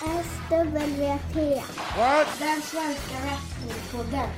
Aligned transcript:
SWP. 0.00 1.36
What? 1.96 2.28
Den 2.38 2.60
svenska 2.62 3.14
wrestlingpodden. 3.24 4.28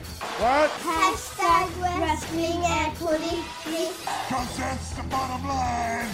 What? 0.40 0.70
Hashtag 0.70 1.68
wrestling 2.00 2.58
är 2.64 2.98
på 3.00 3.12
riktigt. 3.12 4.06
Cause 4.28 4.62
that's 4.62 4.96
the 4.96 5.02
bottom 5.02 5.42
line. 5.46 6.08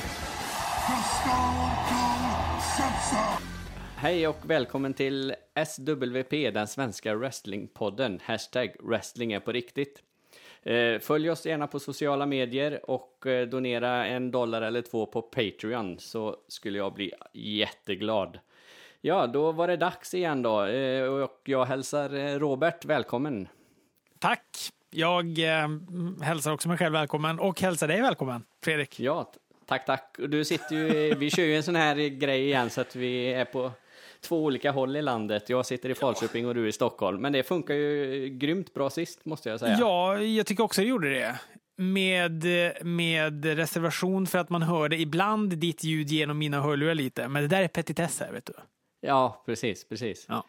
Cause 0.86 1.08
Stone 1.20 1.70
Cold 1.88 2.62
said 2.76 2.94
so. 3.10 3.44
Hej 3.96 4.28
och 4.28 4.36
välkommen 4.44 4.94
till 4.94 5.34
SWP, 5.66 6.50
den 6.50 6.66
svenska 6.66 7.14
wrestlingpodden. 7.14 8.20
Hashtag 8.24 8.76
wrestling 8.80 9.32
är 9.32 9.40
på 9.40 9.52
riktigt. 9.52 10.02
Eh, 10.62 10.98
Följ 10.98 11.30
oss 11.30 11.46
gärna 11.46 11.66
på 11.66 11.80
sociala 11.80 12.26
medier 12.26 12.90
och 12.90 13.26
eh, 13.26 13.48
donera 13.48 14.06
en 14.06 14.30
dollar 14.30 14.62
eller 14.62 14.82
två 14.82 15.06
på 15.06 15.22
Patreon 15.22 15.98
så 15.98 16.36
skulle 16.48 16.78
jag 16.78 16.94
bli 16.94 17.12
jätteglad. 17.34 18.38
Ja, 19.00 19.26
då 19.26 19.52
var 19.52 19.68
det 19.68 19.76
dags 19.76 20.14
igen 20.14 20.42
då 20.42 20.64
eh, 20.64 21.02
och 21.02 21.40
jag 21.44 21.64
hälsar 21.64 22.14
eh, 22.14 22.38
Robert 22.38 22.84
välkommen. 22.84 23.48
Tack. 24.18 24.46
Jag 24.90 25.38
eh, 25.38 25.68
hälsar 26.22 26.52
också 26.52 26.68
mig 26.68 26.78
själv 26.78 26.92
välkommen 26.92 27.38
och 27.38 27.60
hälsar 27.60 27.88
dig 27.88 28.00
välkommen, 28.00 28.44
Fredrik. 28.64 29.00
Ja, 29.00 29.32
tack, 29.66 29.86
tack. 29.86 30.16
Du 30.28 30.44
sitter 30.44 30.76
ju, 30.76 31.14
vi 31.14 31.30
kör 31.30 31.42
ju 31.42 31.56
en 31.56 31.62
sån 31.62 31.76
här 31.76 31.96
grej 32.08 32.44
igen 32.44 32.70
så 32.70 32.80
att 32.80 32.96
vi 32.96 33.32
är 33.32 33.44
på 33.44 33.72
två 34.20 34.44
olika 34.44 34.70
håll 34.70 34.96
i 34.96 35.02
landet. 35.02 35.48
Jag 35.48 35.66
sitter 35.66 35.88
i 35.88 35.94
Falköping 35.94 36.46
och 36.46 36.54
du 36.54 36.68
i 36.68 36.72
Stockholm. 36.72 37.22
Men 37.22 37.32
det 37.32 37.42
funkar 37.42 37.74
ju 37.74 38.28
grymt 38.28 38.74
bra 38.74 38.90
sist, 38.90 39.24
måste 39.24 39.48
jag 39.48 39.60
säga. 39.60 39.76
Ja, 39.80 40.18
jag 40.18 40.46
tycker 40.46 40.64
också 40.64 40.80
det 40.80 40.88
gjorde 40.88 41.10
det. 41.10 41.38
Med, 41.76 42.44
med 42.82 43.44
reservation 43.44 44.26
för 44.26 44.38
att 44.38 44.50
man 44.50 44.62
hörde 44.62 44.96
ibland 44.96 45.58
ditt 45.58 45.84
ljud 45.84 46.08
genom 46.08 46.38
mina 46.38 46.60
hörlurar 46.60 46.94
lite. 46.94 47.28
Men 47.28 47.42
det 47.42 47.48
där 47.48 47.62
är 47.62 47.68
petitesser, 47.68 48.32
vet 48.32 48.46
du. 48.46 48.52
Ja, 49.00 49.42
precis, 49.46 49.88
precis. 49.88 50.26
Ja. 50.28 50.44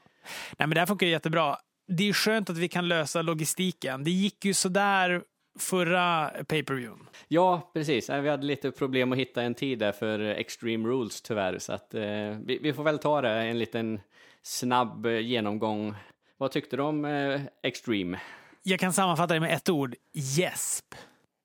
Nej, 0.57 0.67
men 0.67 0.69
det 0.69 0.79
här 0.79 0.87
funkar 0.87 1.07
jättebra. 1.07 1.57
Det 1.87 2.09
är 2.09 2.13
skönt 2.13 2.49
att 2.49 2.57
vi 2.57 2.67
kan 2.67 2.87
lösa 2.87 3.21
logistiken. 3.21 4.03
Det 4.03 4.11
gick 4.11 4.45
ju 4.45 4.53
sådär 4.53 5.23
förra 5.59 6.29
pay-per-viewn. 6.47 7.07
Ja, 7.27 7.71
precis. 7.73 8.09
Vi 8.09 8.29
hade 8.29 8.45
lite 8.45 8.71
problem 8.71 9.11
att 9.11 9.17
hitta 9.17 9.41
en 9.41 9.55
tid 9.55 9.79
där 9.79 9.91
för 9.91 10.19
Extreme 10.19 10.89
Rules 10.89 11.21
tyvärr. 11.21 11.59
Så 11.59 11.73
att, 11.73 11.93
eh, 11.93 12.01
vi, 12.45 12.59
vi 12.61 12.73
får 12.73 12.83
väl 12.83 12.99
ta 12.99 13.21
det 13.21 13.29
en 13.29 13.59
liten 13.59 13.99
snabb 14.41 15.05
eh, 15.05 15.19
genomgång. 15.19 15.95
Vad 16.37 16.51
tyckte 16.51 16.75
du 16.75 16.83
om 16.83 17.05
eh, 17.05 17.41
Extreme? 17.63 18.19
Jag 18.63 18.79
kan 18.79 18.93
sammanfatta 18.93 19.33
det 19.33 19.39
med 19.39 19.53
ett 19.53 19.69
ord. 19.69 19.95
Gäsp. 20.13 20.95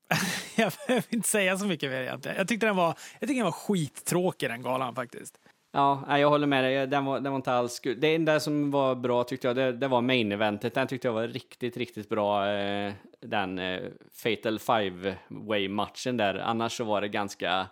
jag 0.57 0.73
behöver 0.87 1.15
inte 1.15 1.29
säga 1.29 1.59
så 1.59 1.67
mycket 1.67 1.91
mer 1.91 2.03
egentligen. 2.03 2.37
Jag 2.37 2.49
tyckte 2.49 2.67
den 2.67 2.77
var, 2.77 2.99
jag 3.21 3.29
tyckte 3.29 3.35
den 3.35 3.45
var 3.45 3.53
skittråkig 3.53 4.51
den 4.51 4.63
galan 4.63 4.95
faktiskt. 4.95 5.39
Ja, 5.77 6.19
jag 6.19 6.31
håller 6.31 6.47
med 6.47 6.65
dig. 6.65 6.87
Den 6.87 7.05
var, 7.05 7.21
den 7.21 7.33
var 7.33 7.37
inte 7.37 7.53
alls 7.53 7.81
kul. 7.81 8.01
Det 8.01 8.15
enda 8.15 8.41
som 8.41 8.71
var 8.71 8.95
bra 8.95 9.25
tyckte 9.25 9.47
jag, 9.47 9.57
det, 9.57 9.73
det 9.73 9.89
var 9.89 10.01
main 10.01 10.33
eventet. 10.33 10.75
Den 10.75 10.87
tyckte 10.87 11.09
jag 11.09 11.13
var 11.13 11.29
riktigt, 11.29 11.77
riktigt 11.77 12.09
bra. 12.09 12.49
Eh, 12.49 12.93
den 13.21 13.59
eh, 13.59 13.81
Fatal 14.23 14.59
Five 14.59 15.17
Way 15.29 15.69
matchen 15.69 16.17
där. 16.17 16.35
Annars 16.35 16.77
så 16.77 16.85
var 16.85 17.01
det 17.01 17.09
ganska, 17.09 17.67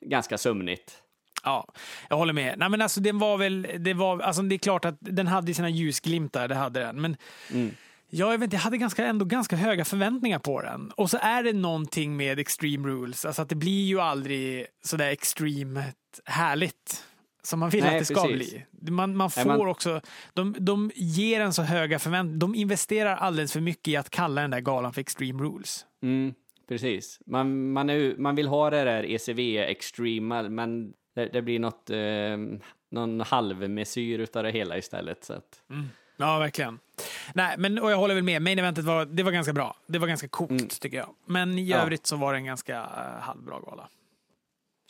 ganska 0.00 0.38
sömnigt. 0.38 1.02
Ja, 1.44 1.66
jag 2.08 2.16
håller 2.16 2.32
med. 2.32 2.58
Nej, 2.58 2.68
men 2.68 2.82
alltså, 2.82 3.00
den 3.00 3.18
var 3.18 3.38
väl, 3.38 3.66
det, 3.78 3.94
var, 3.94 4.20
alltså, 4.20 4.42
det 4.42 4.54
är 4.54 4.58
klart 4.58 4.84
att 4.84 4.96
den 5.00 5.26
hade 5.26 5.54
sina 5.54 5.68
ljusglimtar, 5.68 6.48
det 6.48 6.54
hade 6.54 6.80
den. 6.80 7.00
Men 7.00 7.16
ja, 8.10 8.30
jag, 8.32 8.38
vet, 8.38 8.42
inte, 8.44 8.56
jag 8.56 8.60
hade 8.60 8.76
ganska, 8.76 9.06
ändå 9.06 9.24
ganska 9.24 9.56
höga 9.56 9.84
förväntningar 9.84 10.38
på 10.38 10.62
den. 10.62 10.90
Och 10.90 11.10
så 11.10 11.18
är 11.22 11.42
det 11.42 11.52
någonting 11.52 12.16
med 12.16 12.38
Extreme 12.38 12.88
Rules, 12.88 13.24
alltså 13.24 13.42
att 13.42 13.48
det 13.48 13.54
blir 13.54 13.86
ju 13.86 14.00
aldrig 14.00 14.66
sådär 14.84 15.08
extremt 15.08 16.20
härligt 16.24 17.04
som 17.42 17.60
man 17.60 17.70
vill 17.70 17.84
Nej, 17.84 17.94
att 17.94 17.98
det 18.08 18.14
ska 18.14 18.26
precis. 18.28 18.54
bli. 18.80 18.90
Man, 18.90 19.16
man 19.16 19.30
får 19.30 19.44
Nej, 19.44 19.58
man- 19.58 19.68
också, 19.68 20.00
de, 20.34 20.54
de 20.58 20.90
ger 20.94 21.40
en 21.40 21.52
så 21.52 21.62
höga 21.62 21.98
förväntningar, 21.98 22.38
de 22.38 22.54
investerar 22.54 23.16
alldeles 23.16 23.52
för 23.52 23.60
mycket 23.60 23.88
i 23.88 23.96
att 23.96 24.10
kalla 24.10 24.40
den 24.42 24.50
där 24.50 24.60
galan 24.60 24.92
för 24.92 25.00
Extreme 25.00 25.42
Rules. 25.42 25.86
Mm, 26.02 26.34
precis. 26.68 27.20
Man, 27.26 27.72
man, 27.72 27.90
är, 27.90 28.14
man 28.18 28.34
vill 28.34 28.48
ha 28.48 28.70
det 28.70 28.84
där 28.84 29.04
ECV 29.10 29.38
Extreme, 29.58 30.48
men 30.48 30.92
det, 31.14 31.26
det 31.26 31.42
blir 31.42 31.58
något, 31.58 31.90
eh, 31.90 32.58
någon 32.90 33.20
halvmesyr 33.20 34.18
utav 34.18 34.42
det 34.42 34.50
hela 34.50 34.78
istället. 34.78 35.24
Så 35.24 35.32
att, 35.32 35.62
Ja, 36.20 36.38
verkligen. 36.38 36.78
Nej, 37.34 37.54
men 37.58 37.78
och 37.78 37.90
jag 37.90 37.96
håller 37.96 38.14
väl 38.14 38.24
med. 38.24 38.42
Main 38.42 38.58
eventet 38.58 38.84
var, 38.84 39.04
det 39.04 39.22
var 39.22 39.32
ganska 39.32 39.52
bra. 39.52 39.76
Det 39.86 39.98
var 39.98 40.06
ganska 40.08 40.28
kokt, 40.28 40.50
Mm. 40.50 40.68
tycker 40.68 40.96
jag. 40.96 41.08
Men 41.26 41.58
i 41.58 41.64
Ja. 41.64 41.76
övrigt 41.76 42.06
så 42.06 42.16
var 42.16 42.32
det 42.32 42.38
en 42.38 42.44
ganska 42.44 42.80
uh, 42.82 43.20
halvbra 43.20 43.60
gala. 43.60 43.88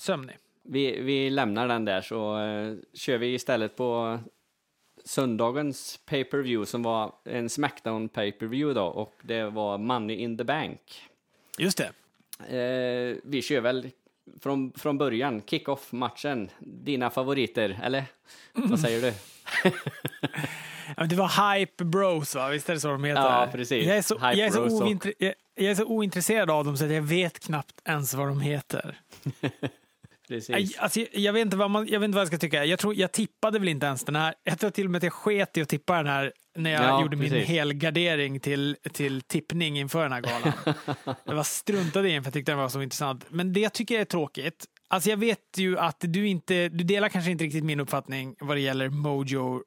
Sömnig. 0.01 0.37
Vi, 0.69 1.01
vi 1.01 1.31
lämnar 1.31 1.69
den 1.69 1.85
där 1.85 2.01
så 2.01 2.39
eh, 2.39 2.75
kör 2.95 3.19
vi 3.19 3.35
istället 3.35 3.77
på 3.77 4.19
söndagens 5.05 6.01
pay-per-view 6.07 6.67
som 6.67 6.83
var 6.83 7.13
en 7.25 7.49
Smackdown 7.49 8.09
pay-per-view 8.09 8.81
då 8.81 8.87
och 8.87 9.15
det 9.23 9.45
var 9.45 9.79
Money 9.79 10.17
in 10.17 10.39
the 10.39 10.45
Bank. 10.45 10.81
Just 11.59 11.79
det. 11.79 11.93
Eh, 12.59 13.17
vi 13.25 13.43
kör 13.43 13.61
väl 13.61 13.91
från, 14.41 14.73
från 14.73 14.99
början, 14.99 15.43
kick-off-matchen. 15.47 16.51
Dina 16.59 17.11
favoriter, 17.11 17.81
eller? 17.83 18.05
Vad 18.53 18.81
säger 18.81 19.03
du? 19.03 19.13
Det 21.09 21.17
var 21.17 21.57
Hype 21.57 21.85
Bros, 21.85 22.35
va? 22.35 22.49
Visst 22.49 22.69
är 22.69 22.75
det 22.75 22.81
så 22.81 22.89
de 22.89 23.05
heter? 23.05 23.23
Ja, 23.23 23.49
precis. 23.53 23.87
Jag 23.87 23.97
är 23.97 24.03
så, 24.03 24.15
Hype 24.15 24.41
jag 24.41 24.47
är 24.47 24.51
så, 24.51 24.85
ointre, 24.85 25.13
jag, 25.19 25.35
jag 25.55 25.71
är 25.71 25.75
så 25.75 25.85
ointresserad 25.85 26.51
av 26.51 26.65
dem 26.65 26.77
så 26.77 26.85
att 26.85 26.91
jag 26.91 27.03
vet 27.03 27.39
knappt 27.39 27.81
ens 27.85 28.15
vad 28.15 28.29
de 28.29 28.41
heter. 28.41 29.01
Precis. 30.29 30.79
Alltså, 30.79 31.01
jag, 31.13 31.33
vet 31.33 31.41
inte 31.41 31.57
vad 31.57 31.71
man, 31.71 31.87
jag 31.89 32.01
vet 32.01 32.05
inte 32.05 32.17
vad 32.17 32.21
jag 32.21 32.29
ska 32.29 32.39
tycka. 32.39 32.65
Jag, 32.65 32.79
tror, 32.79 32.95
jag 32.95 33.13
tippade 33.13 33.59
väl 33.59 33.69
inte 33.69 33.87
ens 33.87 34.05
den 34.05 34.17
här. 34.17 34.35
Jag 34.45 34.59
tror 34.59 34.71
till 34.71 34.85
och 34.85 34.91
med 34.91 34.99
att 34.99 35.03
jag 35.03 35.13
sket 35.13 35.57
i 35.57 35.63
att 35.63 35.69
tippa 35.69 35.97
den 35.97 36.07
här 36.07 36.33
när 36.57 36.71
jag 36.71 36.83
Ja, 36.85 37.03
gjorde 37.03 37.17
min 37.17 37.31
precis. 37.31 37.49
helgardering 37.49 38.41
till, 38.41 38.77
till 38.93 39.21
tippning 39.23 39.79
inför 39.79 40.03
den 40.03 40.13
här 40.13 40.21
galan. 40.21 40.53
jag 41.25 41.35
var 41.35 41.43
struntade 41.43 42.11
i 42.11 42.13
den 42.13 42.23
för 42.23 42.29
jag 42.29 42.35
tyckte 42.35 42.53
den 42.53 42.59
var 42.59 42.69
så 42.69 42.83
intressant. 42.83 43.25
Men 43.29 43.53
det 43.53 43.61
jag 43.61 43.73
tycker 43.73 44.01
är 44.01 44.05
tråkigt, 44.05 44.65
alltså 44.89 45.11
jag 45.11 45.17
vet 45.17 45.39
ju 45.57 45.79
att 45.79 45.97
du 46.01 46.29
inte, 46.29 46.69
du 46.69 46.85
delar 46.85 47.09
kanske 47.09 47.31
inte 47.31 47.45
riktigt 47.45 47.65
min 47.65 47.81
uppfattning 47.81 48.37
vad 48.41 48.57
det 48.57 48.61
gäller 48.61 48.89
Mojo 48.89 49.63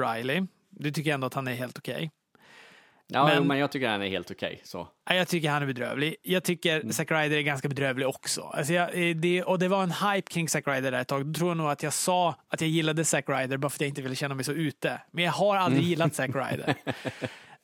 Riley. 0.00 0.42
Du 0.70 0.90
tycker 0.92 1.14
ändå 1.14 1.26
att 1.26 1.34
han 1.34 1.48
är 1.48 1.54
helt 1.54 1.78
okej. 1.78 2.10
Ja, 3.08 3.24
men- 3.26 3.34
men, 3.38 3.46
men 3.46 3.58
jag 3.58 3.72
tycker 3.72 3.88
den 3.88 4.02
är 4.02 4.08
helt 4.08 4.30
okej. 4.30 4.60
så. 4.64 4.88
Ja, 5.08 5.14
Jag 5.14 5.28
tycker 5.28 5.50
han 5.50 5.62
är 5.62 5.66
bedrövlig. 5.66 6.16
Jag 6.22 6.44
tycker 6.44 6.80
Mm. 6.80 6.92
Zack 6.92 7.10
Ryder 7.10 7.36
är 7.36 7.42
ganska 7.42 7.68
bedrövlig 7.68 8.08
också. 8.08 8.42
Alltså 8.42 8.72
jag, 8.72 9.08
eh, 9.10 9.16
det, 9.16 9.42
och 9.42 9.58
det 9.58 9.68
var 9.68 9.82
en 9.82 9.90
hype 9.92 10.30
kring 10.32 10.48
Zack 10.48 10.66
Ryder 10.68 10.90
där 10.92 11.00
ett 11.00 11.08
tag. 11.08 11.26
Då 11.26 11.38
tror 11.38 11.50
jag 11.50 11.56
nog 11.56 11.66
att 11.70 11.82
jag 11.82 11.92
sa 11.92 12.34
att 12.48 12.60
jag 12.60 12.70
gillade 12.70 13.04
Zack 13.04 13.24
Ryder 13.28 13.56
bara 13.56 13.70
för 13.70 13.76
att 13.76 13.80
jag 13.80 13.88
inte 13.88 14.02
ville 14.02 14.14
känna 14.14 14.34
mig 14.34 14.44
så 14.44 14.52
ute. 14.52 15.00
Men 15.12 15.24
jag 15.24 15.32
har 15.32 15.56
aldrig 15.56 15.78
Mm. 15.78 15.90
gillat 15.90 16.14
Zack 16.14 16.30
Ryder. 16.34 16.74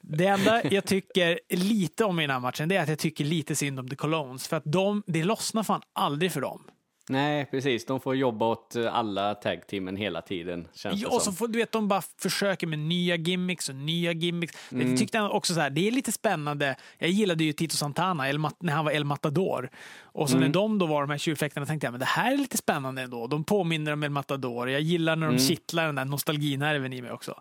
Det 0.05 0.27
enda 0.27 0.63
jag 0.71 0.85
tycker 0.85 1.41
lite 1.49 2.05
om 2.05 2.21
i 2.21 2.23
den 2.23 2.31
här 2.31 2.41
matchen 2.41 2.69
det 2.69 2.77
är 2.77 2.83
att 2.83 2.89
jag 2.89 2.99
tycker 2.99 3.25
lite 3.25 3.57
synd 3.57 3.81
om 3.81 3.89
The 3.89 3.97
Colognes. 3.97 4.49
För 4.49 4.57
att 4.57 4.63
de, 4.67 5.03
det 5.07 5.25
lossnar 5.25 5.63
fan 5.63 5.83
aldrig 5.93 6.33
för 6.33 6.41
dem. 6.41 6.63
Nej, 7.09 7.47
precis. 7.51 7.87
De 7.87 8.01
får 8.01 8.17
jobba 8.17 8.47
åt 8.47 8.77
alla 8.77 9.35
tag-teamen 9.35 9.97
hela 9.97 10.23
tiden, 10.23 10.69
känns 10.75 11.01
Ja, 11.01 11.09
det 11.09 11.15
och 11.15 11.23
så 11.23 11.33
får, 11.33 11.49
du 11.49 11.59
vet, 11.59 11.73
de 11.73 11.89
bara 11.89 12.03
försöker 12.19 12.67
med 12.67 12.79
nya 12.79 13.17
gimmicks 13.17 13.69
och 13.69 13.75
nya 13.75 14.13
gimmicks. 14.13 14.73
Mm. 14.73 14.89
Jag 14.89 14.99
tyckte 14.99 15.21
också 15.21 15.55
så 15.55 15.61
här, 15.61 15.71
det 15.71 15.89
är 15.89 15.91
lite 15.91 16.13
spännande. 16.13 16.77
Jag 16.99 17.11
gillade 17.11 17.45
ju 17.45 17.53
Tito 17.53 17.77
Santana 17.77 18.25
när 18.59 18.73
han 18.73 18.85
var 18.85 18.93
El 18.93 19.05
Matador. 19.05 19.71
Och 20.15 20.31
så 20.31 20.37
Mm. 20.37 20.47
när 20.49 20.55
de 20.55 20.79
då 20.79 20.87
var 20.87 21.01
de 21.01 21.11
här 21.11 21.19
tjurfäktarna 21.19 21.67
tänkte 21.67 21.87
jag, 21.87 21.93
men 21.93 22.01
det 22.01 22.07
här 22.07 22.33
är 22.33 22.37
lite 22.37 22.57
spännande 22.57 23.03
ändå. 23.03 23.27
De 23.27 23.45
påminner 23.45 23.93
om 23.93 24.03
El 24.03 24.11
Matador. 24.11 24.71
Jag 24.71 24.81
gillar 24.81 25.17
när 25.17 25.27
de 25.27 25.33
Mm. 25.35 25.47
kittlar 25.49 25.87
den 25.87 25.95
där 25.95 26.05
nostalginerven 26.05 26.93
i 26.93 27.03
mig 27.03 27.11
också. 27.13 27.41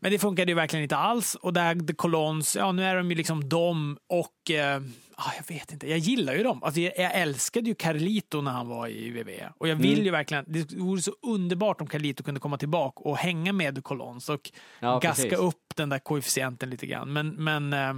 Men 0.00 0.12
det 0.12 0.18
funkade 0.18 0.50
ju 0.50 0.54
verkligen 0.56 0.82
inte 0.82 0.96
alls. 0.96 1.34
Och 1.34 1.52
där 1.52 1.86
The 1.86 1.94
Colons, 1.94 2.56
ja 2.56 2.72
nu 2.72 2.84
är 2.84 2.96
de 2.96 3.10
ju 3.10 3.16
liksom 3.16 3.48
de 3.48 3.98
och 4.06 4.50
eh, 4.50 4.82
ah, 5.14 5.30
jag 5.36 5.54
vet 5.56 5.72
inte, 5.72 5.88
jag 5.90 5.98
gillar 5.98 6.34
ju 6.34 6.42
dem. 6.42 6.62
Alltså, 6.62 6.80
jag, 6.80 6.92
jag 6.98 7.14
älskade 7.14 7.68
ju 7.68 7.74
Carlito 7.74 8.40
när 8.40 8.50
han 8.50 8.68
var 8.68 8.88
i 8.88 9.10
WWE. 9.10 9.52
Och 9.58 9.68
jag 9.68 9.76
vill 9.76 9.92
Mm. 9.92 10.04
ju 10.04 10.10
verkligen, 10.10 10.44
det 10.48 10.72
vore 10.72 11.02
så 11.02 11.12
underbart 11.22 11.80
om 11.80 11.86
Carlito 11.86 12.22
kunde 12.22 12.40
komma 12.40 12.58
tillbaka 12.58 13.00
och 13.00 13.16
hänga 13.16 13.52
med 13.52 13.74
The 13.74 13.80
Colons 13.82 14.28
och 14.28 14.50
Ja, 14.80 14.98
gaska 14.98 15.22
precis. 15.22 15.38
upp 15.38 15.72
den 15.76 15.88
där 15.88 15.98
koefficienten 15.98 16.70
lite 16.70 16.86
grann. 16.86 17.12
Men, 17.12 17.28
men 17.28 17.72
eh, 17.72 17.94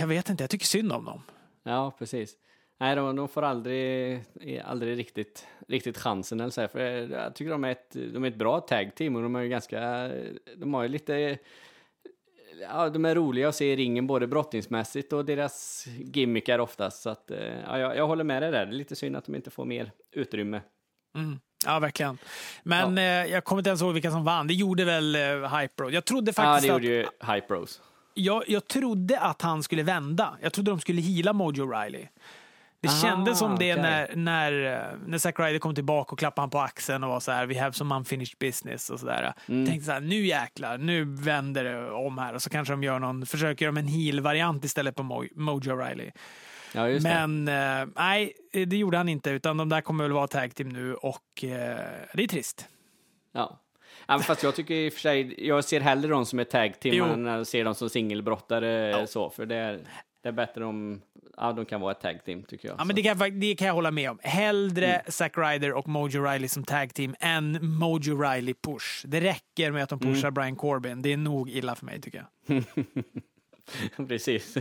jag 0.00 0.06
vet 0.06 0.28
inte, 0.28 0.42
jag 0.42 0.50
tycker 0.50 0.66
synd 0.66 0.92
om 0.92 1.04
dem. 1.04 1.22
Ja, 1.64 1.96
precis. 1.98 2.34
Nej, 2.78 2.96
de, 2.96 3.16
de 3.16 3.28
får 3.28 3.42
aldrig, 3.42 4.20
aldrig 4.64 4.98
riktigt, 4.98 5.46
riktigt 5.68 5.98
chansen. 5.98 6.40
Eller 6.40 6.50
så 6.50 6.60
här, 6.60 6.68
för 6.68 6.80
jag 7.12 7.34
tycker 7.34 7.50
de 7.50 7.64
är, 7.64 7.70
ett, 7.70 7.90
de 7.92 8.24
är 8.24 8.28
ett 8.28 8.36
bra 8.36 8.60
tag-team 8.60 9.16
och 9.16 9.22
de 9.22 9.36
är 9.36 9.40
ju 9.42 9.48
ganska... 9.48 10.10
De 10.56 10.74
har 10.74 10.82
ju 10.82 10.88
lite... 10.88 11.38
Ja, 12.60 12.88
de 12.88 13.04
är 13.04 13.14
roliga 13.14 13.48
att 13.48 13.54
se 13.54 13.72
i 13.72 13.76
ringen 13.76 14.06
både 14.06 14.26
brottningsmässigt 14.26 15.12
och 15.12 15.24
deras 15.24 15.86
gimmickar 15.98 16.58
oftast. 16.58 17.02
Så 17.02 17.10
att, 17.10 17.30
eh, 17.30 17.60
ja, 17.66 17.78
jag, 17.78 17.96
jag 17.96 18.06
håller 18.06 18.24
med 18.24 18.42
dig 18.42 18.50
där. 18.50 18.66
Det 18.66 18.72
är 18.72 18.76
lite 18.76 18.96
synd 18.96 19.16
att 19.16 19.24
de 19.24 19.34
inte 19.34 19.50
får 19.50 19.64
mer 19.64 19.90
utrymme. 20.12 20.60
Mm. 21.14 21.38
Ja, 21.66 21.78
verkligen. 21.78 22.18
Men 22.62 22.98
eh, 22.98 23.04
jag 23.04 23.44
kommer 23.44 23.60
inte 23.60 23.70
ens 23.70 23.82
ihåg 23.82 23.92
vilka 23.92 24.10
som 24.10 24.24
vann. 24.24 24.46
Det 24.46 24.54
gjorde 24.54 24.84
väl 24.84 25.14
eh, 25.14 25.56
Hype 25.58 25.74
Bro. 25.76 25.90
Jag 25.90 26.04
trodde 26.04 26.32
Ja, 26.36 26.42
faktiskt 26.42 26.68
det 26.68 26.74
att... 26.74 26.82
gjorde 26.82 26.94
ju 26.94 27.06
Hype 27.34 27.46
Bros. 27.48 27.80
jag, 28.14 28.44
jag 28.48 28.68
trodde 28.68 29.20
att 29.20 29.42
han 29.42 29.62
skulle 29.62 29.82
vända. 29.82 30.36
Jag 30.42 30.52
trodde 30.52 30.70
de 30.70 30.80
skulle 30.80 31.00
hila 31.00 31.32
Mojo 31.32 31.70
Riley. 31.72 32.06
Det 32.86 32.92
Ah, 32.92 33.02
kändes 33.02 33.38
som 33.38 33.58
det 33.58 33.72
okej. 33.72 33.82
när, 33.82 34.10
när, 34.16 34.72
eh, 34.92 34.98
när 35.06 35.18
Zack 35.18 35.38
Ryder 35.40 35.58
kom 35.58 35.74
tillbaka 35.74 36.12
och 36.12 36.18
klappade 36.18 36.42
han 36.42 36.50
på 36.50 36.58
axeln 36.60 37.04
och 37.04 37.10
var 37.10 37.20
så 37.20 37.32
här, 37.32 37.46
we 37.46 37.60
have 37.60 37.72
some 37.72 37.94
unfinished 37.94 38.38
business 38.38 38.90
och 38.90 39.00
sådär. 39.00 39.32
Mm. 39.48 39.66
Tänkte 39.66 39.86
så 39.86 39.92
här, 39.92 40.00
nu 40.00 40.26
jäklar, 40.26 40.78
nu 40.78 41.04
vänder 41.04 41.64
det 41.64 41.90
om 41.90 42.18
här 42.18 42.34
och 42.34 42.42
så 42.42 42.50
kanske 42.50 42.72
de 42.72 42.82
gör 42.82 42.98
någon, 42.98 43.26
försöker 43.26 43.64
göra 43.66 43.78
en 43.78 43.88
heel-variant 43.88 44.64
istället 44.64 44.94
på 44.96 45.02
Mo- 45.02 45.28
Mojo 45.34 45.76
Riley. 45.76 46.10
Ja. 46.74 46.86
Men 47.02 47.48
eh, 47.48 47.88
nej, 47.96 48.32
det 48.66 48.76
gjorde 48.76 48.96
han 48.96 49.08
inte, 49.08 49.30
utan 49.30 49.56
de 49.56 49.68
där 49.68 49.80
kommer 49.80 50.04
väl 50.04 50.12
vara 50.12 50.26
tag 50.26 50.54
team 50.54 50.68
nu 50.68 50.94
och 50.94 51.44
eh, 51.44 51.78
det 52.14 52.22
är 52.22 52.28
trist. 52.28 52.68
Ja. 53.32 53.60
Ja, 54.08 54.18
fast 54.18 54.42
jag 54.42 54.54
tycker 54.54 54.74
i 54.74 54.88
och 54.88 54.92
för 54.92 55.00
sig, 55.00 55.46
jag 55.48 55.64
ser 55.64 55.80
hellre 55.80 56.08
dem 56.10 56.26
som 56.26 56.38
är 56.38 56.44
tag 56.44 56.80
team 56.80 56.94
Jo. 56.94 57.04
än 57.04 57.26
jag 57.26 57.46
ser 57.46 57.64
dem 57.64 57.74
som 57.74 57.90
singelbrottare 57.90 59.06
så, 59.06 59.30
för 59.30 59.46
det 59.46 59.56
är, 59.56 59.80
det 60.26 60.30
är 60.30 60.46
bättre 60.46 60.64
om, 60.64 61.02
ja, 61.36 61.52
de 61.52 61.64
kan 61.64 61.80
vara 61.80 61.92
ett 61.92 62.00
tag 62.00 62.24
team 62.24 62.42
tycker 62.42 62.68
jag. 62.68 62.80
Ja, 62.80 62.84
men 62.84 62.96
det, 62.96 63.02
kan, 63.02 63.40
det 63.40 63.54
kan 63.54 63.66
jag 63.66 63.74
hålla 63.74 63.90
med 63.90 64.10
om. 64.10 64.18
Hellre 64.22 64.86
Mm. 64.86 65.00
Zack 65.08 65.38
Ryder 65.38 65.72
och 65.72 65.88
Mojo 65.88 66.22
Riley 66.24 66.48
som 66.48 66.64
tag 66.64 66.94
team 66.94 67.14
än 67.20 67.58
Mojo 67.78 68.22
Riley 68.22 68.54
push. 68.54 69.04
Det 69.06 69.20
räcker 69.20 69.70
med 69.70 69.82
att 69.82 69.88
de 69.88 69.98
Mm. 70.02 70.14
pushar 70.14 70.30
Brian 70.30 70.56
Corbin. 70.56 71.02
Det 71.02 71.12
är 71.12 71.16
nog 71.16 71.50
illa 71.50 71.74
för 71.74 71.86
mig 71.86 72.00
tycker 72.00 72.24
jag. 72.46 72.64
Precis. 74.08 74.56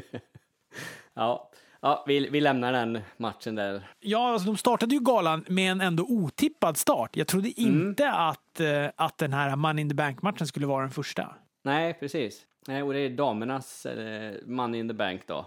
ja, 1.14 1.52
ja 1.82 2.04
vi, 2.08 2.30
vi 2.30 2.42
lämnar 2.42 2.72
den 2.74 3.00
matchen 3.18 3.56
där. 3.56 3.88
Ja, 4.00 4.34
alltså, 4.34 4.46
de 4.48 4.58
startade 4.58 4.96
ju 4.96 5.02
galan 5.02 5.46
med 5.50 5.72
en 5.72 5.82
ändå 5.82 6.04
otippad 6.04 6.78
start. 6.78 7.16
Jag 7.18 7.28
trodde 7.28 7.54
Mm. 7.58 7.72
inte 7.88 8.12
att, 8.12 8.60
eh, 8.60 8.88
att 8.96 9.18
den 9.18 9.34
här 9.34 9.56
Money 9.56 9.82
in 9.82 9.90
the 9.90 9.96
Bank-matchen 9.96 10.48
skulle 10.48 10.68
vara 10.68 10.82
den 10.82 10.92
första. 10.92 11.36
Nej, 11.64 11.94
precis. 11.94 12.46
Nej, 12.68 12.84
och 12.84 12.94
det 12.94 13.00
är 13.00 13.10
damernas 13.10 13.86
eh, 13.86 14.34
Money 14.46 14.80
in 14.80 14.88
the 14.88 14.94
Bank 14.94 15.22
då. 15.28 15.46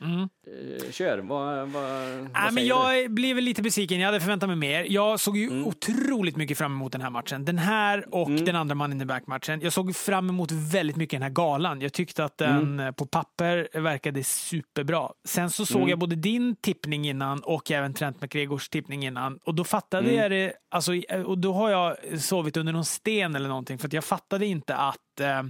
Eh, 0.00 0.90
kör, 0.90 1.18
vad, 1.18 1.56
vad, 1.56 1.68
vad 1.68 2.08
Mm. 2.08 2.22
Nej, 2.32 2.42
men 2.44 2.54
säger 2.54 2.68
jag 2.68 3.10
blev 3.10 3.34
väl 3.36 3.44
lite 3.44 3.62
besviken. 3.62 4.00
Jag 4.00 4.06
hade 4.06 4.20
förväntat 4.20 4.48
mig 4.48 4.56
mer. 4.56 4.86
Jag 4.88 5.20
såg 5.20 5.36
ju 5.36 5.46
Mm. 5.46 5.66
otroligt 5.66 6.36
mycket 6.36 6.58
fram 6.58 6.72
emot 6.72 6.92
den 6.92 7.00
här 7.00 7.10
matchen. 7.10 7.44
Den 7.44 7.58
här 7.58 8.14
och 8.14 8.30
den 8.30 8.56
andra 8.56 8.74
Money 8.74 8.94
in 8.94 8.98
the 9.00 9.04
Bank-matchen. 9.06 9.60
Jag 9.60 9.72
såg 9.72 9.96
fram 9.96 10.28
emot 10.28 10.50
väldigt 10.52 10.96
mycket 10.96 11.16
den 11.16 11.22
här 11.22 11.30
galan. 11.30 11.80
Jag 11.80 11.92
tyckte 11.92 12.24
att 12.24 12.38
den 12.38 12.56
Mm. 12.62 12.80
eh, 12.86 12.92
på 12.92 13.06
papper 13.06 13.68
verkade 13.80 14.24
superbra. 14.24 15.08
Sen 15.24 15.50
så 15.50 15.66
såg 15.66 15.90
jag 15.90 15.98
både 15.98 16.16
din 16.16 16.56
tippning 16.56 17.08
innan 17.08 17.40
och 17.40 17.70
även 17.70 17.94
Trent 17.94 18.20
McGregors 18.22 18.68
tippning 18.68 19.06
innan. 19.06 19.38
Och 19.44 19.54
då 19.54 19.64
fattade 19.64 20.08
Mm. 20.08 20.22
jag 20.22 20.30
det. 20.30 20.52
Alltså, 20.70 20.92
och 21.26 21.38
då 21.38 21.52
har 21.52 21.70
jag 21.70 21.96
sovit 22.20 22.56
under 22.56 22.72
någon 22.72 22.84
sten 22.84 23.36
eller 23.36 23.48
någonting. 23.48 23.78
För 23.78 23.86
att 23.86 23.92
jag 23.92 24.04
fattade 24.04 24.46
inte 24.46 24.76
att 24.76 25.20
eh, 25.20 25.42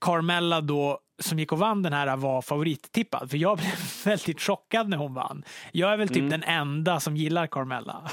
Carmella 0.00 0.60
då 0.60 0.98
som 1.18 1.38
gick 1.38 1.52
och 1.52 1.58
vann 1.58 1.82
den 1.82 1.92
här 1.92 2.16
var 2.16 2.42
favorittippad. 2.42 3.30
För 3.30 3.36
jag 3.36 3.58
blev 3.58 3.70
väldigt 4.04 4.40
chockad 4.40 4.88
när 4.88 4.96
hon 4.96 5.14
vann. 5.14 5.44
Jag 5.72 5.92
är 5.92 5.96
väl 5.96 6.08
typ 6.08 6.30
den 6.30 6.42
enda 6.42 7.00
som 7.00 7.16
gillar 7.16 7.46
Carmella. 7.46 8.10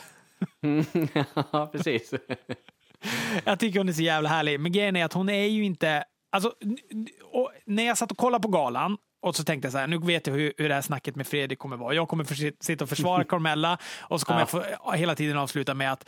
du? 0.61 0.83
ja, 1.51 1.69
precis. 1.71 2.13
Jag 3.43 3.59
tycker 3.59 3.79
hon 3.79 3.89
är 3.89 3.93
så 3.93 4.01
jävla 4.01 4.29
härlig. 4.29 4.59
Men 4.59 4.71
grejen 4.71 4.95
är 4.95 5.05
att 5.05 5.13
hon 5.13 5.29
är 5.29 5.45
ju 5.45 5.63
inte... 5.63 6.03
Alltså, 6.31 6.53
när 7.65 7.85
jag 7.85 7.97
satt 7.97 8.11
och 8.11 8.17
kollade 8.17 8.41
på 8.41 8.47
galan 8.47 8.97
och 9.21 9.35
så 9.35 9.43
tänkte 9.43 9.65
jag 9.65 9.71
så 9.73 9.77
här, 9.77 9.87
nu 9.87 9.97
vet 9.97 10.27
jag 10.27 10.33
hur, 10.33 10.53
hur 10.57 10.69
det 10.69 10.75
här 10.75 10.81
snacket 10.81 11.15
med 11.15 11.27
Fredrik 11.27 11.59
kommer 11.59 11.77
vara. 11.77 11.93
Jag 11.93 12.07
kommer 12.07 12.23
för, 12.23 12.63
sitta 12.63 12.83
och 12.83 12.89
försvara 12.89 13.23
Carmella 13.23 13.77
och 14.01 14.19
så 14.19 14.25
kommer 14.25 14.39
Ja. 14.39 14.47
jag 14.63 14.79
få, 14.83 14.91
hela 14.91 15.15
tiden 15.15 15.37
avsluta 15.37 15.73
med 15.73 15.91
att 15.91 16.05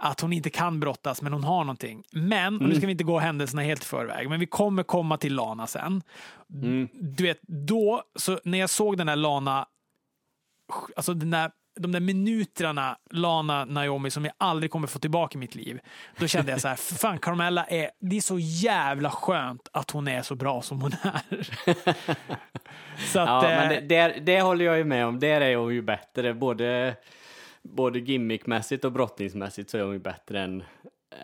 att 0.00 0.20
hon 0.20 0.32
inte 0.32 0.50
kan 0.50 0.80
brottas, 0.80 1.22
men 1.22 1.32
hon 1.32 1.44
har 1.44 1.64
någonting. 1.64 2.04
Men, 2.12 2.56
och 2.56 2.68
nu 2.68 2.74
ska 2.74 2.86
vi 2.86 2.92
inte 2.92 3.04
gå 3.04 3.18
händelserna 3.18 3.62
helt 3.62 3.82
i 3.82 3.86
förväg, 3.86 4.28
men 4.30 4.40
vi 4.40 4.46
kommer 4.46 4.82
komma 4.82 5.16
till 5.16 5.34
Lana 5.34 5.66
sen. 5.66 6.02
Du 6.92 7.22
vet, 7.22 7.38
då, 7.42 8.02
så 8.14 8.40
när 8.44 8.58
jag 8.58 8.70
såg 8.70 8.96
den 8.98 9.06
där 9.06 9.16
Lana, 9.16 9.66
alltså 10.96 11.14
den 11.14 11.30
där, 11.30 11.50
de 11.80 11.92
där 11.92 12.00
minuterna 12.00 12.96
Lana 13.10 13.64
Naomi 13.64 14.10
som 14.10 14.24
jag 14.24 14.34
aldrig 14.38 14.70
kommer 14.70 14.86
få 14.86 14.98
tillbaka 14.98 15.34
i 15.34 15.38
mitt 15.38 15.54
liv. 15.54 15.80
Då 16.18 16.26
kände 16.26 16.52
jag 16.52 16.60
så 16.60 16.68
här, 16.68 16.76
fan 16.76 17.18
Carmella 17.18 17.64
är, 17.64 17.90
det 18.00 18.16
är 18.16 18.20
så 18.20 18.38
jävla 18.38 19.10
skönt 19.10 19.68
att 19.72 19.90
hon 19.90 20.08
är 20.08 20.22
så 20.22 20.34
bra 20.34 20.62
som 20.62 20.80
hon 20.80 20.92
är. 21.02 21.48
så 23.12 23.20
att, 23.20 23.28
Ja, 23.28 23.50
eh, 23.50 23.58
men 23.58 23.68
det, 23.68 23.80
det, 23.80 24.20
det 24.20 24.40
håller 24.40 24.64
jag 24.64 24.78
ju 24.78 24.84
med 24.84 25.06
om. 25.06 25.18
Där 25.18 25.40
är 25.40 25.56
hon 25.56 25.74
ju 25.74 25.82
bättre. 25.82 26.34
Både, 26.34 26.96
både 27.74 27.98
gimmickmässigt 27.98 28.84
och 28.84 28.92
brottningsmässigt 28.92 29.70
så 29.70 29.78
är 29.78 29.82
hon 29.82 29.92
ju 29.92 29.98
bättre 29.98 30.40
än, 30.40 30.62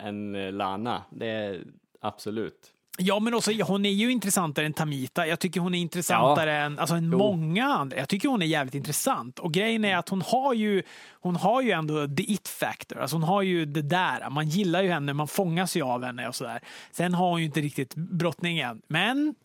än 0.03 0.35
eh, 0.35 0.51
Lana. 0.51 1.03
Det 1.11 1.27
är 1.27 1.63
absolut. 2.01 2.71
Ja, 2.97 3.19
men 3.19 3.33
också, 3.33 3.51
hon 3.63 3.85
är 3.85 3.89
ju 3.89 4.11
intressantare 4.11 4.65
än 4.65 4.73
Tamita. 4.73 5.27
Jag 5.27 5.39
tycker 5.39 5.59
hon 5.59 5.75
är 5.75 5.79
intressantare 5.79 6.57
än, 6.57 6.79
alltså, 6.79 6.95
än 6.95 7.09
många 7.09 7.65
andra. 7.65 7.97
Jag 7.97 8.09
tycker 8.09 8.29
hon 8.29 8.41
är 8.41 8.45
jävligt 8.45 8.75
intressant. 8.75 9.39
Och 9.39 9.53
grejen 9.53 9.85
är 9.85 9.97
att 9.97 10.09
hon 10.09 10.21
har 10.21 10.53
ju, 10.53 10.83
hon 11.11 11.35
har 11.35 11.61
ju 11.61 11.71
ändå 11.71 12.07
the 12.07 12.33
it 12.33 12.47
factor. 12.47 12.99
Alltså 12.99 13.15
hon 13.15 13.23
har 13.23 13.41
ju 13.41 13.65
det 13.65 13.81
där. 13.81 14.29
Man 14.29 14.47
gillar 14.47 14.83
ju 14.83 14.89
henne, 14.89 15.13
man 15.13 15.27
fångas 15.27 15.77
ju 15.77 15.81
av 15.81 16.03
henne 16.03 16.27
och 16.27 16.35
sådär. 16.35 16.59
Sen 16.91 17.13
har 17.13 17.29
hon 17.29 17.39
ju 17.39 17.45
inte 17.45 17.61
riktigt 17.61 17.95
brottningen. 17.95 18.81
Men 18.87 19.35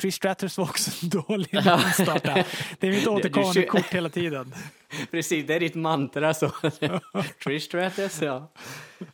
Trish 0.00 0.14
Stratus 0.14 0.58
var 0.58 0.64
också 0.64 1.06
dålig 1.06 1.48
när 1.52 1.82
hon 1.82 1.92
startade. 1.92 2.44
Det 2.78 2.86
är 2.86 2.90
mitt 2.90 3.06
återkommande 3.06 3.62
kort 3.62 3.94
hela 3.94 4.08
tiden. 4.08 4.54
Precis, 5.10 5.46
det 5.46 5.54
är 5.54 5.60
ditt 5.60 5.74
mantra 5.74 6.34
så. 6.34 6.48
Trish 7.44 7.62
Stratus, 7.62 8.22
ja. 8.22 8.52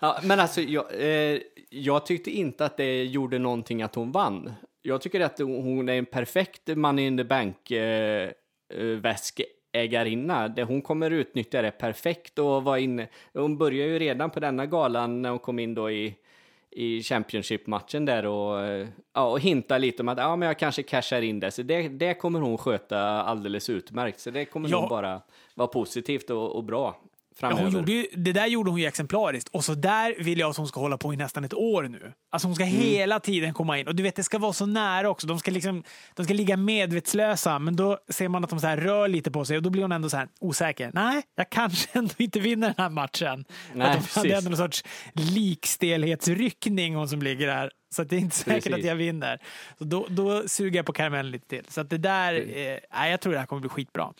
ja. 0.00 0.19
Men 0.25 0.40
alltså, 0.40 0.61
jag, 0.61 0.87
eh, 1.00 1.40
jag 1.70 2.06
tyckte 2.06 2.31
inte 2.31 2.64
att 2.64 2.76
det 2.76 3.05
gjorde 3.05 3.38
någonting 3.38 3.82
att 3.82 3.94
hon 3.94 4.12
vann. 4.12 4.52
Jag 4.82 5.00
tycker 5.00 5.20
att 5.20 5.38
hon 5.38 5.88
är 5.88 5.99
en 5.99 6.06
perfekt 6.06 6.76
Money 6.76 7.06
in 7.06 7.17
the 7.17 7.25
Bank 7.25 7.70
eh, 7.70 8.31
eh, 8.73 10.67
Hon 10.67 10.82
kommer 10.82 11.11
utnyttja 11.11 11.62
det 11.62 11.70
perfekt 11.70 12.38
och 12.38 12.64
var 12.64 12.76
inne. 12.76 13.08
Hon 13.32 13.58
börjar 13.58 13.87
ju 13.87 13.99
redan 13.99 14.31
på 14.31 14.40
denna 14.40 14.67
galan 14.67 15.23
när 15.23 15.31
hon 15.31 15.38
kom 15.38 15.58
in 15.58 15.75
då 15.75 15.90
i 15.90 16.14
i 16.78 17.02
Championship-matchen 17.02 18.05
där 18.05 18.26
och, 18.26 18.61
eh, 18.64 18.88
ja, 19.14 19.31
och 19.31 19.40
hinta 19.40 19.78
lite 19.78 20.02
om 20.02 20.08
att 20.08 20.19
ja, 20.19 20.37
men 20.37 20.46
jag 20.46 20.58
kanske 20.58 20.82
cashar 20.82 21.23
in 21.23 21.40
det. 21.40 21.50
Så 21.50 21.62
det, 21.62 21.88
det 21.88 22.14
kommer 22.14 22.40
hon 22.40 22.58
sköta 22.58 23.00
alldeles 23.00 23.70
utmärkt. 23.70 24.20
Så 24.20 24.31
det 24.31 24.44
kommer 24.44 24.69
Ja. 24.69 24.81
nog 24.81 24.88
bara 24.90 25.20
vara 25.55 25.69
positivt 25.69 26.31
och, 26.31 26.56
och 26.56 26.64
bra 26.64 26.96
Ja, 27.37 27.41
framöver. 27.41 27.62
hon 27.62 27.73
gjorde 27.73 27.93
ju, 27.93 28.06
det 28.17 28.33
där 28.33 28.47
gjorde 28.47 28.71
hon 28.71 28.81
ju 28.81 28.87
exemplariskt. 28.87 29.49
Och 29.49 29.65
så 29.65 29.75
där 29.75 30.15
vill 30.19 30.38
jag 30.38 30.50
att 30.50 30.56
hon 30.56 30.69
ska 30.69 30.81
hålla 30.81 30.99
på 30.99 31.15
i 31.15 31.17
nästan 31.17 31.44
ett 31.44 31.55
år 31.55 31.83
nu. 31.83 32.12
Alltså 32.33 32.49
hon 32.49 32.55
ska 32.55 32.65
hela 32.65 33.21
tiden 33.21 33.55
komma 33.55 33.79
in. 33.79 33.88
Och 33.88 33.94
du 33.94 34.03
vet, 34.03 34.17
det 34.17 34.23
ska 34.23 34.38
vara 34.38 34.53
så 34.53 34.67
nära 34.67 35.11
också. 35.11 35.27
De 35.27 35.38
ska, 35.38 35.50
liksom, 35.50 35.83
de 36.15 36.25
ska 36.25 36.35
ligga 36.35 36.56
medvetslösa, 36.56 37.59
men 37.59 37.77
då 37.77 37.99
ser 38.09 38.29
man 38.29 38.44
att 38.44 38.50
de 38.50 38.61
så 38.61 38.67
här 38.67 38.77
rör 38.77 39.09
lite 39.09 39.31
på 39.31 39.44
sig 39.44 39.56
och 39.56 39.62
då 39.62 39.71
blir 39.71 39.83
hon 39.83 39.93
ändå 39.93 40.11
så 40.11 40.17
här 40.17 40.29
osäker. 40.41 40.91
Nej, 40.94 41.23
jag 41.37 41.50
kanske 41.50 41.99
ändå 41.99 42.15
inte 42.19 42.41
vinner 42.41 42.67
den 42.67 42.83
här 42.85 42.91
matchen. 42.91 43.44
Nej, 43.75 43.87
att 43.87 43.93
de 43.93 43.99
precis. 43.99 44.17
hade 44.17 44.37
ändå 44.37 44.50
någon 44.50 44.56
sorts 44.56 44.85
likstelhetsryckning 45.12 46.94
hon 46.94 47.09
som 47.09 47.23
ligger 47.23 47.47
där. 47.47 47.71
Så 47.88 48.05
det 48.05 48.16
är 48.16 48.21
inte 48.21 48.37
säkert 48.37 48.64
Precis. 48.64 48.75
att 48.75 48.85
jag 48.85 48.97
vinner. 48.97 49.38
Så 49.78 49.85
då, 49.85 50.07
då 50.11 50.49
suger 50.49 50.78
jag 50.78 50.87
på 50.87 50.93
karamellen 50.93 51.33
lite 51.33 51.49
till. 51.49 51.64
Så 51.69 51.81
att 51.81 51.90
det 51.90 51.99
där, 51.99 52.35
eh, 52.95 53.11
jag 53.11 53.21
tror 53.21 53.33
det 53.33 53.38
här 53.38 53.47
kommer 53.47 53.61
bli 53.61 53.69
skitbra. 53.69 54.12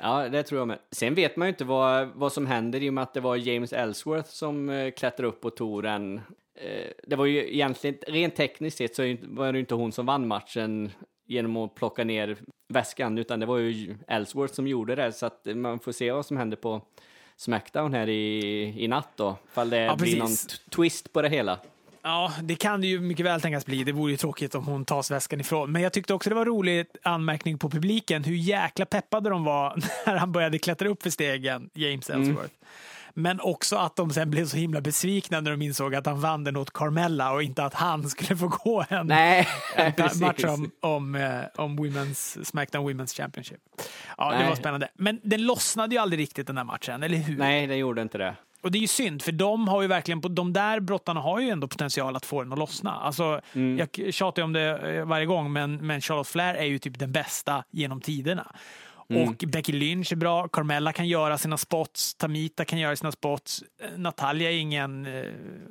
Ja, 0.00 0.28
det 0.28 0.42
tror 0.42 0.60
jag 0.60 0.68
med. 0.68 0.78
Sen 0.90 1.14
vet 1.14 1.36
man 1.36 1.48
ju 1.48 1.50
inte 1.50 1.64
vad, 1.64 2.08
vad 2.14 2.32
som 2.32 2.46
händer 2.46 2.82
i 2.82 2.88
och 2.88 2.94
med 2.94 3.02
att 3.02 3.14
det 3.14 3.20
var 3.20 3.36
James 3.36 3.72
Ellsworth 3.72 4.28
som 4.30 4.68
eh, 4.70 4.90
klättrade 4.90 5.28
upp 5.28 5.40
på 5.40 5.50
touren. 5.50 6.20
Eh, 6.54 6.90
det 7.06 7.16
var 7.16 7.26
ju 7.26 7.54
egentligen, 7.54 7.96
rent 8.06 8.36
tekniskt 8.36 8.78
sett 8.78 8.96
så 8.96 9.16
var 9.22 9.52
det 9.52 9.56
ju 9.56 9.60
inte 9.60 9.74
hon 9.74 9.92
som 9.92 10.06
vann 10.06 10.28
matchen 10.28 10.90
genom 11.26 11.56
att 11.56 11.74
plocka 11.74 12.04
ner 12.04 12.36
väskan, 12.68 13.18
utan 13.18 13.40
det 13.40 13.46
var 13.46 13.58
ju 13.58 13.96
Ellsworth 14.08 14.54
som 14.54 14.66
gjorde 14.66 14.94
det, 14.94 15.12
så 15.12 15.26
att 15.26 15.46
man 15.54 15.80
får 15.80 15.92
se 15.92 16.12
vad 16.12 16.26
som 16.26 16.36
händer 16.36 16.56
på 16.56 16.80
Smackdown 17.36 17.94
här 17.94 18.08
i, 18.08 18.84
i 18.84 18.88
natt 18.88 19.08
då, 19.16 19.36
ifall 19.50 19.70
det 19.70 19.80
Ja, 19.80 19.96
blir 19.96 20.18
någon 20.18 20.28
twist 20.70 21.12
på 21.12 21.22
det 21.22 21.28
hela. 21.28 21.58
Ja, 22.02 22.32
det 22.42 22.54
kan 22.54 22.80
det 22.80 22.86
ju 22.86 23.00
mycket 23.00 23.26
väl 23.26 23.40
tänkas 23.40 23.66
bli. 23.66 23.84
Det 23.84 23.92
vore 23.92 24.10
ju 24.10 24.16
tråkigt 24.16 24.54
om 24.54 24.64
hon 24.66 24.84
tas 24.84 25.10
väskan 25.10 25.40
ifrån. 25.40 25.72
Men 25.72 25.82
jag 25.82 25.92
tyckte 25.92 26.14
också 26.14 26.30
det 26.30 26.36
var 26.36 26.44
roligt 26.46 26.96
anmärkning 27.02 27.58
på 27.58 27.70
publiken 27.70 28.24
hur 28.24 28.34
jäkla 28.34 28.84
peppade 28.86 29.30
de 29.30 29.44
var 29.44 29.76
när 30.06 30.16
han 30.16 30.32
började 30.32 30.58
klättra 30.58 30.88
upp 30.88 31.02
för 31.02 31.10
stegen, 31.10 31.70
James 31.74 32.10
Mm. 32.10 32.22
Ellsworth. 32.28 32.54
Men 33.14 33.40
också 33.40 33.76
att 33.76 33.96
de 33.96 34.10
sen 34.10 34.30
blev 34.30 34.46
så 34.46 34.56
himla 34.56 34.80
besvikna 34.80 35.40
när 35.40 35.50
de 35.50 35.62
insåg 35.62 35.94
att 35.94 36.06
han 36.06 36.20
vann 36.20 36.44
den 36.44 36.56
åt 36.56 36.72
Carmella 36.72 37.32
och 37.32 37.42
inte 37.42 37.64
att 37.64 37.74
han 37.74 38.08
skulle 38.10 38.36
få 38.36 38.48
gå 38.48 38.84
en, 38.88 39.06
Nej, 39.06 39.48
en 39.76 39.92
match 40.20 40.44
om, 40.44 40.70
om, 40.80 41.14
eh, 41.14 41.40
om 41.56 41.78
women's, 41.80 42.44
Smackdown 42.44 42.88
Women's 42.88 43.16
Championship. 43.16 43.60
Ja, 44.18 44.30
det 44.30 44.38
Nej. 44.38 44.48
var 44.48 44.56
spännande. 44.56 44.88
Men 44.94 45.20
den 45.22 45.46
lossnade 45.46 45.94
ju 45.94 46.00
aldrig 46.00 46.20
riktigt 46.20 46.46
den 46.46 46.56
här 46.56 46.64
matchen, 46.64 47.02
eller 47.02 47.16
hur? 47.16 47.36
Nej, 47.36 47.66
det 47.66 47.76
gjorde 47.76 48.02
inte 48.02 48.18
det. 48.18 48.36
Och 48.62 48.70
det 48.70 48.78
är 48.78 48.80
ju 48.80 48.86
synd, 48.86 49.22
för 49.22 49.32
de 49.32 49.68
har 49.68 49.82
ju 49.82 49.88
verkligen, 49.88 50.20
de 50.34 50.52
där 50.52 50.80
brottarna 50.80 51.20
har 51.20 51.40
ju 51.40 51.48
ändå 51.48 51.68
potential 51.68 52.16
att 52.16 52.26
få 52.26 52.42
den 52.42 52.52
att 52.52 52.58
lossna. 52.58 52.90
Alltså, 52.92 53.40
Mm. 53.52 53.78
Jag 53.78 54.14
tjatar 54.14 54.42
ju 54.42 54.44
om 54.44 54.52
det 54.52 54.96
eh, 54.96 55.04
varje 55.04 55.26
gång, 55.26 55.52
men, 55.52 55.76
men 55.86 56.00
Charlotte 56.00 56.28
Flair 56.28 56.54
är 56.54 56.64
ju 56.64 56.78
typ 56.78 56.98
den 56.98 57.12
bästa 57.12 57.64
genom 57.70 58.00
tiderna. 58.00 58.52
Och 59.16 59.44
Becky 59.48 59.72
Lynch 59.72 60.12
är 60.12 60.16
bra, 60.16 60.48
Carmella 60.48 60.92
kan 60.92 61.08
göra 61.08 61.38
sina 61.38 61.56
spots, 61.56 62.14
Tamita 62.14 62.64
kan 62.64 62.78
göra 62.78 62.96
sina 62.96 63.12
spots. 63.12 63.64
Eh, 63.82 63.98
Natalia 63.98 64.50
är 64.52 64.56
ingen... 64.58 65.06
eh, 65.06 65.24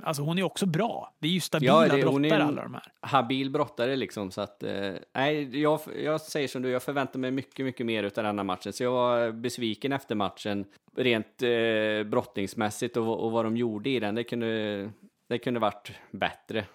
Alltså 0.04 0.22
hon 0.24 0.38
är 0.40 0.44
också 0.44 0.66
bra. 0.66 1.14
Det 1.20 1.28
är 1.28 1.32
ju 1.32 1.40
stabila 1.40 1.88
det- 1.88 2.04
hon 2.06 2.26
är 2.26 2.30
brottare 2.30 2.44
alla 2.48 2.64
de 2.64 2.74
här. 2.74 2.84
habil 3.02 3.50
brottare 3.52 3.96
liksom. 3.96 4.32
Så 4.32 4.42
att, 4.42 4.64
eh, 4.64 4.92
nej, 5.16 5.62
jag, 5.62 5.80
jag 6.04 6.22
säger 6.22 6.48
som 6.48 6.62
du, 6.62 6.70
jag 6.70 6.84
förväntar 6.84 7.20
mig 7.20 7.32
mycket, 7.32 7.66
mycket 7.66 7.86
mer 7.86 8.04
utav 8.04 8.24
denna 8.24 8.44
matchen. 8.44 8.74
Så 8.74 8.84
jag 8.84 8.92
var 8.92 9.32
besviken 9.32 9.92
efter 9.94 10.16
matchen, 10.16 10.66
rent 10.98 11.42
eh, 11.44 12.10
brottningsmässigt 12.10 12.98
och, 12.98 13.24
och 13.26 13.32
vad 13.32 13.46
de 13.46 13.58
gjorde 13.58 13.90
i 13.90 14.00
den. 14.00 14.16
Det 14.16 14.24
kunde, 14.24 14.90
det 15.32 15.40
kunde 15.40 15.60
varit 15.60 15.92
bättre. 16.12 16.66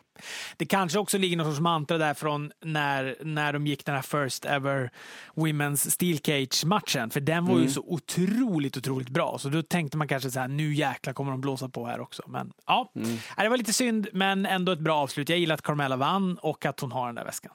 Det 0.56 0.66
kanske 0.66 0.98
också 0.98 1.18
ligger 1.18 1.36
någon 1.36 1.46
sorts 1.46 1.60
mantra 1.60 1.98
där 1.98 2.14
från 2.14 2.52
när, 2.60 3.16
när 3.20 3.52
de 3.52 3.66
gick 3.66 3.84
den 3.86 3.94
här 3.94 4.02
first 4.02 4.44
ever 4.44 4.90
Women's 5.34 5.90
Steel 5.90 6.18
Cage-matchen. 6.18 7.10
För 7.10 7.20
den 7.20 7.44
var 7.44 7.52
Mm. 7.52 7.64
ju 7.64 7.70
så 7.70 7.80
otroligt, 7.86 8.76
otroligt 8.76 9.08
bra. 9.08 9.38
Så 9.38 9.48
då 9.48 9.62
tänkte 9.62 9.96
man 9.96 10.08
kanske 10.08 10.30
så 10.30 10.40
här, 10.40 10.48
nu 10.48 10.74
jäklar 10.74 11.12
kommer 11.12 11.30
de 11.30 11.40
blåsa 11.40 11.68
på 11.68 11.86
här 11.86 12.00
också. 12.00 12.22
Men 12.26 12.52
ja, 12.66 12.92
Mm. 12.96 13.08
Nej, 13.08 13.44
det 13.44 13.48
var 13.48 13.56
lite 13.56 13.72
synd, 13.72 14.08
men 14.12 14.46
ändå 14.46 14.72
ett 14.72 14.78
bra 14.78 14.96
avslut. 14.96 15.28
Jag 15.28 15.38
gillar 15.38 15.54
att 15.54 15.62
Carmella 15.62 15.96
vann 15.96 16.38
och 16.38 16.66
att 16.66 16.80
hon 16.80 16.92
har 16.92 17.06
den 17.06 17.14
där 17.14 17.24
väskan. 17.24 17.52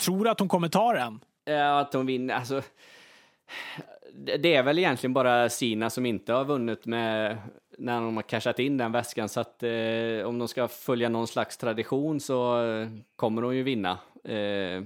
Tror 0.00 0.24
du 0.24 0.30
att 0.30 0.38
hon 0.40 0.48
kommer 0.48 0.68
ta 0.68 0.92
den? 0.92 1.20
Ja, 1.44 1.80
att 1.80 1.92
de 1.92 2.06
vinner, 2.06 2.34
alltså. 2.34 2.62
Det 4.38 4.54
är 4.54 4.62
väl 4.62 4.78
egentligen 4.78 5.14
bara 5.14 5.48
Sina 5.48 5.90
som 5.90 6.06
inte 6.06 6.32
har 6.32 6.44
vunnit 6.44 6.86
med 6.86 7.38
när 7.78 8.00
de 8.00 8.16
har 8.16 8.22
cashat 8.22 8.58
in 8.58 8.76
den 8.76 8.92
väskan. 8.92 9.28
Så 9.28 9.40
att 9.40 9.62
eh, 9.62 10.26
om 10.26 10.38
de 10.38 10.48
ska 10.48 10.68
följa 10.68 11.08
någon 11.08 11.26
slags 11.26 11.56
tradition 11.56 12.20
så 12.20 12.64
eh, 12.64 12.88
kommer 13.16 13.42
de 13.42 13.56
ju 13.56 13.62
vinna. 13.62 13.98
Eh, 14.24 14.36
eh 14.36 14.82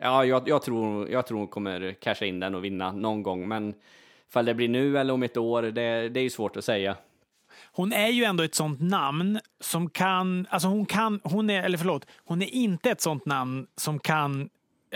ja, 0.00 0.24
jag, 0.24 0.48
jag, 0.48 0.62
tror, 0.62 1.10
jag 1.10 1.26
tror 1.26 1.38
hon 1.38 1.48
kommer 1.48 1.92
casha 1.92 2.24
in 2.24 2.40
den 2.40 2.54
och 2.54 2.64
vinna 2.64 2.92
någon 2.92 3.22
gång. 3.22 3.48
Men 3.48 3.74
ifall 4.28 4.44
det 4.44 4.54
blir 4.54 4.68
nu 4.68 4.98
eller 4.98 5.14
om 5.14 5.22
ett 5.22 5.36
år, 5.36 5.62
det, 5.62 6.08
det 6.08 6.20
är 6.20 6.24
ju 6.24 6.30
svårt 6.30 6.56
att 6.56 6.64
säga. 6.64 6.96
Hon 7.72 7.92
är 7.92 8.08
ju 8.08 8.24
ändå 8.24 8.42
ett 8.42 8.54
sånt 8.54 8.80
namn 8.80 9.40
som 9.60 9.90
kan, 9.90 10.46
alltså 10.50 10.68
hon 10.68 10.86
kan, 10.86 11.20
hon 11.24 11.50
är, 11.50 11.62
eller 11.62 11.78
förlåt, 11.78 12.06
hon 12.24 12.42
är 12.42 12.54
inte 12.54 12.90
ett 12.90 13.00
sånt 13.00 13.26
namn 13.26 13.66
som 13.76 13.98
kan 13.98 14.48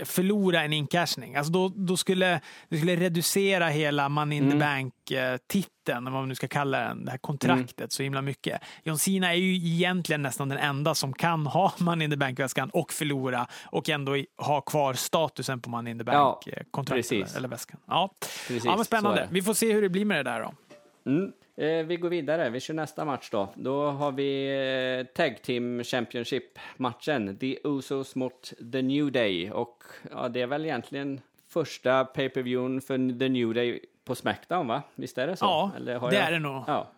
förlora 0.03 0.63
en 0.63 0.73
incashning. 0.73 1.35
Alltså 1.35 1.53
då, 1.53 1.71
då 1.75 1.97
skulle 1.97 2.41
det 2.69 2.77
skulle 2.77 2.95
reducera 2.95 3.67
hela 3.67 4.09
Money 4.09 4.37
in 4.37 4.51
the 4.51 4.57
Bank-titeln, 4.57 6.03
vad 6.03 6.13
man 6.13 6.29
nu 6.29 6.35
ska 6.35 6.47
kalla 6.47 6.79
den, 6.79 7.05
det 7.05 7.11
här 7.11 7.17
kontraktet 7.17 7.91
så 7.91 8.03
himla 8.03 8.21
mycket. 8.21 8.61
John 8.83 8.97
Cena 8.97 9.33
är 9.33 9.37
ju 9.37 9.55
egentligen 9.55 10.21
nästan 10.21 10.49
den 10.49 10.57
enda 10.57 10.95
som 10.95 11.13
kan 11.13 11.47
ha 11.47 11.73
Money 11.79 12.05
in 12.05 12.11
the 12.11 12.17
Bank-väskan 12.17 12.69
och 12.69 12.93
förlora 12.93 13.47
och 13.65 13.89
ändå 13.89 14.15
ha 14.37 14.61
kvar 14.61 14.93
statusen 14.93 15.61
på 15.61 15.69
Money 15.69 15.91
in 15.91 15.99
the 15.99 16.11
Ja, 16.11 16.41
Bank-kontraktet 16.45 17.09
precis. 17.09 17.29
eller, 17.29 17.37
eller 17.37 17.47
väskan. 17.47 17.79
Ja. 17.87 18.13
Precis, 18.47 18.65
ja, 18.65 18.75
men 18.75 18.85
spännande. 18.85 19.27
Vi 19.31 19.41
får 19.41 19.53
se 19.53 19.73
hur 19.73 19.81
det 19.81 19.89
blir 19.89 20.05
med 20.05 20.25
det 20.25 20.31
där 20.31 20.41
då. 20.41 20.53
Mm. 21.11 21.31
Eh, 21.57 21.85
vi 21.85 21.97
går 21.97 22.09
vidare, 22.09 22.49
vi 22.49 22.59
kör 22.59 22.73
nästa 22.73 23.05
match 23.05 23.29
då. 23.29 23.49
Då 23.55 23.85
har 23.89 24.11
vi 24.11 24.47
eh, 24.99 25.13
Tag 25.15 25.41
Team 25.41 25.83
Championship-matchen. 25.83 27.37
The 27.37 27.57
Usos 27.63 28.15
mot 28.15 28.53
The 28.71 28.81
New 28.81 29.11
Day. 29.11 29.51
Och 29.51 29.83
ja, 30.11 30.29
det 30.29 30.41
är 30.41 30.47
väl 30.47 30.65
egentligen 30.65 31.21
första 31.49 32.05
pay-per-viewen 32.05 32.81
för 32.81 33.19
The 33.19 33.29
New 33.29 33.53
Day 33.53 33.79
på 34.05 34.15
Smackdown, 34.15 34.67
va? 34.67 34.81
Visst 34.95 35.17
är 35.17 35.27
det 35.27 35.35
så? 35.35 35.45
Ja, 35.45 35.71
det 35.79 35.91
jag... 35.91 36.13
är 36.13 36.31
det 36.31 36.39
nog. 36.39 36.63
Ja. 36.67 36.91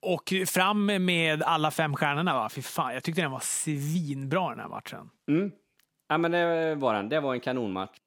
Och 0.00 0.32
fram 0.46 0.86
med 0.86 1.42
alla 1.42 1.70
fem 1.70 1.96
stjärnorna 1.96 2.34
va? 2.34 2.48
Fy 2.48 2.62
fan, 2.62 2.94
jag 2.94 3.02
tyckte 3.02 3.22
den 3.22 3.30
var 3.30 3.42
svinbra 3.42 4.50
den 4.50 4.60
här 4.60 4.68
matchen. 4.68 5.10
Mm. 5.28 5.52
ja, 6.08 6.18
men 6.18 6.30
det 6.30 6.74
var 6.74 6.94
den. 6.94 7.08
Det 7.08 7.20
var 7.20 7.34
en 7.34 7.40
kanonmatch. 7.40 7.98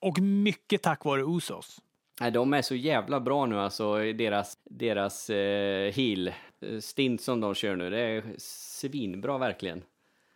Och 0.00 0.18
mycket 0.18 0.82
tack 0.82 1.04
vare 1.04 1.22
Usos. 1.22 1.80
Nej, 2.20 2.30
de 2.30 2.54
är 2.54 2.62
så 2.62 2.74
jävla 2.74 3.20
bra 3.20 3.46
nu 3.46 3.60
alltså, 3.60 3.96
deras, 4.12 4.58
deras 4.64 5.30
eh, 5.30 5.92
heel 5.92 6.28
eh, 6.28 7.16
som 7.18 7.40
de 7.40 7.54
kör 7.54 7.76
nu. 7.76 7.90
Det 7.90 8.00
är 8.00 8.22
svinbra 8.38 9.38
verkligen. 9.38 9.82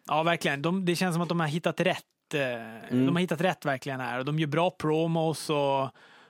Ja, 0.08 0.22
verkligen. 0.22 0.62
De, 0.62 0.84
det 0.84 0.96
känns 0.96 1.14
som 1.14 1.22
att 1.22 1.28
de 1.28 1.40
har 1.40 1.46
hittat 1.46 1.80
rätt. 1.80 2.04
Eh, 2.34 2.96
De 2.96 3.08
har 3.08 3.20
hittat 3.20 3.40
rätt 3.40 3.64
verkligen 3.64 4.00
här. 4.00 4.18
Och 4.18 4.24
de 4.24 4.38
gör 4.38 4.46
bra 4.46 4.70
promos 4.70 5.50
och, 5.50 5.82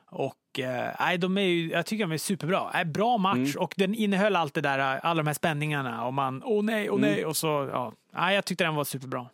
och 0.07 0.59
eh, 0.59 0.95
nej, 1.01 1.19
de 1.19 1.39
är 1.39 1.43
ju, 1.43 1.71
jag 1.71 1.87
tycker 1.87 2.05
de 2.05 2.13
är 2.13 2.19
superbra. 2.19 2.71
Nej, 2.75 2.85
bra 2.85 3.19
match 3.19 3.57
och 3.57 3.75
den 3.77 3.95
innehöll 3.95 4.37
allt 4.37 4.55
det 4.55 4.61
där, 4.61 4.79
alla 4.79 5.23
de 5.23 5.27
här 5.27 5.35
spänningarna 5.35 6.07
och 6.07 6.15
man, 6.15 6.43
åh 6.45 6.65
nej, 6.65 6.91
åh 6.91 7.01
nej, 7.01 7.25
och 7.25 7.37
så, 7.37 7.47
ja. 7.73 7.93
Nej, 8.13 8.35
jag 8.35 8.45
tyckte 8.45 8.65
den 8.65 8.75
var 8.75 8.85
superbra. 8.85 9.27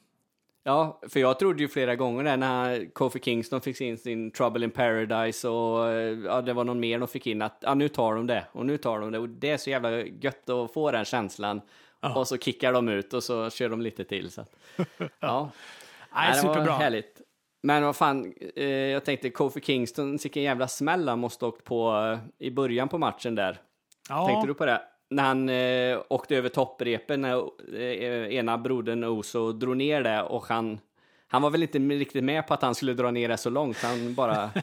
Ja, 0.68 1.00
för 1.08 1.20
jag 1.20 1.38
trodde 1.38 1.62
ju 1.62 1.68
flera 1.68 1.96
gånger 1.96 2.25
där 2.25 2.37
när 2.37 2.94
Kofi 2.94 3.20
Kingston 3.20 3.60
fick 3.60 3.80
in 3.80 3.98
sin 3.98 4.30
Trouble 4.30 4.64
in 4.64 4.70
Paradise 4.70 5.48
och 5.48 5.88
eh, 5.88 6.18
ja, 6.25 6.40
det 6.42 6.52
var 6.52 6.64
någon 6.64 6.80
mer 6.80 6.98
de 6.98 7.08
fick 7.08 7.26
in 7.26 7.42
att 7.42 7.58
ja, 7.60 7.75
nu 7.75 7.88
tar 7.88 8.14
de 8.14 8.26
det 8.26 8.44
och 8.52 8.66
nu 8.66 8.76
tar 8.76 9.00
de 9.00 9.12
det 9.12 9.18
och 9.18 9.28
det 9.28 9.50
är 9.50 9.56
så 9.56 9.70
jävla 9.70 9.90
gött 10.00 10.48
att 10.50 10.72
få 10.72 10.90
den 10.90 11.04
känslan. 11.04 11.60
Och 12.14 12.28
så 12.28 12.38
kickar 12.38 12.72
de 12.72 12.88
ut 12.88 13.12
och 13.14 13.22
så 13.25 13.50
kör 13.50 13.68
de 13.68 13.80
lite 13.82 14.04
till. 14.04 14.30
Så. 14.30 14.40
att- 14.40 14.54
Ja, 15.20 15.50
Nej, 16.14 16.32
det 16.37 16.46
var 16.46 16.54
superbra. 16.54 16.72
härligt. 16.72 17.20
Men 17.62 17.84
vad 17.84 17.96
fan, 17.96 18.34
eh, 18.56 18.64
jag 18.68 19.04
tänkte 19.04 19.30
Kofi 19.30 19.60
Kingston, 19.60 20.16
vilken 20.22 20.42
jävla 20.42 20.68
smäll 20.68 21.08
han 21.08 21.18
måste 21.18 21.44
ha 21.44 21.48
åkt 21.52 21.64
på 21.64 21.90
eh, 22.12 22.46
i 22.46 22.50
början 22.50 22.88
på 22.88 22.98
matchen 22.98 23.34
där. 23.34 23.60
Ja. 24.08 24.26
Tänkte 24.26 24.46
du 24.46 24.54
på 24.54 24.66
det? 24.66 24.82
När 25.10 25.22
han 25.22 25.48
eh, 25.48 26.02
åkte 26.08 26.36
över 26.36 26.48
topprepen, 26.48 27.20
när 27.20 27.42
eh, 27.74 28.34
ena 28.34 28.58
brodern 28.58 29.04
Oso 29.04 29.52
drog 29.52 29.76
ner 29.76 30.02
det 30.02 30.22
och 30.22 30.46
han, 30.46 30.80
han 31.28 31.42
var 31.42 31.50
väl 31.50 31.62
inte 31.62 31.78
riktigt 31.78 32.24
med 32.24 32.46
på 32.46 32.54
att 32.54 32.62
han 32.62 32.74
skulle 32.74 32.94
dra 32.94 33.10
ner 33.10 33.28
det 33.28 33.36
så 33.36 33.50
långt. 33.50 33.82
Han 33.82 34.14
bara... 34.14 34.50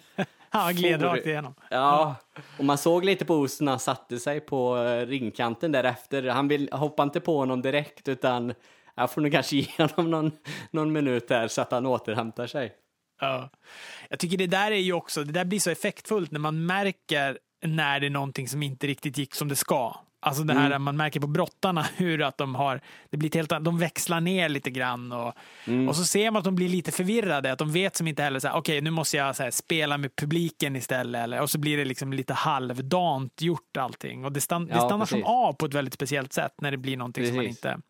Han 0.50 0.76
gled 0.76 1.00
for- 1.00 1.08
rakt 1.08 1.26
igenom. 1.26 1.54
Ja, 1.70 2.16
och 2.58 2.66
man 2.66 2.78
såg 2.78 3.06
lite 3.06 3.26
på 3.26 3.36
Oso 3.36 3.64
när 3.64 3.72
han 3.72 3.80
satte 3.80 4.20
sig 4.20 4.40
på 4.40 4.78
eh, 4.78 5.08
ringkanten 5.08 5.72
därefter. 5.72 6.24
Han 6.24 6.48
vill, 6.48 6.70
hoppade 6.72 7.06
inte 7.06 7.20
på 7.20 7.38
honom 7.38 7.62
direkt 7.62 8.08
utan 8.08 8.54
jag 8.96 9.12
får 9.12 9.22
nog 9.22 9.32
kanske 9.32 9.56
ge 9.56 9.68
honom 9.78 10.12
någon, 10.12 10.32
någon 10.72 10.92
minut 10.94 11.28
där 11.28 11.48
så 11.48 11.62
att 11.62 11.72
han 11.72 11.86
återhämtar 11.86 12.48
sig. 12.48 12.74
Ja. 13.22 13.50
Jag 14.10 14.20
tycker 14.20 14.38
det 14.38 14.48
där 14.48 14.72
är 14.72 14.76
ju 14.76 14.94
också, 14.94 15.24
det 15.24 15.34
där 15.34 15.46
blir 15.46 15.60
så 15.60 15.70
effektfullt 15.70 16.32
när 16.32 16.40
man 16.40 16.66
märker 16.66 17.38
när 17.66 18.00
det 18.00 18.06
är 18.06 18.10
någonting 18.10 18.48
som 18.48 18.64
inte 18.64 18.88
riktigt 18.88 19.18
gick 19.18 19.36
som 19.36 19.48
det 19.48 19.56
ska. 19.56 19.96
Alltså 20.26 20.44
det 20.44 20.54
här 20.54 20.80
man 20.80 20.98
märker 20.98 21.20
på 21.20 21.28
brottarna 21.28 21.86
hur 21.98 22.22
att 22.22 22.38
de 22.38 22.56
har, 22.56 22.82
det 23.10 23.18
blir 23.18 23.32
helt, 23.34 23.50
de 23.50 23.78
växlar 23.78 24.22
ner 24.22 24.50
lite 24.50 24.70
grann 24.70 25.12
och, 25.12 25.34
och 25.90 25.96
så 25.96 26.04
ser 26.06 26.32
man 26.32 26.40
att 26.40 26.44
de 26.44 26.56
blir 26.56 26.70
lite 26.70 26.92
förvirrade, 26.92 27.52
att 27.52 27.60
de 27.60 27.72
vet 27.72 27.96
som 27.96 28.08
inte 28.08 28.24
heller 28.24 28.40
så 28.40 28.48
här, 28.48 28.56
okej 28.56 28.82
nu 28.82 28.92
måste 28.92 29.18
jag 29.18 29.26
här, 29.26 29.52
spela 29.52 29.98
med 29.98 30.16
publiken 30.16 30.76
istället 30.76 31.24
eller, 31.24 31.42
och 31.42 31.50
så 31.50 31.60
blir 31.60 31.78
det 31.78 31.86
liksom 31.86 32.14
lite 32.14 32.34
halvdant 32.34 33.42
gjort 33.42 33.78
allting 33.78 34.26
och 34.26 34.32
det, 34.32 34.42
stan, 34.42 34.66
det 34.66 34.74
Ja, 34.74 34.80
stannar 34.80 35.06
som 35.06 35.20
precis. 35.20 35.30
av 35.30 35.54
på 35.54 35.66
ett 35.66 35.74
väldigt 35.74 35.94
speciellt 35.94 36.34
sätt 36.34 36.54
när 36.62 36.72
det 36.72 36.78
blir 36.78 36.98
någonting 36.98 37.26
som 37.26 37.36
man 37.36 37.46
Precis. 37.46 37.66
inte 37.66 37.82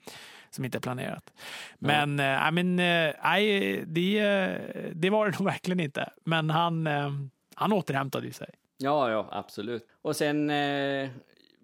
som 0.50 0.66
inte 0.66 0.78
är 0.78 0.80
planerat. 0.80 1.34
Men, 1.80 2.16
nej, 2.16 2.52
men 2.52 2.80
eh, 2.80 3.14
nej, 3.24 3.84
det, 3.88 4.20
eh, 4.20 4.92
det 4.94 5.10
var 5.10 5.26
det 5.26 5.32
nog 5.40 5.46
verkligen 5.46 5.80
inte. 5.80 6.10
Men 6.24 6.50
han, 6.50 6.88
eh, 6.88 7.12
han 7.56 7.74
återhämtade 7.74 8.26
ju 8.28 8.34
sig. 8.34 8.50
Ja, 8.78 9.12
ja, 9.12 9.28
absolut. 9.32 9.88
Och 10.02 10.16
sen 10.16 10.50
eh, 10.50 11.10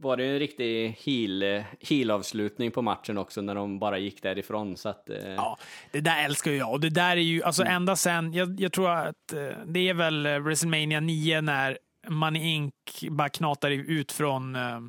var 0.02 0.18
det 0.18 0.26
en 0.26 0.40
riktig 0.40 0.96
heel, 1.06 1.64
heel-avslutning 1.80 2.72
på 2.72 2.82
matchen 2.82 3.18
också 3.18 3.42
när 3.42 3.56
de 3.56 3.80
bara 3.80 3.98
gick 3.98 4.24
därifrån. 4.24 4.78
Så 4.78 4.90
att, 4.90 5.10
eh, 5.10 5.18
Ja, 5.18 5.58
det 5.92 6.02
där 6.02 6.26
älskar 6.26 6.52
jag. 6.52 6.72
Och 6.72 6.80
det 6.80 6.90
där 6.90 7.12
är 7.18 7.22
ju, 7.22 7.44
alltså 7.44 7.64
ända 7.64 7.96
sen, 7.96 8.34
jag, 8.34 8.60
jag 8.60 8.72
tror 8.72 8.90
att 8.90 9.34
eh, 9.34 9.58
det 9.66 9.90
är 9.90 9.94
väl 9.94 10.26
eh, 10.26 10.40
WrestleMania 10.40 11.00
9 11.00 11.42
när 11.42 11.78
Money 12.08 12.44
Inc 12.44 12.74
bara 13.10 13.30
knatar 13.30 13.72
ut 13.72 14.12
från 14.12 14.56
eh, 14.56 14.80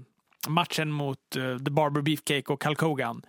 matchen 0.49 0.91
mot 0.91 1.19
The 1.65 1.71
Barber 1.71 2.01
Beefcake 2.03 2.53
och 2.53 2.65
Hulk 2.65 2.81
Hogan. 2.81 3.23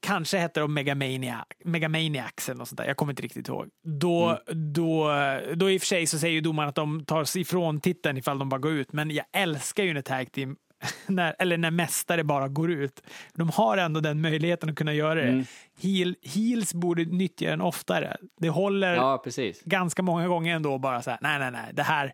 Kanske 0.00 0.38
hette 0.38 0.60
de 0.60 0.74
Megamania, 0.74 1.44
Megamaniacs 1.64 2.48
eller 2.48 2.58
något 2.58 2.68
sånt 2.68 2.76
där. 2.78 2.86
Jag 2.86 2.96
kommer 2.96 3.12
inte 3.12 3.22
riktigt 3.22 3.48
ihåg. 3.48 3.68
Då, 3.84 4.38
då, 4.46 5.14
då 5.54 5.70
i 5.70 5.76
och 5.76 5.80
för 5.80 5.86
sig 5.86 6.06
så 6.06 6.18
säger 6.18 6.34
ju 6.34 6.40
domaren 6.40 6.68
att 6.68 6.74
de 6.74 7.04
tar 7.04 7.24
sig 7.24 7.42
ifrån 7.42 7.80
titeln 7.80 8.18
ifall 8.18 8.38
de 8.38 8.48
bara 8.48 8.60
går 8.60 8.72
ut. 8.72 8.92
Men 8.92 9.10
jag 9.10 9.24
älskar 9.32 9.84
ju 9.84 9.94
när 9.94 10.02
tag 10.02 10.32
team, 10.32 10.56
när, 11.06 11.36
eller 11.38 11.56
när 11.56 11.70
mästare 11.70 12.24
bara 12.24 12.48
går 12.48 12.70
ut. 12.70 13.02
De 13.34 13.50
har 13.50 13.76
ändå 13.76 14.00
den 14.00 14.20
möjligheten 14.20 14.70
att 14.70 14.76
kunna 14.76 14.94
göra 14.94 15.14
det. 15.14 15.44
Heel, 15.80 16.16
heels 16.22 16.74
borde 16.74 17.04
nyttja 17.04 17.50
den 17.50 17.60
oftare. 17.60 18.16
Det 18.40 18.48
håller 18.48 18.94
ja, 18.94 19.24
ganska 19.64 20.02
många 20.02 20.28
gånger 20.28 20.56
ändå 20.56 20.78
bara 20.78 21.02
så 21.02 21.10
här, 21.10 21.18
nej, 21.22 21.38
nej, 21.38 21.50
nej, 21.50 21.70
det 21.72 21.82
här, 21.82 22.12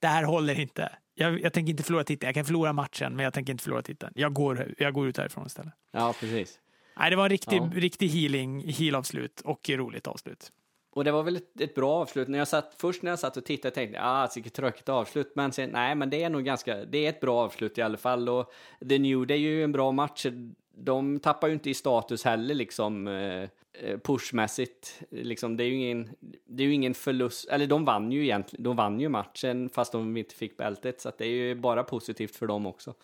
det 0.00 0.06
här 0.06 0.24
håller 0.24 0.60
inte. 0.60 0.92
Jag, 1.14 1.40
jag 1.40 1.52
tänker 1.52 1.70
inte 1.70 1.82
förlora 1.82 2.04
titeln. 2.04 2.28
Jag 2.28 2.34
kan 2.34 2.44
förlora 2.44 2.72
matchen, 2.72 3.16
men 3.16 3.24
jag 3.24 3.34
tänker 3.34 3.52
inte 3.52 3.64
förlora 3.64 3.82
titeln. 3.82 4.12
Jag 4.16 4.32
går, 4.32 4.74
jag 4.78 4.94
går 4.94 5.08
ut 5.08 5.16
härifrån 5.16 5.46
istället. 5.46 5.72
Ja, 5.92 6.14
precis. 6.20 6.58
Nej, 6.98 7.10
det 7.10 7.16
var 7.16 7.24
en 7.24 7.30
riktig, 7.30 7.56
Ja. 7.56 7.70
riktig 7.74 8.08
healing, 8.08 8.72
heal-avslut 8.72 9.40
och 9.40 9.70
roligt 9.70 10.06
avslut. 10.06 10.52
Och 11.00 11.04
det 11.04 11.12
var 11.12 11.22
väl 11.22 11.36
ett, 11.36 11.60
ett 11.60 11.74
bra 11.74 11.92
avslut. 11.92 12.28
När 12.28 12.38
jag 12.38 12.48
satt, 12.48 12.74
först 12.78 13.02
när 13.02 13.10
jag 13.10 13.18
satt 13.18 13.36
och 13.36 13.44
tittade 13.44 13.74
tänkte 13.74 13.96
jag, 13.96 14.04
ah, 14.06 14.28
vilket 14.34 14.52
tråkigt 14.52 14.88
avslut. 14.88 15.32
Men 15.34 15.52
sen, 15.52 15.70
nej, 15.70 15.94
men 15.94 16.10
det 16.10 16.22
är 16.22 16.30
nog 16.30 16.44
ganska, 16.44 16.84
det 16.84 17.06
är 17.06 17.08
ett 17.08 17.20
bra 17.20 17.38
avslut 17.38 17.78
i 17.78 17.82
alla 17.82 17.96
fall. 17.96 18.28
Och 18.28 18.52
The 18.88 18.98
New 18.98 19.26
Day 19.26 19.36
är 19.36 19.50
ju 19.50 19.64
en 19.64 19.72
bra 19.72 19.92
match. 19.92 20.26
de 20.74 21.20
tappar 21.20 21.48
ju 21.48 21.54
inte 21.54 21.70
i 21.70 21.74
status 21.74 22.24
heller 22.24 22.54
liksom 22.54 23.08
eh, 23.08 23.42
eh, 23.72 23.98
pushmässigt. 24.04 25.02
Liksom, 25.10 25.56
det 25.56 25.64
är 25.64 25.68
ju 25.68 25.74
ingen, 25.74 26.08
det 26.44 26.62
är 26.62 26.66
ju 26.66 26.74
ingen 26.74 26.94
förlust, 26.94 27.48
eller 27.48 27.66
de 27.66 27.84
vann 27.84 28.12
ju 28.12 28.22
egentligen, 28.22 28.62
de 28.62 28.76
vann 28.76 29.00
ju 29.00 29.08
matchen 29.08 29.68
fast 29.68 29.92
de 29.92 30.16
inte 30.16 30.34
fick 30.34 30.56
bältet, 30.56 31.00
så 31.00 31.08
att 31.08 31.18
det 31.18 31.24
är 31.26 31.32
ju 31.32 31.54
bara 31.54 31.84
positivt 31.84 32.36
för 32.36 32.46
dem 32.46 32.66
också. 32.66 32.94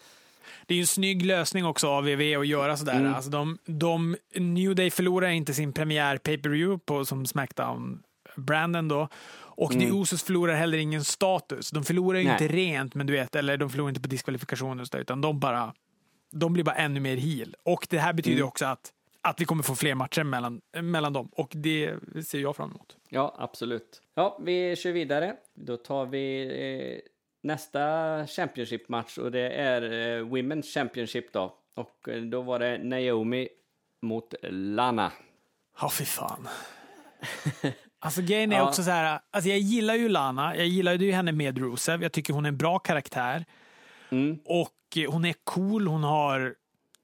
Det 0.67 0.75
är 0.75 0.76
ju 0.76 0.81
en 0.81 0.87
snygg 0.87 1.26
lösning 1.26 1.65
också 1.65 1.88
av 1.88 2.05
VV 2.05 2.37
att 2.41 2.47
göra 2.47 2.76
sådär. 2.76 2.95
Mm. 3.00 3.15
Alltså 3.15 3.31
de, 3.31 3.59
de, 3.67 4.17
New 4.35 4.75
Day 4.75 4.91
förlorar 4.91 5.29
inte 5.29 5.55
sin 5.55 5.73
premiär 5.73 6.19
pay-per-view 6.19 6.79
på 6.87 7.05
som 7.05 7.26
Smackdown 7.26 8.03
Branden 8.37 8.88
då. 8.88 9.09
Och 9.59 9.75
Mm. 9.75 9.87
The 9.91 9.97
Usos 9.97 10.23
förlorar 10.23 10.55
heller 10.55 10.79
ingen 10.79 11.05
status. 11.05 11.71
De 11.71 11.85
förlorar 11.85 12.19
ju 12.19 12.31
inte 12.33 12.49
rent, 12.49 12.95
men 12.95 13.07
du 13.07 13.12
vet, 13.12 13.35
eller 13.37 13.57
de 13.57 13.71
förlorar 13.71 13.88
inte 13.88 14.00
på 14.00 14.09
diskvalifikationer 14.09 14.81
och 14.83 14.87
så 14.88 14.93
där, 14.97 15.03
utan 15.03 15.21
de 15.21 15.41
bara, 15.41 15.75
de 16.33 16.53
blir 16.53 16.65
bara 16.65 16.75
ännu 16.76 17.00
mer 17.00 17.17
heel. 17.17 17.55
Och 17.62 17.87
det 17.91 17.99
här 17.99 18.12
betyder 18.12 18.37
Mm. 18.37 18.49
också 18.49 18.65
att, 18.67 18.93
att 19.21 19.41
vi 19.41 19.45
kommer 19.45 19.62
få 19.62 19.75
fler 19.75 19.95
matcher 19.95 20.23
mellan, 20.25 20.61
mellan 20.83 21.12
dem. 21.12 21.29
Och 21.33 21.53
det 21.55 21.95
ser 22.26 22.38
jag 22.38 22.57
fram 22.57 22.71
emot. 22.71 22.97
Ja, 23.09 23.37
absolut. 23.38 24.03
Ja, 24.15 24.38
vi 24.45 24.76
kör 24.76 24.93
vidare. 24.93 25.35
Då 25.55 25.76
tar 25.76 26.07
vi 26.07 26.43
eh, 26.45 27.11
nästa 27.47 27.81
Championship-match 28.26 29.19
och 29.19 29.31
det 29.33 29.49
är 29.50 29.83
eh, 29.83 30.25
Women's 30.25 30.62
Championship 30.75 31.33
då. 31.33 31.55
Och 31.75 32.09
eh, 32.09 32.23
då 32.23 32.43
var 32.43 32.59
det 32.59 32.79
Naomi 32.79 33.49
mot 34.03 34.35
Lana. 34.50 35.12
Ja, 35.81 35.91
fy 35.91 36.05
fan. 36.05 36.49
Alltså 37.99 38.23
grejen 38.23 38.53
är 38.53 38.57
Ja. 38.57 38.69
också 38.69 38.83
så 38.83 38.91
här, 38.91 39.21
alltså 39.31 39.50
jag 39.50 39.59
gillar 39.59 39.95
ju 39.95 40.09
Lana, 40.09 40.57
jag 40.57 40.67
gillar 40.67 40.95
ju 40.95 41.12
henne 41.12 41.33
med 41.33 41.59
Rusev, 41.59 42.03
jag 42.03 42.12
tycker 42.12 42.33
hon 42.33 42.45
är 42.45 42.49
en 42.49 42.57
bra 42.57 42.79
karaktär. 42.79 43.45
Mm. 44.11 44.38
Och 44.45 44.73
eh, 44.97 45.11
hon 45.12 45.25
är 45.25 45.35
cool, 45.45 45.87
hon 45.87 46.05
har 46.05 46.55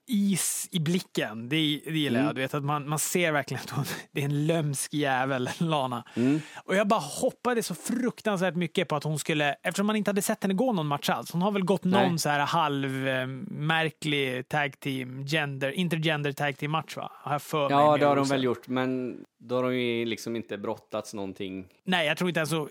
is 0.06 0.68
i 0.72 0.80
blicken. 0.80 1.48
Det, 1.48 1.56
det 1.56 1.98
gillar 1.98 2.18
Mm. 2.20 2.26
jag. 2.26 2.34
Du 2.34 2.40
vet, 2.40 2.54
att 2.54 2.64
man, 2.64 2.88
man 2.88 2.98
ser 2.98 3.32
verkligen 3.32 3.62
att 3.62 3.70
hon 3.70 3.84
det 4.12 4.20
är 4.20 4.24
en 4.24 4.46
lömsk 4.46 4.94
jävel, 4.94 5.48
Lana. 5.58 6.04
Mm. 6.14 6.40
Och 6.64 6.76
jag 6.76 6.88
bara 6.88 7.00
hoppades 7.00 7.66
så 7.66 7.74
fruktansvärt 7.74 8.54
mycket 8.56 8.88
på 8.88 8.96
att 8.96 9.04
hon 9.04 9.18
skulle, 9.18 9.52
eftersom 9.62 9.86
man 9.86 9.96
inte 9.96 10.08
hade 10.08 10.22
sett 10.22 10.42
henne 10.42 10.54
gå 10.54 10.72
någon 10.72 10.86
match 10.86 11.08
alls. 11.08 11.32
Hon 11.32 11.42
har 11.42 11.52
väl 11.52 11.64
gått 11.64 11.84
någon 11.84 12.08
Nej. 12.10 12.18
så 12.18 12.28
här 12.28 12.40
halvmärklig 12.46 14.48
tag 14.48 14.80
team, 14.80 15.24
gender, 15.26 15.70
intergender 15.70 16.32
tag 16.32 16.56
team 16.56 16.70
match 16.70 16.96
va? 16.96 17.12
Har 17.14 17.32
jag 17.32 17.42
för 17.42 17.70
Ja, 17.70 17.96
det 17.96 18.06
har 18.06 18.16
de 18.16 18.20
Rusev. 18.22 18.36
väl 18.36 18.44
gjort, 18.44 18.68
men 18.68 19.16
då 19.38 19.54
har 19.54 19.62
de 19.62 19.76
ju 19.80 20.04
liksom 20.04 20.36
inte 20.36 20.58
brottats 20.58 21.14
någonting. 21.14 21.66
Nej, 21.84 22.06
jag 22.06 22.16
tror 22.16 22.30
inte 22.30 22.40
ens 22.40 22.50
så. 22.50 22.68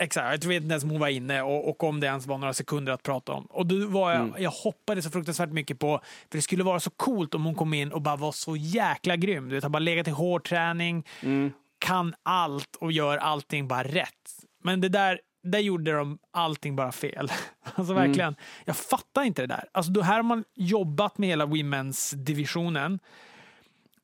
Exakt, 0.00 0.30
jag 0.30 0.40
tror 0.40 0.52
inte 0.54 0.68
ens 0.72 0.84
om 0.84 0.90
hon 0.90 1.00
var 1.00 1.08
inne 1.08 1.42
och, 1.42 1.68
och 1.68 1.84
om 1.84 2.00
det 2.00 2.06
ens 2.06 2.26
var 2.26 2.38
några 2.38 2.54
sekunder 2.54 2.92
att 2.92 3.02
prata 3.02 3.32
om. 3.32 3.44
Och 3.46 3.66
då 3.66 3.86
var 3.86 4.12
jag, 4.12 4.20
Mm. 4.20 4.42
jag 4.42 4.50
hoppades 4.50 5.04
så 5.04 5.10
fruktansvärt 5.10 5.50
mycket 5.52 5.78
på, 5.78 6.00
för 6.30 6.38
det 6.38 6.42
skulle 6.42 6.64
vara 6.64 6.80
så 6.80 6.90
coolt 6.90 7.34
om 7.34 7.44
hon 7.44 7.54
kom 7.54 7.74
in 7.74 7.92
och 7.92 8.02
bara 8.02 8.16
var 8.16 8.32
så 8.32 8.56
jäkla 8.56 9.16
grym. 9.16 9.48
Du 9.48 9.54
vet, 9.54 9.64
har 9.64 9.70
bara 9.70 9.78
legat 9.78 10.08
i 10.08 10.10
hård 10.10 10.44
träning, 10.48 11.06
Mm. 11.22 11.52
kan 11.78 12.14
allt 12.22 12.76
och 12.76 12.92
gör 12.92 13.18
allting 13.18 13.68
bara 13.68 13.82
rätt. 13.84 14.44
Men 14.64 14.80
det 14.80 14.88
där, 14.88 15.20
där 15.42 15.58
gjorde 15.58 15.92
de 15.92 16.18
allting 16.32 16.76
bara 16.76 16.92
fel. 16.92 17.32
Alltså 17.74 17.92
Mm. 17.92 18.06
verkligen, 18.06 18.36
jag 18.64 18.76
fattar 18.76 19.22
inte 19.22 19.42
det 19.42 19.46
där. 19.46 19.64
Alltså 19.72 19.92
då 19.92 20.00
här 20.02 20.16
har 20.16 20.22
man 20.22 20.44
jobbat 20.54 21.18
med 21.18 21.28
hela 21.28 21.46
women's 21.46 22.14
divisionen 22.14 22.98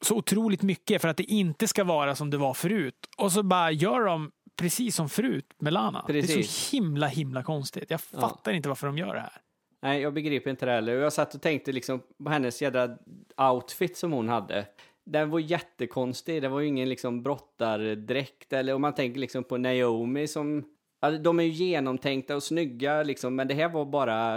så 0.01 0.17
otroligt 0.17 0.63
mycket 0.63 1.01
för 1.03 1.09
att 1.09 1.17
det 1.17 1.25
inte 1.33 1.69
ska 1.69 1.85
vara 1.85 2.15
som 2.17 2.31
det 2.31 2.37
var 2.37 2.55
förut. 2.55 2.95
Och 3.19 3.33
så 3.33 3.43
bara 3.43 3.71
gör 3.71 4.05
de 4.05 4.31
precis 4.57 4.97
som 4.97 5.09
förut 5.09 5.53
med 5.59 5.73
Lana. 5.73 6.05
Det 6.07 6.19
är 6.19 6.21
Precis. 6.23 6.51
så 6.51 6.77
himla, 6.77 7.07
himla 7.07 7.43
konstigt. 7.43 7.91
Jag 7.91 8.01
fattar 8.01 8.53
inte 8.53 8.69
varför 8.69 8.87
de 8.87 8.99
gör 8.99 9.15
det 9.15 9.21
här. 9.21 9.41
Nej, 9.83 10.01
jag 10.01 10.15
begriper 10.15 10.51
inte 10.51 10.67
det 10.67 10.73
heller. 10.73 10.93
Jag 10.93 11.13
satt 11.13 11.35
och 11.35 11.43
tänkte 11.43 11.73
liksom 11.73 12.03
på 12.25 12.31
hennes 12.31 12.63
jädra 12.63 12.97
outfit 13.37 13.97
som 13.97 14.13
hon 14.13 14.29
hade. 14.29 14.67
Den 15.07 15.31
var 15.31 15.39
jättekonstig. 15.39 16.43
Det 16.43 16.49
var 16.49 16.61
ju 16.61 16.67
ingen 16.67 16.89
liksom 16.89 17.23
brottardräkt 17.23 18.53
eller 18.53 18.75
om 18.75 18.83
man 18.83 18.95
tänker 18.95 19.21
liksom 19.21 19.45
på 19.45 19.57
Naomi 19.57 20.29
som... 20.29 20.65
Alltså, 21.01 21.23
de 21.23 21.41
är 21.41 21.45
ju 21.45 21.51
genomtänkta 21.51 22.37
och 22.37 22.43
snygga 22.43 23.03
liksom, 23.03 23.37
men 23.37 23.49
det 23.49 23.55
här 23.55 23.69
var 23.69 23.85
bara... 23.85 24.37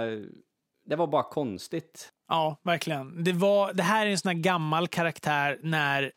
Det 0.86 0.95
var 0.95 1.07
bara 1.07 1.24
konstigt. 1.24 2.12
Ja, 2.27 2.57
verkligen. 2.63 3.24
Det, 3.24 3.33
var, 3.33 3.74
det 3.74 3.83
här 3.83 4.05
är 4.05 4.12
en 4.12 4.17
sån 4.17 4.29
här 4.29 4.38
gammal 4.38 4.88
karaktär 4.88 5.59
när, 5.62 6.12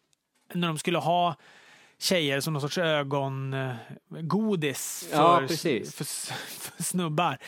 när 0.55 0.69
de 0.69 0.79
skulle 0.79 0.99
ha 0.99 1.37
tjejer 2.01 2.41
som 2.41 2.53
någon 2.53 2.61
sorts 2.61 2.79
ögongodis 2.79 3.89
för, 5.11 5.17
Ja, 5.17 5.43
precis. 5.49 5.95
för, 5.95 6.05
för 6.75 6.83
snubbar. 6.83 7.39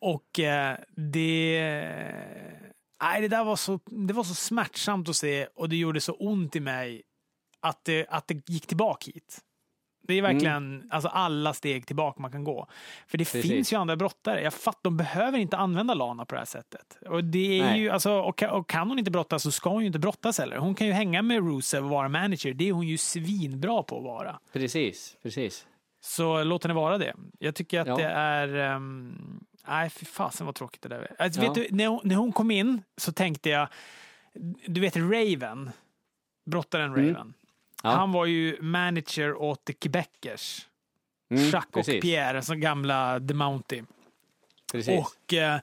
Och 0.00 0.40
eh, 0.40 0.78
det... 0.96 1.60
Nej, 3.02 3.20
det 3.20 3.28
där 3.28 3.44
var 3.44 3.56
så, 3.56 3.80
det 3.86 4.14
var 4.14 4.24
så 4.24 4.34
smärtsamt 4.34 5.08
att 5.08 5.16
se 5.16 5.46
och 5.54 5.68
det 5.68 5.76
gjorde 5.76 6.00
så 6.00 6.12
ont 6.12 6.56
i 6.56 6.60
mig 6.60 7.02
att 7.60 7.84
det, 7.84 8.06
att 8.08 8.28
det 8.28 8.48
gick 8.48 8.66
tillbaka 8.66 9.10
hit. 9.14 9.38
Det 10.06 10.14
är 10.14 10.22
verkligen 10.22 10.88
alltså 10.90 11.08
alla 11.08 11.54
steg 11.54 11.86
tillbaka 11.86 12.20
man 12.22 12.30
kan 12.32 12.44
gå. 12.44 12.68
För 13.06 13.18
det 13.18 13.24
Precis. 13.24 13.50
finns 13.50 13.72
ju 13.72 13.76
andra 13.76 13.96
brottare. 13.96 14.42
Jag 14.42 14.54
fattar, 14.54 14.80
de 14.82 14.96
behöver 14.96 15.38
inte 15.38 15.56
använda 15.56 15.94
Lana 15.94 16.24
på 16.24 16.34
det 16.34 16.38
här 16.38 16.46
sättet. 16.46 16.98
Och, 17.06 17.24
det 17.24 17.58
är 17.60 17.62
Nej. 17.64 17.80
ju, 17.80 17.90
alltså, 17.90 18.12
och, 18.12 18.42
och 18.42 18.68
kan 18.68 18.88
hon 18.88 18.98
inte 18.98 19.10
brottas 19.10 19.42
så 19.42 19.50
ska 19.50 19.70
hon 19.70 19.80
ju 19.80 19.86
inte 19.86 19.98
brottas 19.98 20.38
heller. 20.38 20.56
Hon 20.56 20.74
kan 20.74 20.86
ju 20.86 20.92
hänga 20.92 21.22
med 21.22 21.44
Rusev 21.48 21.84
och 21.84 21.90
vara 21.90 22.08
manager. 22.08 22.54
Det 22.54 22.68
är 22.68 22.72
hon 22.72 22.86
ju 22.86 22.98
svinbra 22.98 23.82
på 23.82 23.98
att 23.98 24.04
vara. 24.04 24.38
Precis, 24.52 25.16
precis. 25.22 25.66
Så 26.00 26.44
låt 26.44 26.64
henne 26.64 26.74
vara 26.74 26.98
det. 26.98 27.14
Jag 27.38 27.54
tycker 27.54 27.80
att 27.80 27.86
Ja. 27.86 27.96
det 27.96 28.04
är... 28.04 28.74
Um, 28.76 29.44
nej, 29.68 29.90
fy 29.90 30.06
fasen 30.06 30.46
vad 30.46 30.54
tråkigt 30.54 30.82
det 30.82 30.88
där 30.88 30.98
är. 30.98 31.22
Alltså, 31.22 31.42
Ja. 31.42 31.52
vet 31.52 31.54
du, 31.54 31.76
när, 31.76 31.86
hon, 31.86 32.00
när 32.04 32.16
hon 32.16 32.32
kom 32.32 32.50
in 32.50 32.82
så 32.96 33.12
tänkte 33.12 33.48
jag... 33.50 33.68
Du 34.66 34.80
vet 34.80 34.96
Raven, 34.96 35.70
brottaren 36.50 36.92
Mm. 36.94 37.32
Ja. 37.82 37.90
Han 37.90 38.12
var 38.12 38.26
ju 38.26 38.62
manager 38.62 39.34
åt 39.42 39.64
The 39.64 39.72
Quebecers. 39.72 40.66
Mm, 41.30 41.44
Jacques 41.44 41.64
och 41.66 41.72
precis. 41.72 42.02
Pierre, 42.02 42.42
som 42.42 42.60
gamla 42.60 43.20
The 43.28 43.34
Mountie. 43.34 43.84
Precis. 44.72 45.00
Och 45.00 45.34
eh, 45.34 45.60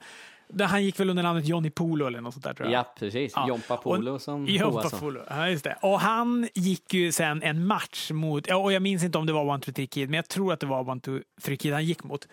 han 0.60 0.84
gick 0.84 1.00
väl 1.00 1.10
under 1.10 1.22
namnet 1.22 1.48
Johnny 1.48 1.70
Polo 1.70 2.06
eller 2.06 2.20
något 2.20 2.34
sånt 2.34 2.44
där 2.44 2.54
tror 2.54 2.70
jag. 2.70 2.80
Ja, 2.80 2.94
precis. 2.98 3.32
Ja. 3.36 3.48
Jompa 3.48 3.76
Polo 3.76 4.18
som 4.18 4.46
Jompa. 4.46 4.90
Polo. 4.90 5.20
Ja, 5.28 5.48
just 5.48 5.64
det. 5.64 5.78
Och 5.82 6.00
han 6.00 6.48
gick 6.54 6.94
ju 6.94 7.12
sen 7.12 7.42
en 7.42 7.66
match 7.66 8.10
mot, 8.10 8.46
och 8.50 8.72
jag 8.72 8.82
minns 8.82 9.04
inte 9.04 9.18
om 9.18 9.26
det 9.26 9.32
var 9.32 9.44
One 9.44 9.60
Two 9.60 9.72
Three 9.72 9.86
Kid, 9.86 10.10
men 10.10 10.16
jag 10.16 10.28
tror 10.28 10.52
att 10.52 10.60
det 10.60 10.66
var 10.66 10.90
One 10.90 11.00
Two 11.00 11.18
Three 11.42 11.56
Kid 11.56 11.72
han 11.72 11.84
gick 11.84 12.04
mot 12.04 12.28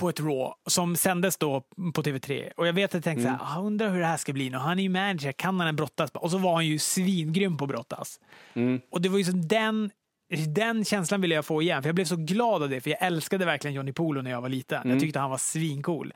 på 0.00 0.08
ett 0.08 0.20
Raw 0.20 0.52
som 0.66 0.96
sändes 0.96 1.36
då 1.36 1.60
på 1.94 2.02
TV3. 2.02 2.50
Och 2.56 2.66
jag 2.66 2.72
vet 2.72 2.90
att 2.90 2.94
jag 2.94 3.04
tänkte 3.04 3.28
Mm. 3.28 3.38
så 3.38 3.44
här, 3.44 3.56
"Ah, 3.58 3.60
undrar 3.62 3.90
hur 3.90 4.00
det 4.00 4.06
här 4.06 4.16
ska 4.16 4.32
bli 4.32 4.50
nu. 4.50 4.56
Han 4.58 4.78
är 4.78 4.82
ju 4.82 4.88
manager, 4.88 5.32
kan 5.32 5.60
han 5.60 5.76
brottas? 5.76 6.10
Och 6.14 6.30
så 6.30 6.38
var 6.38 6.54
han 6.54 6.66
ju 6.66 6.78
svingrym 6.78 7.56
på 7.56 7.64
att 7.64 7.68
brottas. 7.70 8.20
Mm. 8.54 8.80
Och 8.90 9.00
det 9.00 9.08
var 9.08 9.18
ju 9.18 9.24
som 9.24 9.48
den, 9.48 9.90
den 10.48 10.84
känslan 10.84 11.20
ville 11.20 11.34
jag 11.34 11.44
få 11.44 11.62
igen, 11.62 11.82
för 11.82 11.88
jag 11.88 11.94
blev 11.94 12.04
så 12.04 12.16
glad 12.16 12.62
av 12.62 12.68
det, 12.68 12.80
för 12.80 12.90
jag 12.90 13.02
älskade 13.02 13.44
verkligen 13.44 13.74
Johnny 13.74 13.92
Polo 13.92 14.22
när 14.22 14.30
jag 14.30 14.40
var 14.40 14.48
liten. 14.48 14.78
Mm. 14.82 14.90
Jag 14.90 15.00
tyckte 15.00 15.18
han 15.18 15.30
var 15.30 15.38
svincool. 15.38 16.12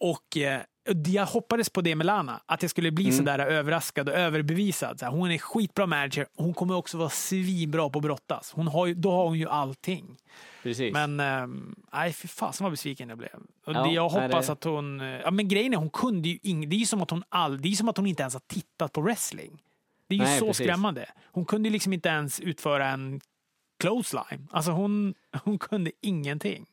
Och 0.00 0.36
eh, 0.36 0.60
jag 1.06 1.26
hoppades 1.26 1.70
på 1.70 1.80
det 1.80 1.94
med 1.94 2.06
Lana, 2.06 2.40
att 2.46 2.62
jag 2.62 2.70
skulle 2.70 2.90
bli 2.90 3.04
Mm. 3.04 3.16
sådär 3.16 3.38
överraskad 3.38 4.08
och 4.08 4.14
överbevisad. 4.14 4.98
Så 4.98 5.04
här, 5.04 5.12
hon 5.12 5.30
är 5.30 5.38
skitbra 5.38 5.86
manager, 5.86 6.26
hon 6.36 6.54
kommer 6.54 6.76
också 6.76 6.98
vara 6.98 7.08
svinbra 7.10 7.88
på 7.90 7.98
att 7.98 8.02
brottas. 8.02 8.52
Hon 8.54 8.68
har 8.68 8.86
ju, 8.86 8.94
då 8.94 9.10
har 9.10 9.24
hon 9.24 9.38
ju 9.38 9.48
allting. 9.48 10.16
Precis. 10.62 10.92
Men 10.92 11.20
ehm, 11.20 11.74
nej, 11.92 12.12
fy 12.12 12.28
fasen 12.28 12.64
vad 12.64 12.72
besviken 12.72 13.08
jag 13.08 13.18
blev. 13.18 13.34
Och 13.66 13.72
Ja, 13.74 13.82
det, 13.82 13.90
jag 13.92 14.08
hoppas 14.08 14.46
det- 14.46 14.52
att 14.52 14.64
hon... 14.64 15.00
eh, 15.00 15.06
Ja, 15.20 15.30
men 15.30 15.48
grejen 15.48 15.72
är, 15.72 15.76
hon 15.76 15.90
kunde 15.90 16.28
ju 16.28 16.38
ing, 16.42 16.68
Det 16.68 16.76
är 16.76 16.78
ju 16.78 16.86
som 16.86 17.02
att 17.02 17.10
hon 17.10 17.24
all, 17.28 17.62
det 17.62 17.68
är 17.68 17.72
som 17.72 17.88
att 17.88 17.96
hon 17.96 18.06
inte 18.06 18.22
ens 18.22 18.34
har 18.34 18.42
tittat 18.46 18.92
på 18.92 19.00
wrestling. 19.00 19.62
Det 20.08 20.14
är 20.14 20.18
ju 20.18 20.24
Nej, 20.24 20.38
så 20.38 20.46
precis. 20.46 20.66
skrämmande. 20.66 21.06
Hon 21.32 21.44
kunde 21.44 21.68
ju 21.68 21.72
liksom 21.72 21.92
inte 21.92 22.08
ens 22.08 22.40
utföra 22.40 22.86
en 22.88 23.20
clothesline. 23.80 24.48
Alltså 24.50 24.70
hon, 24.70 25.14
hon 25.44 25.58
kunde 25.58 25.90
ingenting. 26.00 26.66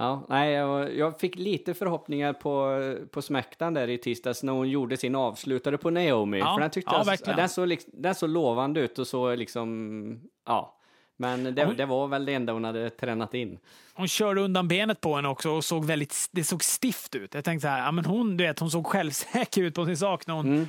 Ja, 0.00 0.26
nej, 0.28 0.52
jag, 0.52 0.96
jag 0.96 1.20
fick 1.20 1.36
lite 1.36 1.74
förhoppningar 1.74 2.32
på, 2.32 2.80
på 3.10 3.22
Smackdown 3.22 3.74
där 3.74 3.88
i 3.88 3.98
tisdags 3.98 4.42
när 4.42 4.52
hon 4.52 4.68
gjorde 4.68 4.96
sin 4.96 5.14
avslutare 5.14 5.78
på 5.78 5.90
Naomi. 5.90 6.38
Ja, 6.38 6.54
för 6.54 6.60
den 6.60 6.70
tyckte 6.70 6.94
ja, 6.94 7.16
jag, 7.26 7.36
den, 7.36 7.48
såg, 7.48 7.68
liksom- 7.68 7.92
den 7.96 8.14
såg 8.14 8.30
lovande 8.30 8.80
ut 8.80 8.98
och 8.98 9.06
så 9.06 9.34
liksom, 9.34 10.20
ja. 10.46 10.77
Men 11.20 11.54
det, 11.54 11.64
hon- 11.64 11.76
det 11.76 11.86
var 11.86 12.06
väl 12.08 12.24
det 12.24 12.34
enda 12.34 12.52
hon 12.52 12.64
hade 12.64 12.90
tränat 12.90 13.34
in. 13.34 13.58
Hon 13.94 14.08
körde 14.08 14.40
undan 14.40 14.68
benet 14.68 15.00
på 15.00 15.16
henne 15.16 15.28
också 15.28 15.50
och 15.50 15.64
såg 15.64 15.84
väldigt, 15.84 16.28
det 16.32 16.44
såg 16.44 16.64
stift 16.64 17.14
ut. 17.14 17.34
Jag 17.34 17.44
tänkte 17.44 17.62
så 17.66 17.68
här, 17.68 17.78
ja, 17.84 17.92
men 17.92 18.04
hon, 18.04 18.36
du 18.36 18.44
vet, 18.44 18.58
hon 18.58 18.70
såg 18.70 18.86
självsäker 18.86 19.62
ut 19.62 19.74
på 19.74 19.86
sin 19.86 19.96
sak 19.96 20.26
när 20.26 20.34
hon, 20.34 20.46
Mm. 20.46 20.68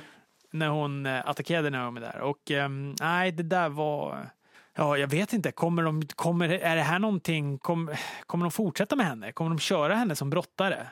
när 0.50 0.68
hon 0.68 1.06
eh, 1.06 1.28
attackerade 1.28 1.70
Naomi 1.70 2.00
där. 2.00 2.20
Och 2.20 2.50
ehm, 2.50 2.94
nej, 3.00 3.32
det 3.32 3.42
där 3.42 3.68
var... 3.68 4.26
Ja, 4.74 4.96
jag 4.96 5.08
vet 5.08 5.32
inte. 5.32 5.52
Kommer 5.52 5.82
de, 5.82 6.02
kommer, 6.06 6.48
är 6.48 6.76
det 6.76 6.82
här 6.82 6.98
någonting, 6.98 7.58
kom, 7.58 7.94
kommer 8.26 8.44
de 8.44 8.50
fortsätta 8.50 8.96
med 8.96 9.06
henne? 9.06 9.32
Kommer 9.32 9.50
de 9.50 9.58
köra 9.58 9.94
henne 9.94 10.16
som 10.16 10.30
brottare? 10.30 10.86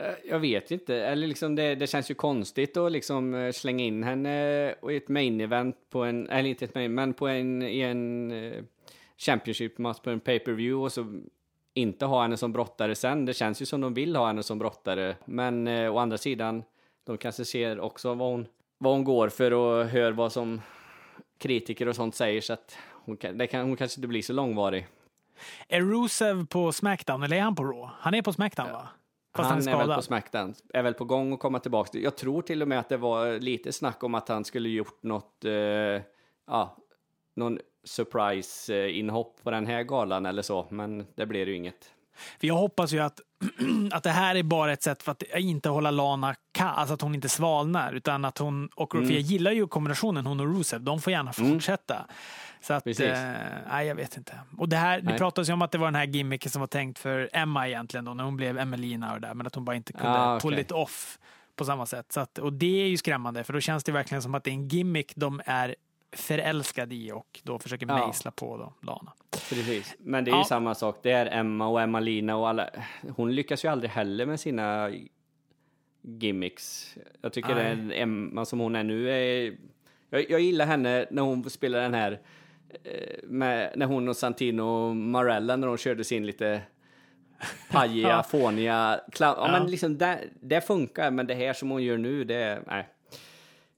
Eh, 0.00 0.14
Jag 0.28 0.38
vet 0.38 0.70
inte, 0.70 0.96
eller 0.96 1.26
liksom 1.26 1.54
det, 1.54 1.74
det 1.74 1.86
känns 1.86 2.10
ju 2.10 2.14
konstigt 2.14 2.76
att 2.76 2.92
liksom 2.92 3.34
eh, 3.34 3.52
slänga 3.52 3.84
in 3.84 4.02
henne 4.02 4.74
i 4.90 4.96
ett 4.96 5.08
main 5.08 5.40
event 5.40 5.76
på 5.90 6.04
en, 6.04 6.28
eller 6.28 6.48
inte 6.48 6.64
ett 6.64 6.74
main, 6.74 6.94
men 6.94 7.14
på 7.14 7.28
en, 7.28 7.62
i 7.62 7.80
en 7.80 8.30
eh, 8.30 8.62
Championship 9.18 9.78
match 9.78 9.98
på 10.00 10.10
en 10.10 10.20
pay-per-view 10.20 10.84
och 10.84 10.92
så 10.92 11.20
inte 11.74 12.06
ha 12.06 12.22
henne 12.22 12.36
som 12.36 12.52
brottare 12.52 12.94
sen. 12.94 13.24
Det 13.24 13.34
känns 13.34 13.62
ju 13.62 13.66
som 13.66 13.80
de 13.80 13.94
vill 13.94 14.16
ha 14.16 14.26
henne 14.26 14.42
som 14.42 14.58
brottare, 14.58 15.16
men 15.24 15.66
eh, 15.68 15.94
å 15.94 15.98
andra 15.98 16.18
sidan, 16.18 16.62
de 17.04 17.18
kanske 17.18 17.44
ser 17.44 17.80
också 17.80 18.14
vad 18.14 18.28
hon, 18.30 18.46
vad 18.78 18.92
hon 18.92 19.04
går 19.04 19.28
för 19.28 19.52
och 19.52 19.84
hör 19.84 20.12
vad 20.12 20.32
som 20.32 20.60
kritiker 21.38 21.88
och 21.88 21.96
sånt 21.96 22.14
säger 22.14 22.40
så 22.40 22.52
att 22.52 22.76
hon, 22.92 23.16
kan, 23.16 23.48
kan, 23.48 23.66
hon 23.66 23.76
kanske 23.76 24.00
inte 24.00 24.08
blir 24.08 24.22
så 24.22 24.32
långvarig. 24.32 24.86
Är 25.68 25.80
Rusev 25.80 26.46
på 26.46 26.72
Smackdown 26.72 27.22
eller 27.22 27.36
är 27.36 27.40
han 27.40 27.54
på 27.54 27.64
Raw? 27.64 27.90
Han 27.98 28.14
är 28.14 28.22
på 28.22 28.32
Smackdown 28.32 28.72
va? 28.72 28.88
Fast 29.36 29.50
han 29.50 29.58
är, 29.58 29.64
väl 29.64 29.74
skadad. 29.74 29.96
på 29.96 30.02
Smackdown, 30.02 30.54
är 30.74 30.82
väl 30.82 30.94
på 30.94 31.04
gång 31.04 31.32
att 31.32 31.38
komma 31.38 31.58
tillbaka. 31.58 31.98
Jag 31.98 32.16
tror 32.16 32.42
till 32.42 32.62
och 32.62 32.68
med 32.68 32.78
att 32.78 32.88
det 32.88 32.96
var 32.96 33.38
lite 33.40 33.72
snack 33.72 34.04
om 34.04 34.14
att 34.14 34.28
han 34.28 34.44
skulle 34.44 34.68
gjort 34.68 35.02
något, 35.02 35.44
eh, 35.44 35.52
ja, 36.46 36.76
någon 37.34 37.58
surprise-inhopp 37.84 39.42
på 39.42 39.50
den 39.50 39.66
här 39.66 39.82
galan 39.82 40.26
eller 40.26 40.42
så, 40.42 40.66
men 40.70 41.06
det 41.14 41.26
blir 41.26 41.46
ju 41.46 41.56
inget. 41.56 41.92
För 42.40 42.46
jag 42.46 42.54
hoppas 42.54 42.92
ju 42.92 43.00
att, 43.00 43.20
att 43.92 44.02
det 44.02 44.10
här 44.10 44.34
är 44.34 44.42
bara 44.42 44.72
ett 44.72 44.82
sätt 44.82 45.02
för 45.02 45.12
att 45.12 45.22
inte 45.36 45.68
hålla 45.68 45.90
Lana 45.90 46.34
ka, 46.52 46.64
alltså 46.64 46.94
att 46.94 47.00
hon 47.00 47.14
inte 47.14 47.28
svalnar, 47.28 47.92
utan 47.92 48.24
att 48.24 48.38
hon, 48.38 48.68
och 48.74 48.94
Mm. 48.94 49.06
för 49.06 49.14
jag 49.14 49.22
gillar 49.22 49.52
ju 49.52 49.66
kombinationen 49.66 50.26
hon 50.26 50.40
och 50.40 50.46
Rusev, 50.58 50.80
de 50.82 51.00
får 51.00 51.10
gärna 51.12 51.32
fortsätta. 51.32 52.06
Så 52.60 52.74
att, 52.74 52.84
Precis. 52.84 53.06
eh, 53.06 53.32
nej 53.70 53.86
jag 53.86 53.94
vet 53.94 54.16
inte. 54.16 54.40
Och 54.58 54.68
det 54.68 54.76
här, 54.76 55.00
det 55.00 55.18
pratas 55.18 55.48
ju 55.48 55.52
om 55.52 55.62
att 55.62 55.70
det 55.72 55.78
var 55.78 55.86
den 55.86 55.94
här 55.94 56.06
gimmicken 56.06 56.50
som 56.50 56.60
var 56.60 56.66
tänkt 56.66 56.98
för 56.98 57.30
Emma 57.32 57.68
egentligen 57.68 58.04
då, 58.04 58.14
när 58.14 58.24
hon 58.24 58.36
blev 58.36 58.58
Emelina 58.58 59.14
och 59.14 59.20
det 59.20 59.26
där, 59.26 59.34
men 59.34 59.46
att 59.46 59.54
hon 59.54 59.64
bara 59.64 59.76
inte 59.76 59.92
kunde 59.92 60.18
Ah, 60.20 60.40
pull 60.40 60.52
okej. 60.54 60.62
it 60.64 60.72
off 60.72 61.18
på 61.56 61.64
samma 61.64 61.86
sätt. 61.86 62.12
Så 62.12 62.20
att, 62.20 62.38
och 62.38 62.52
det 62.52 62.82
är 62.82 62.86
ju 62.88 62.96
skrämmande, 62.96 63.44
för 63.44 63.52
då 63.52 63.60
känns 63.60 63.84
det 63.84 63.92
verkligen 63.92 64.22
som 64.22 64.34
att 64.34 64.44
det 64.44 64.50
är 64.50 64.52
en 64.52 64.68
gimmick 64.68 65.12
de 65.16 65.40
är 65.46 65.74
förälskade 66.16 66.94
i 66.94 67.12
och 67.12 67.40
då 67.42 67.58
försöker 67.58 67.86
Ja. 67.88 68.04
mejsla 68.06 68.30
på 68.30 68.56
då, 68.56 68.72
Lana. 68.86 69.12
Precis. 69.30 69.94
Men 69.98 70.24
det 70.24 70.30
är 70.30 70.32
ju 70.32 70.38
Ja. 70.38 70.44
samma 70.44 70.74
sak. 70.74 70.98
Det 71.02 71.10
är 71.10 71.26
Emma 71.38 71.66
och 71.68 71.80
Emma-Lina 71.80 72.36
och 72.36 72.48
alla. 72.48 72.70
Hon 73.16 73.34
lyckas 73.34 73.64
ju 73.64 73.68
aldrig 73.68 73.90
heller 73.90 74.26
med 74.26 74.40
sina 74.40 74.90
gimmicks. 76.02 76.94
Jag 77.22 77.32
tycker 77.32 77.54
Nej. 77.54 77.64
den 77.76 77.92
Emma 77.92 78.44
som 78.44 78.58
hon 78.60 78.76
är 78.76 78.84
nu 78.84 79.10
är... 79.10 79.56
Jag, 80.10 80.30
jag 80.30 80.40
gillar 80.40 80.66
henne 80.66 81.06
när 81.10 81.22
hon 81.22 81.50
spelar 81.50 81.80
den 81.80 81.94
här 81.94 82.20
eh, 82.84 83.22
med, 83.28 83.72
när 83.76 83.86
hon 83.86 84.08
och 84.08 84.16
Santino 84.16 84.94
Marella 84.94 85.56
när 85.56 85.66
de 85.66 85.76
körde 85.76 86.04
sin 86.04 86.26
lite 86.26 86.62
pajiga, 87.70 88.22
fåniga 88.30 89.00
clown. 89.12 89.34
Ja, 89.38 89.46
Ja. 89.46 89.58
men 89.58 89.70
liksom 89.70 89.98
det, 89.98 90.20
det 90.40 90.60
funkar, 90.60 91.10
men 91.10 91.26
det 91.26 91.34
här 91.34 91.52
som 91.52 91.70
hon 91.70 91.82
gör 91.82 91.98
nu, 91.98 92.24
det 92.24 92.62
nej, 92.66 92.88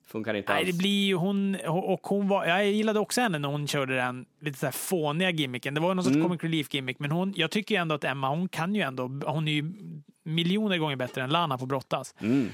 funkar 0.08 0.34
inte 0.34 0.52
Nej, 0.52 0.60
alls. 0.62 0.70
det 0.72 0.78
blir 0.78 1.06
ju 1.06 1.14
hon, 1.14 1.56
och 1.66 2.06
hon 2.06 2.28
var, 2.28 2.44
jag 2.46 2.66
gillade 2.66 3.00
också 3.00 3.20
henne 3.20 3.38
när 3.38 3.48
hon 3.48 3.66
körde 3.68 3.96
den 3.96 4.26
lite 4.40 4.58
så 4.58 4.66
här 4.66 4.72
fåniga 4.72 5.30
gimmicken. 5.30 5.74
Det 5.74 5.80
var 5.80 5.94
någon 5.94 6.04
sorts 6.04 6.16
Mm. 6.16 6.28
comic 6.28 6.42
relief 6.44 6.74
gimmick, 6.74 6.98
men 6.98 7.10
hon, 7.10 7.32
jag 7.36 7.50
tycker 7.50 7.74
ju 7.74 7.80
ändå 7.80 7.94
att 7.94 8.04
Emma, 8.04 8.28
hon 8.28 8.48
kan 8.48 8.74
ju 8.74 8.82
ändå, 8.82 9.02
hon 9.26 9.48
är 9.48 9.52
ju 9.52 9.72
miljoner 10.24 10.78
gånger 10.78 10.96
bättre 10.96 11.22
än 11.22 11.30
Lana 11.30 11.58
på 11.58 11.66
brottas. 11.66 12.14
Mm. 12.20 12.48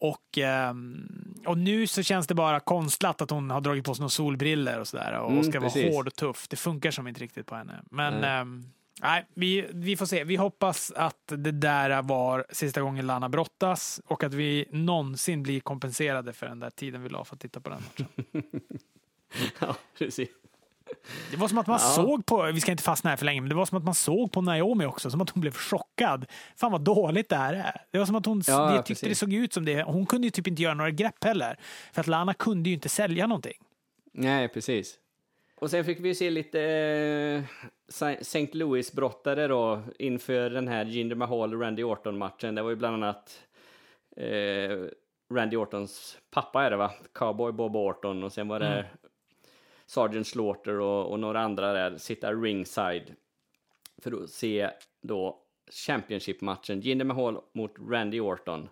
Och, 0.00 0.38
ehm, 0.38 1.34
och 1.46 1.58
nu 1.58 1.86
så 1.86 2.02
känns 2.02 2.26
det 2.26 2.34
bara 2.34 2.60
konstlat 2.60 3.22
att 3.22 3.30
hon 3.30 3.50
har 3.50 3.60
dragit 3.60 3.84
på 3.84 3.94
sig 3.94 4.00
några 4.02 4.08
solbriller 4.10 4.80
och 4.80 4.88
sådär 4.88 5.18
och 5.18 5.30
Mm, 5.30 5.44
ska 5.44 5.60
vara 5.60 5.70
precis. 5.70 5.94
hård 5.94 6.06
och 6.06 6.14
tuff. 6.14 6.48
Det 6.48 6.56
funkar 6.56 6.90
som 6.90 7.08
inte 7.08 7.20
riktigt 7.20 7.46
på 7.46 7.54
henne. 7.54 7.72
Men 7.90 8.14
Nej. 8.20 8.64
Nej, 9.02 9.26
vi, 9.34 9.66
vi 9.72 9.96
får 9.96 10.06
se. 10.06 10.24
Vi 10.24 10.36
hoppas 10.36 10.92
att 10.96 11.22
det 11.26 11.50
där 11.50 12.02
var 12.02 12.46
sista 12.50 12.80
gången 12.80 13.06
Lana 13.06 13.28
brottas 13.28 14.00
och 14.06 14.24
att 14.24 14.34
vi 14.34 14.68
någonsin 14.70 15.42
blir 15.42 15.60
kompenserade 15.60 16.32
för 16.32 16.46
den 16.46 16.60
där 16.60 16.70
tiden 16.70 17.02
vi 17.02 17.08
la 17.08 17.24
för 17.24 17.34
att 17.34 17.40
titta 17.40 17.60
på 17.60 17.70
den 17.70 17.82
matchen. 17.82 18.08
ja, 19.60 19.76
precis. 19.98 20.28
Det 21.30 21.36
var 21.36 21.48
som 21.48 21.58
att 21.58 21.66
man 21.66 21.78
Ja. 21.82 21.88
såg 21.88 22.26
på, 22.26 22.42
vi 22.54 22.60
ska 22.60 22.70
inte 22.70 22.82
fastna 22.82 23.10
här 23.10 23.16
för 23.16 23.24
länge, 23.24 23.40
men 23.40 23.48
det 23.48 23.54
var 23.54 23.66
som 23.66 23.78
att 23.78 23.84
man 23.84 23.94
såg 23.94 24.32
på 24.32 24.40
Naomi 24.40 24.84
också, 24.84 25.10
som 25.10 25.20
att 25.20 25.30
hon 25.30 25.40
blev 25.40 25.52
chockad. 25.54 26.26
Fan 26.56 26.72
vad 26.72 26.80
dåligt 26.80 27.28
det 27.28 27.36
här 27.36 27.54
är. 27.54 27.80
Det 27.90 27.98
var 27.98 28.06
som 28.06 28.16
att 28.16 28.26
hon 28.26 28.42
Ja, 28.46 28.70
det 28.70 28.76
tyckte 28.76 28.88
precis. 28.88 29.08
det 29.08 29.14
såg 29.14 29.32
ut 29.32 29.52
som 29.52 29.64
det. 29.64 29.82
Hon 29.82 30.06
kunde 30.06 30.26
ju 30.26 30.30
typ 30.30 30.46
inte 30.46 30.62
göra 30.62 30.74
några 30.74 30.90
grepp 30.90 31.24
heller. 31.24 31.58
För 31.92 32.00
att 32.00 32.06
Lana 32.06 32.34
kunde 32.34 32.68
ju 32.68 32.74
inte 32.74 32.88
sälja 32.88 33.26
någonting. 33.26 33.56
Nej, 34.12 34.48
precis. 34.48 34.98
Och 35.60 35.70
sen 35.70 35.84
fick 35.84 36.00
vi 36.00 36.14
se 36.14 36.30
lite 36.30 37.44
St. 37.88 38.48
Louis-brottare 38.52 39.46
då 39.46 39.82
inför 39.98 40.50
den 40.50 40.68
här 40.68 40.84
Jinder 40.84 41.16
Mahal 41.16 41.54
och 41.54 41.60
Randy 41.60 41.84
Orton-matchen. 41.84 42.54
Det 42.54 42.62
var 42.62 42.70
ju 42.70 42.76
bland 42.76 42.94
annat 42.94 43.42
eh, 44.16 44.86
Randy 45.34 45.56
Ortons 45.56 46.18
pappa 46.30 46.64
är 46.64 46.70
det 46.70 46.76
va? 46.76 46.92
Cowboy 47.12 47.52
Bob 47.52 47.76
Orton 47.76 48.24
och 48.24 48.32
sen 48.32 48.48
var 48.48 48.60
det 48.60 48.66
Mm. 48.66 48.86
Sergeant 49.86 50.26
Slaughter 50.26 50.80
och, 50.80 51.10
och 51.10 51.20
några 51.20 51.40
andra 51.40 51.72
där 51.72 51.98
sitta 51.98 52.32
ringside 52.32 53.14
för 54.02 54.22
att 54.22 54.30
se 54.30 54.70
då 55.02 55.40
Championship-matchen 55.70 56.80
Jinder 56.80 57.04
Mahal 57.04 57.40
mot 57.52 57.74
Randy 57.90 58.20
Orton. 58.20 58.68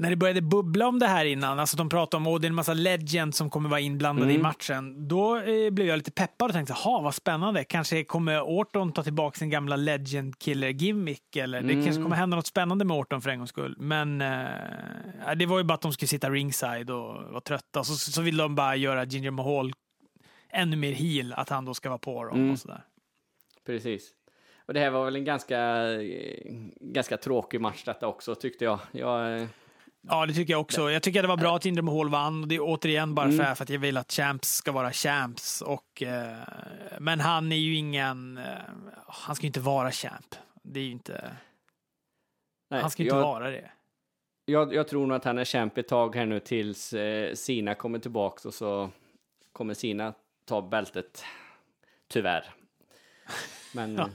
När 0.00 0.10
det 0.10 0.16
började 0.16 0.40
bubbla 0.42 0.86
om 0.88 0.98
det 0.98 1.06
här 1.06 1.24
innan, 1.24 1.58
alltså 1.58 1.76
de 1.76 1.88
pratade 1.88 2.24
om 2.26 2.34
att 2.34 2.42
det 2.42 2.46
är 2.46 2.48
en 2.48 2.54
massa 2.54 2.74
legends 2.74 3.38
som 3.38 3.50
kommer 3.50 3.68
vara 3.68 3.80
inblandade 3.80 4.30
i 4.32 4.34
Mm. 4.34 4.42
matchen, 4.42 5.08
då 5.08 5.36
eh, 5.36 5.70
blev 5.70 5.86
jag 5.86 5.96
lite 5.96 6.10
peppad 6.10 6.48
och 6.50 6.54
tänkte, 6.54 6.72
ha 6.74 7.00
vad 7.00 7.14
spännande, 7.14 7.64
kanske 7.64 8.04
kommer 8.04 8.40
Orton 8.40 8.92
ta 8.92 9.02
tillbaka 9.02 9.38
sin 9.38 9.50
gamla 9.50 9.76
legend 9.76 10.38
killer 10.38 10.68
gimmick 10.68 11.36
eller 11.36 11.62
det 11.62 11.72
Mm. 11.72 11.84
kanske 11.84 12.02
kommer 12.02 12.16
hända 12.16 12.36
något 12.36 12.46
spännande 12.46 12.84
med 12.84 12.96
Orton 12.96 13.22
för 13.22 13.30
en 13.30 13.38
gångs 13.38 13.50
skull. 13.50 13.76
Men 13.78 14.20
eh, 14.20 15.34
det 15.36 15.46
var 15.46 15.58
ju 15.58 15.64
bara 15.64 15.74
att 15.74 15.80
de 15.82 15.92
skulle 15.92 16.08
sitta 16.08 16.30
ringside 16.30 16.90
och 16.90 17.14
vara 17.30 17.40
trötta, 17.40 17.84
så, 17.84 17.94
så 17.94 18.22
vill 18.22 18.36
de 18.36 18.54
bara 18.54 18.76
göra 18.76 19.04
Ginger 19.04 19.30
Mahal 19.30 19.72
ännu 20.52 20.76
mer 20.76 20.92
heel, 20.92 21.32
att 21.32 21.48
han 21.48 21.64
då 21.64 21.74
ska 21.74 21.88
vara 21.88 21.98
på 21.98 22.24
dem 22.24 22.38
Mm. 22.38 22.50
och 22.52 22.58
sådär. 22.58 22.82
Precis. 23.66 24.10
Och 24.66 24.74
det 24.74 24.80
här 24.80 24.90
var 24.90 25.04
väl 25.04 25.16
en 25.16 25.24
ganska, 25.24 25.58
eh, 26.02 26.52
ganska 26.80 27.16
tråkig 27.16 27.60
match 27.60 27.82
detta 27.84 28.06
också 28.06 28.34
tyckte 28.34 28.64
jag. 28.64 28.78
jag 28.92 29.40
eh, 29.40 29.46
Ja, 30.08 30.26
det 30.26 30.34
tycker 30.34 30.52
jag 30.52 30.60
också. 30.60 30.90
Jag 30.90 31.02
tycker 31.02 31.20
att 31.20 31.24
det 31.24 31.28
var 31.28 31.36
bra 31.36 31.56
att 31.56 31.64
Jinder 31.64 31.82
Mahal 31.82 32.08
vann. 32.10 32.48
Det 32.48 32.54
är 32.54 32.60
återigen 32.60 33.14
bara 33.14 33.26
Mm. 33.28 33.56
för 33.56 33.62
att 33.62 33.70
jag 33.70 33.78
vill 33.78 33.96
att 33.96 34.12
champs 34.12 34.48
ska 34.54 34.72
vara 34.72 34.92
champs. 34.92 35.62
Och, 35.62 36.02
eh, 36.02 36.38
men 36.98 37.20
han 37.20 37.52
är 37.52 37.56
ju 37.56 37.74
ingen... 37.74 38.38
Eh, 38.38 38.44
han 39.06 39.36
ska 39.36 39.42
ju 39.42 39.46
inte 39.46 39.60
vara 39.60 39.90
champ. 39.92 40.34
Det 40.62 40.80
är 40.80 40.84
ju 40.84 40.90
inte... 40.90 41.36
nej, 42.70 42.80
han 42.80 42.90
ska 42.90 43.02
ju 43.02 43.08
inte 43.08 43.16
jag, 43.16 43.22
vara 43.22 43.50
det. 43.50 43.70
jag, 44.44 44.74
jag 44.74 44.88
tror 44.88 45.06
nog 45.06 45.16
att 45.16 45.24
han 45.24 45.38
är 45.38 45.44
champ 45.44 45.78
ett 45.78 45.88
tag 45.88 46.16
här 46.16 46.26
nu 46.26 46.40
tills 46.40 46.92
eh, 46.92 47.34
Sina 47.34 47.74
kommer 47.74 47.98
tillbaks 47.98 48.46
och 48.46 48.54
så 48.54 48.90
kommer 49.52 49.74
Sina 49.74 50.14
ta 50.44 50.62
bältet. 50.62 51.24
Tyvärr. 52.08 52.44
Men 53.74 53.96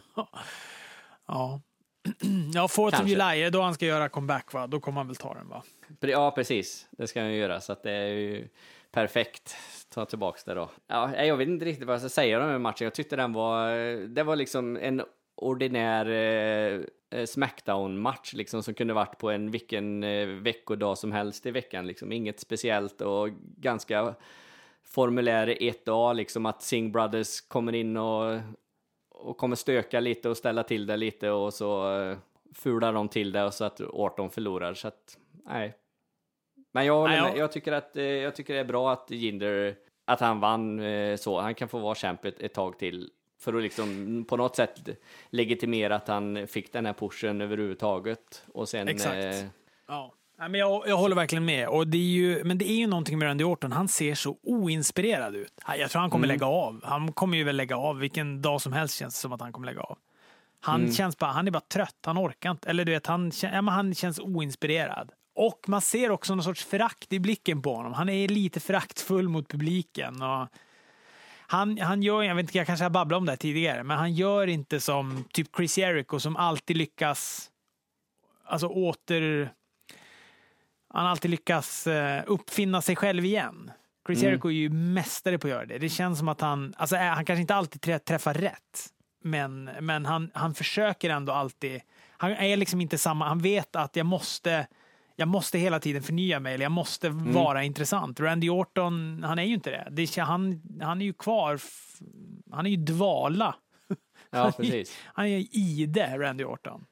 Ja. 1.27 1.61
Ja. 2.05 2.11
Ja, 2.53 2.67
4th 2.67 3.01
of. 3.01 3.07
July, 3.07 3.23
är 3.23 3.51
då 3.51 3.61
han 3.61 3.73
ska 3.73 3.85
göra 3.85 4.09
comeback 4.09 4.53
va? 4.53 4.67
Då 4.67 4.79
kommer 4.79 4.97
han 4.97 5.07
väl 5.07 5.15
ta 5.15 5.33
den 5.33 5.49
va? 5.49 5.63
ja, 5.99 6.31
precis. 6.31 6.87
Det 6.91 7.07
ska 7.07 7.21
han 7.21 7.31
ju 7.31 7.37
göra. 7.37 7.61
Så 7.61 7.73
att 7.73 7.83
det 7.83 7.91
är 7.91 8.07
ju 8.07 8.47
perfekt. 8.91 9.55
Ta 9.93 10.05
tillbaks 10.05 10.43
det 10.43 10.53
då. 10.53 10.69
Ja, 10.87 11.23
jag 11.23 11.37
vet 11.37 11.47
inte 11.47 11.65
riktigt 11.65 11.87
vad 11.87 11.93
jag 11.93 12.01
ska 12.01 12.09
säga 12.09 12.43
om 12.43 12.51
den 12.51 12.61
matchen. 12.61 12.85
Jag 12.85 12.93
tyckte 12.93 13.15
den 13.15 13.33
var, 13.33 13.71
det 14.07 14.23
var 14.23 14.35
liksom 14.35 14.77
en 14.77 15.01
ordinär 15.35 16.05
eh, 16.05 16.81
eh, 17.19 17.25
Smackdown-match 17.25 18.33
liksom 18.33 18.63
som 18.63 18.73
kunde 18.73 18.93
varit 18.93 19.17
på 19.17 19.29
en 19.29 19.51
vilken 19.51 20.03
eh, 20.03 20.27
veckodag 20.27 20.97
som 20.97 21.11
helst 21.11 21.45
i 21.45 21.51
veckan. 21.51 21.87
Liksom. 21.87 22.11
Inget 22.11 22.39
speciellt 22.39 23.01
och 23.01 23.29
ganska 23.57 24.15
formulär 24.83 25.47
1A, 25.47 26.13
liksom 26.13 26.45
att 26.45 26.61
Sing 26.61 26.91
Brothers 26.91 27.41
kommer 27.41 27.75
in 27.75 27.97
och, 27.97 28.39
och 29.17 29.37
kommer 29.37 29.55
stöka 29.55 29.99
lite 29.99 30.29
och 30.29 30.37
ställa 30.37 30.63
till 30.63 30.85
det 30.85 30.97
lite 30.97 31.29
och 31.31 31.53
så 31.53 31.99
eh, 32.01 32.17
fular 32.53 32.93
de 32.93 33.09
till 33.09 33.31
det 33.31 33.43
och 33.43 33.53
så 33.53 33.65
att 33.65 33.81
Orton 33.81 34.29
förlorar. 34.29 34.73
Så 34.73 34.87
att, 34.87 35.17
nej. 35.45 35.73
Men 36.71 36.85
jag, 36.85 37.09
Nej, 37.09 37.17
jag- 37.17 37.37
jag, 37.37 37.51
tycker 37.51 37.71
att, 37.71 37.95
eh, 37.97 38.03
jag 38.03 38.35
tycker 38.35 38.53
det 38.53 38.59
är 38.59 38.63
bra 38.65 38.91
att 38.91 39.11
Jinder, 39.11 39.75
att 40.05 40.19
han 40.19 40.39
vann 40.39 40.79
eh, 40.79 41.15
så. 41.17 41.39
Han 41.41 41.55
kan 41.55 41.67
få 41.67 41.79
vara 41.79 41.95
champ 41.95 42.25
ett, 42.25 42.39
ett 42.39 42.53
tag 42.53 42.79
till. 42.79 43.09
För 43.39 43.53
att 43.53 43.63
liksom 43.63 44.25
på 44.29 44.37
något 44.37 44.55
sätt 44.55 44.79
legitimera 45.29 45.95
att 45.95 46.07
han 46.07 46.47
fick 46.47 46.73
den 46.73 46.85
här 46.85 46.93
pushen 46.93 47.41
överhuvudtaget. 47.41 48.43
Och 48.53 48.69
sen... 48.69 48.87
Exakt. 48.87 49.15
Eh, 49.15 49.45
Ja. 50.37 50.47
Men 50.47 50.59
jag, 50.59 50.83
jag 50.87 50.97
håller 50.97 51.15
verkligen 51.15 51.45
med. 51.45 51.67
Och 51.67 51.87
det 51.87 51.97
är 51.97 52.01
ju, 52.01 52.43
men 52.43 52.57
det 52.57 52.69
är 52.71 52.75
ju 52.77 52.87
någonting 52.87 53.19
med 53.19 53.25
Randy 53.25 53.43
Orton. 53.43 53.71
Han 53.71 53.87
ser 53.87 54.15
så 54.15 54.37
oinspirerad 54.43 55.35
ut. 55.35 55.53
Jag 55.79 55.91
tror 55.91 56.01
han 56.01 56.09
kommer 56.09 56.25
Mm. 56.27 56.33
lägga 56.35 56.45
av. 56.47 56.81
Han 56.85 57.11
kommer 57.11 57.37
ju 57.37 57.43
väl 57.43 57.55
lägga 57.57 57.77
av. 57.77 57.97
Vilken 57.97 58.41
dag 58.41 58.61
som 58.61 58.73
helst 58.73 58.95
känns 58.97 59.15
det 59.15 59.19
som 59.19 59.31
att 59.33 59.41
han 59.41 59.51
kommer 59.51 59.65
lägga 59.65 59.81
av. 59.81 59.97
Han 60.59 60.81
Mm. 60.81 60.93
känns 60.93 61.17
bara, 61.17 61.31
han 61.31 61.47
är 61.47 61.51
bara 61.51 61.59
trött. 61.59 61.97
Han 62.05 62.17
orkar 62.17 62.51
inte. 62.51 62.69
Eller 62.69 62.85
du 62.85 62.91
vet, 62.91 63.07
han, 63.07 63.31
ja, 63.41 63.61
men 63.61 63.67
han 63.73 63.95
känns 63.95 64.19
oinspirerad. 64.19 65.11
Och 65.35 65.59
man 65.67 65.81
ser 65.81 66.11
också 66.11 66.35
någon 66.35 66.43
sorts 66.43 66.65
förakt 66.65 67.13
i 67.13 67.19
blicken 67.19 67.61
på 67.61 67.75
honom. 67.75 67.93
Han 67.93 68.09
är 68.09 68.27
lite 68.27 68.59
föraktfull 68.59 69.29
mot 69.29 69.47
publiken. 69.49 70.21
Och 70.21 70.47
han, 71.47 71.77
han 71.77 72.03
gör, 72.03 72.23
jag 72.23 72.35
vet 72.35 72.43
inte, 72.43 72.57
jag 72.57 72.67
kanske 72.67 72.85
har 72.85 72.89
babblat 72.89 73.17
om 73.17 73.25
det 73.25 73.31
här 73.31 73.37
tidigare, 73.37 73.83
men 73.83 73.97
han 73.97 74.13
gör 74.13 74.47
inte 74.47 74.79
som 74.79 75.23
typ 75.33 75.47
Chris 75.57 75.77
Jericho 75.77 76.19
som 76.19 76.35
alltid 76.37 76.77
lyckas 76.77 77.49
alltså 78.45 78.67
åter... 78.67 79.51
Han 80.95 81.07
alltid 81.07 81.31
lyckas 81.31 81.87
eh, 81.87 82.23
uppfinna 82.27 82.81
sig 82.81 82.95
själv 82.95 83.25
igen. 83.25 83.71
Chris 84.07 84.19
Mm. 84.19 84.29
Jericho 84.31 84.47
är 84.49 84.53
ju 84.53 84.69
mästare 84.69 85.37
på 85.37 85.47
att 85.47 85.51
göra 85.51 85.65
det. 85.65 85.77
Det 85.77 85.89
känns 85.89 86.19
som 86.19 86.27
att 86.27 86.41
han, 86.41 86.73
alltså 86.77 86.95
eh, 86.95 87.01
han 87.01 87.25
kanske 87.25 87.41
inte 87.41 87.55
alltid 87.55 87.81
trä- 87.81 87.99
träffar 87.99 88.33
rätt, 88.33 88.87
men, 89.23 89.69
men 89.81 90.05
han, 90.05 90.31
han 90.33 90.53
försöker 90.53 91.09
ändå 91.09 91.33
alltid. 91.33 91.81
Han 92.17 92.31
är 92.31 92.57
liksom 92.57 92.81
inte 92.81 92.97
samma, 92.97 93.27
han 93.27 93.39
vet 93.39 93.75
att 93.75 93.95
jag 93.95 94.05
måste, 94.05 94.67
jag 95.15 95.27
måste 95.27 95.57
hela 95.57 95.79
tiden 95.79 96.03
förnya 96.03 96.39
mig, 96.39 96.53
eller 96.53 96.65
jag 96.65 96.71
måste 96.71 97.07
Mm. 97.07 97.33
vara 97.33 97.63
intressant. 97.63 98.19
Randy 98.19 98.49
Orton, 98.49 99.23
han 99.23 99.39
är 99.39 99.43
ju 99.43 99.53
inte 99.53 99.69
det. 99.69 99.87
det 99.91 100.17
han, 100.21 100.61
han 100.81 101.01
är 101.01 101.05
ju 101.05 101.13
kvar, 101.13 101.59
han 102.51 102.65
är 102.65 102.69
ju 102.69 102.77
dvala. 102.77 103.55
Ja, 104.31 104.51
precis. 104.57 104.97
Han 105.05 105.25
är 105.25 105.45
ide, 105.51 106.17
Randy 106.17 106.43
Orton. 106.43 106.85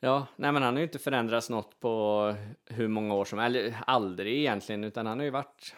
Ja, 0.00 0.26
nej 0.36 0.52
men 0.52 0.62
han 0.62 0.74
har 0.74 0.80
ju 0.80 0.86
inte 0.86 0.98
förändrats 0.98 1.50
något 1.50 1.80
på 1.80 2.34
hur 2.64 2.88
många 2.88 3.14
år 3.14 3.24
som 3.24 3.38
eller 3.38 3.76
aldrig 3.86 4.38
egentligen, 4.38 4.84
utan 4.84 5.06
han 5.06 5.18
har 5.18 5.24
ju 5.24 5.30
varit 5.30 5.74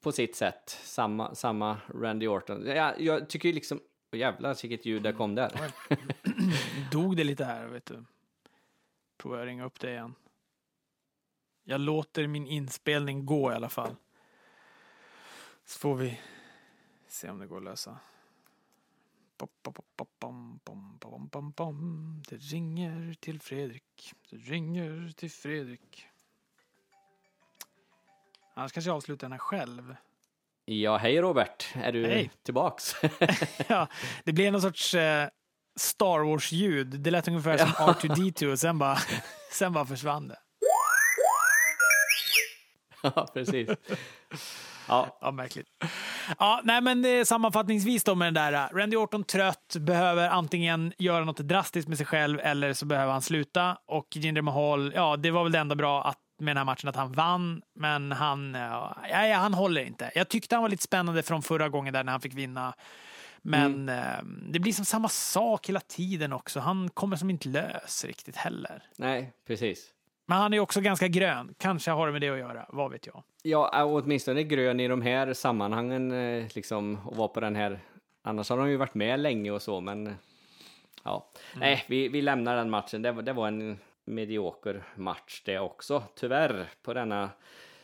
på 0.00 0.12
sitt 0.12 0.36
sätt 0.36 0.70
samma, 0.70 1.34
samma 1.34 1.78
Randy 1.94 2.26
Orton. 2.26 2.66
Jag, 2.66 3.00
jag 3.00 3.28
tycker 3.28 3.48
ju 3.48 3.54
liksom, 3.54 3.80
oh, 4.12 4.18
jävlar 4.18 4.62
vilket 4.62 4.86
ljud 4.86 5.02
det 5.02 5.12
kom 5.12 5.34
där. 5.34 5.52
Dog 6.92 7.16
det 7.16 7.24
lite 7.24 7.44
här, 7.44 7.66
vet 7.66 7.86
du. 7.86 8.04
Provar 9.16 9.38
jag 9.38 9.46
ringa 9.46 9.64
upp 9.64 9.80
det 9.80 9.90
igen. 9.90 10.14
Jag 11.64 11.80
låter 11.80 12.26
min 12.26 12.46
inspelning 12.46 13.26
gå 13.26 13.52
i 13.52 13.54
alla 13.54 13.68
fall. 13.68 13.96
Så 15.64 15.78
får 15.78 15.94
vi 15.94 16.20
se 17.08 17.30
om 17.30 17.38
det 17.38 17.46
går 17.46 17.56
att 17.56 17.64
lösa. 17.64 17.98
Det 22.28 22.36
ringer 22.36 23.14
till 23.20 23.40
Fredrik. 23.40 24.12
Det 24.30 24.36
ringer 24.36 25.12
till 25.16 25.30
Fredrik. 25.30 26.06
Annars 28.54 28.72
kanske 28.72 28.90
jag 28.90 28.96
avslutar 28.96 29.24
den 29.24 29.32
här 29.32 29.38
själv. 29.38 29.96
Ja, 30.64 30.96
hej 30.96 31.20
Robert, 31.20 31.68
är 31.74 31.92
du 31.92 32.06
Hej. 32.06 32.30
tillbaks? 32.42 32.94
ja, 33.68 33.88
det 34.24 34.32
blev 34.32 34.52
någon 34.52 34.62
sorts 34.62 34.94
eh, 34.94 35.28
Star 35.76 36.18
Wars-ljud. 36.24 36.86
Det 36.86 37.10
lät 37.10 37.28
ungefär 37.28 37.58
som 37.58 37.68
R2D2 37.68 38.52
och 38.52 38.58
sen 38.58 38.78
bara, 38.78 38.98
sen 39.52 39.72
bara 39.72 39.86
försvann 39.86 40.28
det. 40.28 40.38
ja, 43.02 43.26
precis. 43.34 43.70
Ja, 44.90 45.18
Ja, 45.20 45.30
märkligt. 45.30 45.66
Ja, 46.38 46.60
nej, 46.64 46.80
men 46.80 47.04
eh, 47.04 47.24
sammanfattningsvis 47.24 48.04
då 48.04 48.14
med 48.14 48.26
den 48.26 48.34
där. 48.34 48.52
eh, 48.52 48.76
Randy 48.76 48.96
Orton 48.96 49.24
trött, 49.24 49.76
behöver 49.80 50.28
antingen 50.28 50.92
göra 50.98 51.24
något 51.24 51.36
drastiskt 51.36 51.88
med 51.88 51.96
sig 51.98 52.06
själv 52.06 52.40
eller 52.40 52.72
så 52.72 52.86
behöver 52.86 53.12
han 53.12 53.22
sluta. 53.22 53.78
Och 53.86 54.06
Jinder 54.16 54.42
Mahal, 54.42 54.92
ja, 54.94 55.16
det 55.16 55.30
var 55.30 55.42
väl 55.42 55.52
det 55.52 55.58
enda 55.58 55.74
bra 55.74 56.04
att, 56.04 56.18
med 56.40 56.50
den 56.50 56.56
här 56.56 56.64
matchen 56.64 56.88
att 56.88 56.96
han 56.96 57.12
vann, 57.12 57.62
men 57.74 58.12
han, 58.12 58.54
eh, 58.54 58.60
ja, 58.60 59.26
ja, 59.26 59.36
han 59.36 59.54
håller 59.54 59.84
inte. 59.84 60.10
Jag 60.14 60.28
tyckte 60.28 60.54
han 60.54 60.62
var 60.62 60.68
lite 60.68 60.82
spännande 60.82 61.22
från 61.22 61.42
förra 61.42 61.68
gången 61.68 61.92
där 61.92 62.04
när 62.04 62.12
han 62.12 62.20
fick 62.20 62.34
vinna. 62.34 62.74
Men 63.42 63.88
eh, 63.88 64.22
det 64.52 64.58
blir 64.58 64.72
som 64.72 64.84
samma 64.84 65.08
sak 65.08 65.68
hela 65.68 65.80
tiden 65.80 66.32
också. 66.32 66.60
Han 66.60 66.90
kommer 66.90 67.16
som 67.16 67.30
inte 67.30 67.48
lös 67.48 68.04
riktigt 68.04 68.36
heller. 68.36 68.82
nej, 68.96 69.32
precis. 69.46 69.86
Men 70.30 70.38
han 70.38 70.54
är 70.54 70.60
också 70.60 70.80
ganska 70.80 71.08
grön. 71.08 71.54
Kanske 71.58 71.90
har 71.90 72.06
det 72.06 72.12
med 72.12 72.20
det 72.20 72.28
att 72.28 72.38
göra. 72.38 72.66
Vad 72.68 72.90
vet 72.90 73.06
jag. 73.06 73.22
Ja, 73.42 73.84
åtminstone 73.84 74.42
grön 74.42 74.80
i 74.80 74.88
de 74.88 75.02
här 75.02 75.32
sammanhangen, 75.32 76.12
eh, 76.12 76.46
liksom, 76.54 76.98
och 77.06 77.16
vara 77.16 77.28
på 77.28 77.40
den 77.40 77.56
här. 77.56 77.78
Annars 78.22 78.50
har 78.50 78.56
de 78.56 78.70
ju 78.70 78.76
varit 78.76 78.94
med 78.94 79.20
länge 79.20 79.50
och 79.50 79.62
så, 79.62 79.80
men 79.80 80.14
ja. 81.04 81.30
Nej, 81.56 81.84
vi, 81.88 82.08
vi 82.08 82.22
lämnar 82.22 82.56
den 82.56 82.70
matchen. 82.70 83.02
Det, 83.02 83.12
var- 83.12 83.22
det 83.22 83.32
var 83.32 83.48
en 83.48 83.78
medioker 84.04 84.82
match 84.96 85.42
det 85.44 85.58
också, 85.58 86.02
tyvärr, 86.14 86.66
på 86.82 86.94
denna 86.94 87.30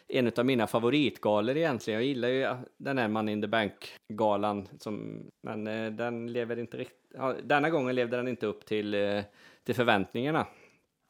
en 0.09 0.33
av 0.37 0.47
mina 0.47 0.67
favoritgalor 0.67 1.57
egentligen. 1.57 2.01
Jag 2.01 2.07
gillar 2.07 2.29
ju 2.29 2.57
den 2.77 2.99
här 2.99 3.09
Man 3.09 3.29
in 3.29 3.41
the 3.43 3.49
Bank-galan, 3.49 4.69
som, 4.79 5.23
men 5.43 5.67
eh, 5.67 5.93
den 5.93 6.33
lever 6.33 6.59
inte 6.59 6.77
riktigt... 6.77 7.13
Denna 7.43 7.71
gången 7.71 7.95
levde 7.95 8.17
den 8.17 8.29
inte 8.29 8.47
upp 8.47 8.65
till, 8.67 8.95
eh, 8.95 9.23
till 9.65 9.75
förväntningarna. 9.75 10.47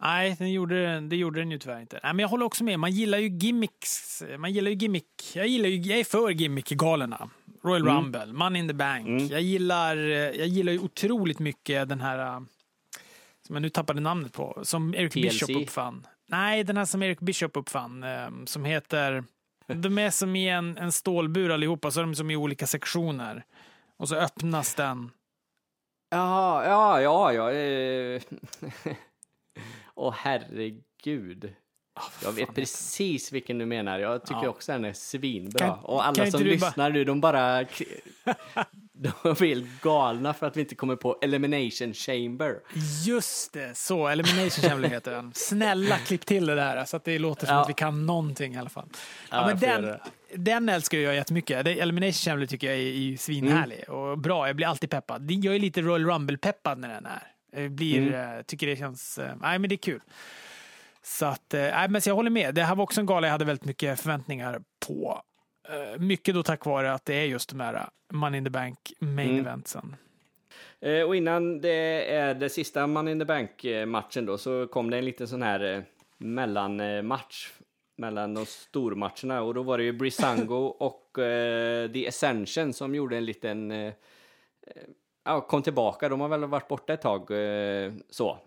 Nej, 0.00 0.36
den 0.38 0.52
gjorde, 0.52 1.00
det 1.00 1.16
gjorde 1.16 1.40
den 1.40 1.50
ju 1.50 1.58
tyvärr 1.58 1.80
inte. 1.80 2.00
Nej, 2.02 2.14
men 2.14 2.18
jag 2.18 2.28
håller 2.28 2.46
också 2.46 2.64
med. 2.64 2.80
Man 2.80 2.90
gillar 2.90 3.18
ju 3.18 3.28
gimmicks. 3.28 4.22
Man 4.38 4.52
gillar 4.52 4.70
ju 4.70 4.76
gimmick. 4.76 5.32
Jag, 5.34 5.46
gillar 5.46 5.68
ju, 5.68 5.76
jag 5.76 5.98
är 5.98 6.04
för 6.04 6.30
gimmick-galorna. 6.30 7.30
Royal 7.64 7.86
Rumble, 7.86 8.26
Money 8.26 8.62
in 8.62 8.68
the 8.68 8.74
Bank. 8.74 9.22
Jag, 9.30 9.40
gillar, 9.40 9.96
jag 9.96 10.46
gillar 10.46 10.72
ju 10.72 10.78
otroligt 10.78 11.38
mycket 11.38 11.88
den 11.88 12.00
här, 12.00 12.18
äh, 12.18 12.40
som 13.46 13.54
jag 13.54 13.62
nu 13.62 13.68
tappade 13.68 14.00
namnet 14.00 14.32
på, 14.32 14.60
som 14.62 14.94
Eric 14.94 15.12
TLC. 15.12 15.22
Bishop 15.22 15.62
uppfann. 15.62 16.06
Nej, 16.28 16.64
den 16.64 16.76
här 16.76 16.84
som 16.84 17.02
Eric 17.02 17.20
Bishop 17.20 17.56
uppfann, 17.56 18.02
äh, 18.02 18.28
som 18.44 18.64
heter... 18.64 19.24
De 19.66 19.98
är 19.98 20.10
som 20.10 20.36
i 20.36 20.48
en, 20.48 20.78
en 20.78 20.92
stålbur 20.92 21.50
allihopa, 21.50 21.90
så 21.90 22.00
är 22.00 22.04
de 22.04 22.14
som 22.14 22.30
i 22.30 22.36
olika 22.36 22.66
sektioner. 22.66 23.44
Och 23.96 24.08
så 24.08 24.16
öppnas 24.16 24.74
den. 24.74 25.10
Ja, 26.10 26.64
ja, 26.64 27.00
ja, 27.00 27.32
ja. 27.32 27.50
Åh 29.96 30.14
herregud. 30.18 31.52
Jag 32.22 32.32
vet 32.32 32.54
precis 32.54 33.32
vilken 33.32 33.58
du 33.58 33.66
menar. 33.66 33.98
Jag 33.98 34.22
tycker 34.26 34.42
Ja. 34.42 34.48
också 34.48 34.72
den 34.72 34.84
är 34.84 34.92
svinbra. 34.92 35.66
Kan- 35.66 35.78
och 35.78 36.06
alla 36.06 36.30
som 36.30 36.42
lyssnar 36.42 36.90
nu, 36.90 37.04
de 37.04 37.20
bara... 37.20 37.62
de 38.92 39.08
är 39.24 39.44
helt 39.44 39.80
galna 39.82 40.34
för 40.34 40.46
att 40.46 40.56
vi 40.56 40.60
inte 40.60 40.74
kommer 40.74 40.96
på 40.96 41.18
Elimination 41.22 41.94
Chamber. 41.94 42.56
Just 43.06 43.52
det, 43.52 43.76
så. 43.76 44.08
Elimination 44.08 44.50
Chamber 44.70 44.88
heter 44.88 45.10
den. 45.10 45.32
Snälla 45.34 45.98
klipp 45.98 46.26
till 46.26 46.46
det 46.46 46.54
där 46.54 46.84
så 46.84 46.96
att 46.96 47.04
det 47.04 47.18
låter 47.18 47.46
som 47.46 47.54
Ja. 47.56 47.62
att 47.62 47.68
vi 47.68 47.74
kan 47.74 48.06
någonting 48.06 48.54
i 48.54 48.58
alla 48.58 48.68
fall. 48.70 48.88
Ja, 49.30 49.36
Ja, 49.36 49.46
men 49.46 49.58
den, 49.58 49.98
den 50.44 50.68
älskar 50.68 50.98
jag 50.98 51.14
jättemycket. 51.14 51.66
Elimination 51.66 52.12
Chamber 52.12 52.46
tycker 52.46 52.66
jag 52.66 52.76
är, 52.76 53.12
är 53.12 53.16
svinhärlig 53.16 53.84
Mm. 53.88 54.00
och 54.00 54.18
bra. 54.18 54.46
Jag 54.46 54.56
blir 54.56 54.66
alltid 54.66 54.90
peppad. 54.90 55.30
Jag 55.30 55.54
är 55.54 55.58
lite 55.58 55.82
Royal 55.82 56.04
Rumble-peppad 56.06 56.78
när 56.78 56.88
den 56.88 57.06
är. 57.06 57.22
Jag 57.52 57.70
blir, 57.70 57.98
Mm. 58.08 58.36
eh, 58.38 58.42
tycker 58.42 58.66
det 58.66 58.76
känns... 58.76 59.18
eh, 59.18 59.34
Nej, 59.40 59.58
men 59.58 59.68
det 59.68 59.74
är 59.74 59.76
kul. 59.76 60.00
Så 61.02 61.26
att, 61.26 61.54
eh, 61.54 61.60
nej, 61.60 61.88
men 61.88 62.00
jag 62.06 62.14
håller 62.14 62.30
med. 62.30 62.54
Det 62.54 62.62
här 62.62 62.74
var 62.74 62.84
också 62.84 63.00
en 63.00 63.06
gala 63.06 63.26
jag 63.26 63.32
hade 63.32 63.44
väldigt 63.44 63.64
mycket 63.64 64.00
förväntningar 64.00 64.60
på. 64.86 65.22
Eh, 65.68 66.00
Mycket 66.00 66.34
då 66.34 66.42
tack 66.42 66.64
vare 66.64 66.92
att 66.92 67.04
det 67.04 67.14
är 67.14 67.24
just 67.24 67.48
de 67.50 67.60
här 67.60 67.74
eh, 67.74 67.82
Money 68.12 68.38
in 68.38 68.44
the 68.44 68.50
Bank 68.50 68.92
main 68.98 69.28
Mm. 69.30 69.40
eventsen. 69.40 69.96
Eh, 70.80 71.02
och 71.02 71.16
innan 71.16 71.60
det 71.60 72.14
är 72.14 72.34
det 72.34 72.48
sista 72.48 72.86
Man 72.86 73.08
in 73.08 73.18
the 73.18 73.24
Bank-matchen 73.24 74.26
då, 74.26 74.38
så 74.38 74.66
kom 74.66 74.90
det 74.90 74.98
en 74.98 75.04
liten 75.04 75.28
sån 75.28 75.42
här 75.42 75.74
eh, 75.74 75.82
mellanmatch 76.18 77.50
mellan 77.98 78.34
de 78.34 78.46
stormatcherna. 78.46 79.42
Och 79.42 79.54
då 79.54 79.62
var 79.62 79.78
det 79.78 79.84
ju 79.84 79.92
Brisango 79.92 80.54
och 80.80 81.18
eh, 81.18 81.90
The 81.90 82.08
Ascension 82.08 82.72
som 82.72 82.94
gjorde 82.94 83.16
en 83.16 83.24
liten... 83.24 83.72
Ja, 85.26 85.40
kom 85.40 85.62
tillbaka. 85.62 86.08
De 86.08 86.20
har 86.20 86.28
väl 86.28 86.44
varit 86.44 86.68
borta 86.68 86.92
ett 86.92 87.00
tag, 87.02 87.30
eh, 87.30 87.92
så. 88.10 88.38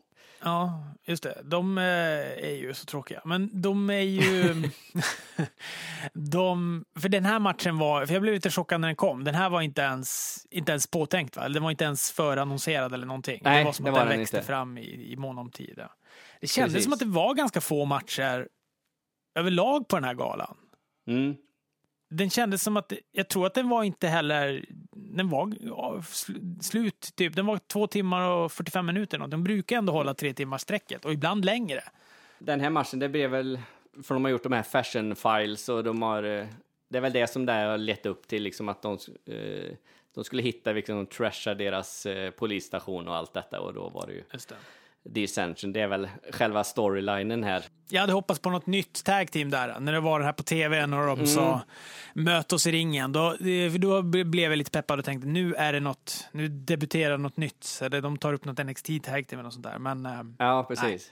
Ja, 0.43 0.83
just 1.03 1.23
det. 1.23 1.41
De 1.43 1.77
eh, 1.77 1.83
är 1.83 2.55
ju 2.55 2.73
så 2.73 2.85
tråkiga. 2.85 3.21
Men 3.25 3.61
de 3.61 3.89
är 3.89 3.99
ju... 3.99 4.53
de, 6.13 6.85
för 6.99 7.09
den 7.09 7.25
här 7.25 7.39
matchen 7.39 7.77
var... 7.77 8.05
För 8.05 8.13
jag 8.13 8.21
blev 8.21 8.33
lite 8.33 8.49
chockad 8.49 8.81
när 8.81 8.87
den 8.87 8.95
kom. 8.95 9.23
Den 9.23 9.35
här 9.35 9.49
var 9.49 9.61
inte 9.61 9.81
ens, 9.81 10.37
inte 10.49 10.71
ens 10.71 10.87
påtänkt, 10.87 11.37
va? 11.37 11.49
Den 11.49 11.63
var 11.63 11.71
inte 11.71 11.83
ens 11.83 12.11
förannonserad 12.11 12.93
eller 12.93 13.07
någonting. 13.07 13.41
Nej, 13.43 13.59
det 13.59 13.65
var 13.65 13.71
som 13.71 13.85
det 13.85 13.91
att 13.91 13.97
var 13.97 13.99
den 14.01 14.09
den 14.09 14.19
växte 14.19 14.37
inte. 14.37 14.47
fram 14.47 14.77
i, 14.77 15.11
i 15.11 15.15
mån 15.15 15.37
om 15.37 15.51
tid. 15.51 15.79
Det 16.41 16.47
kändes 16.47 16.73
Precis. 16.73 16.83
som 16.83 16.93
att 16.93 16.99
det 16.99 17.05
var 17.05 17.33
ganska 17.33 17.61
få 17.61 17.85
matcher 17.85 18.47
överlag 19.35 19.87
på 19.87 19.95
den 19.95 20.03
här 20.03 20.13
galan. 20.13 20.57
Mm. 21.07 21.35
Den 22.09 22.29
kändes 22.29 22.63
som 22.63 22.77
att, 22.77 22.93
jag 23.11 23.27
tror 23.27 23.45
att 23.45 23.53
den 23.53 23.69
var 23.69 23.83
inte 23.83 24.07
heller, 24.07 24.65
den 24.91 25.29
var 25.29 25.53
ja, 25.61 25.95
sl- 26.01 26.59
slut 26.61 27.09
typ, 27.15 27.35
den 27.35 27.45
var 27.45 27.57
två 27.57 27.87
timmar 27.87 28.29
och 28.29 28.51
45 28.51 28.85
minuter. 28.85 29.21
Och 29.21 29.29
de 29.29 29.43
brukar 29.43 29.77
ändå 29.77 29.93
hålla 29.93 30.13
tre 30.13 30.33
timmars 30.33 30.61
sträcket 30.61 31.05
och 31.05 31.13
ibland 31.13 31.45
längre. 31.45 31.81
Den 32.39 32.59
här 32.59 32.69
matchen, 32.69 32.99
det 32.99 33.09
blev 33.09 33.29
väl... 33.29 33.59
För 34.03 34.15
de 34.15 34.23
har 34.23 34.31
gjort 34.31 34.43
de 34.43 34.51
här 34.53 34.63
fashion 34.63 35.15
files 35.15 35.69
och 35.69 35.83
de 35.83 36.01
har... 36.01 36.23
eh, 36.23 36.45
Det 36.89 36.97
är 36.97 37.01
väl 37.01 37.13
det 37.13 37.27
som 37.27 37.45
det 37.45 37.53
har 37.53 37.77
lett 37.77 38.05
upp 38.05 38.27
till, 38.27 38.43
liksom 38.43 38.69
att 38.69 38.81
de, 38.81 38.97
eh, 39.25 39.75
de 40.15 40.23
skulle 40.23 40.41
hitta 40.41 40.73
vilka 40.73 40.91
som 40.93 41.05
trashar 41.05 41.55
deras 41.55 42.05
eh, 42.05 42.31
polisstation 42.31 43.07
och 43.07 43.15
allt 43.15 43.33
detta. 43.33 43.59
Och 43.61 43.73
då 43.73 43.89
var 43.89 44.07
det 44.07 44.13
ju 44.13 44.23
Just 44.33 44.49
det. 44.49 44.55
The 45.15 45.23
Ascension. 45.23 45.73
Det 45.73 45.81
är 45.81 45.88
väl 45.88 46.09
själva 46.31 46.63
storylinen 46.63 47.43
här. 47.43 47.63
Jag 47.89 48.01
hade 48.01 48.13
hoppats 48.13 48.39
på 48.39 48.49
något 48.49 48.65
nytt 48.67 49.03
tag 49.03 49.31
team 49.31 49.49
där, 49.49 49.79
när 49.79 49.93
det 49.93 49.99
var 49.99 50.19
den 50.19 50.25
här 50.25 50.33
på 50.33 50.43
tv, 50.43 50.85
när 50.85 51.07
de 51.07 51.27
sa 51.27 51.62
möt 52.13 52.53
oss 52.53 52.67
i 52.67 52.71
ringen. 52.71 53.12
Då, 53.12 53.35
eh, 53.35 53.71
då 53.73 54.01
blev 54.01 54.51
jag 54.51 54.57
lite 54.57 54.71
peppad 54.71 54.99
och 54.99 55.05
tänkte 55.05 55.27
nu 55.27 55.53
är 55.53 55.73
det 55.73 55.79
något, 55.79 56.27
nu 56.31 56.47
debuterar 56.47 57.17
något 57.17 57.38
nytt. 57.38 57.79
Eller 57.81 58.01
de 58.01 58.17
tar 58.17 58.33
upp 58.33 58.45
något 58.45 58.65
NXT 58.65 58.88
tag 59.03 59.27
team 59.27 59.39
eller 59.39 59.43
något 59.43 59.53
sånt 59.53 59.65
där. 59.65 59.79
Men 59.79 60.05
eh, 60.05 60.12
Ja, 60.38 60.65
precis 60.67 61.12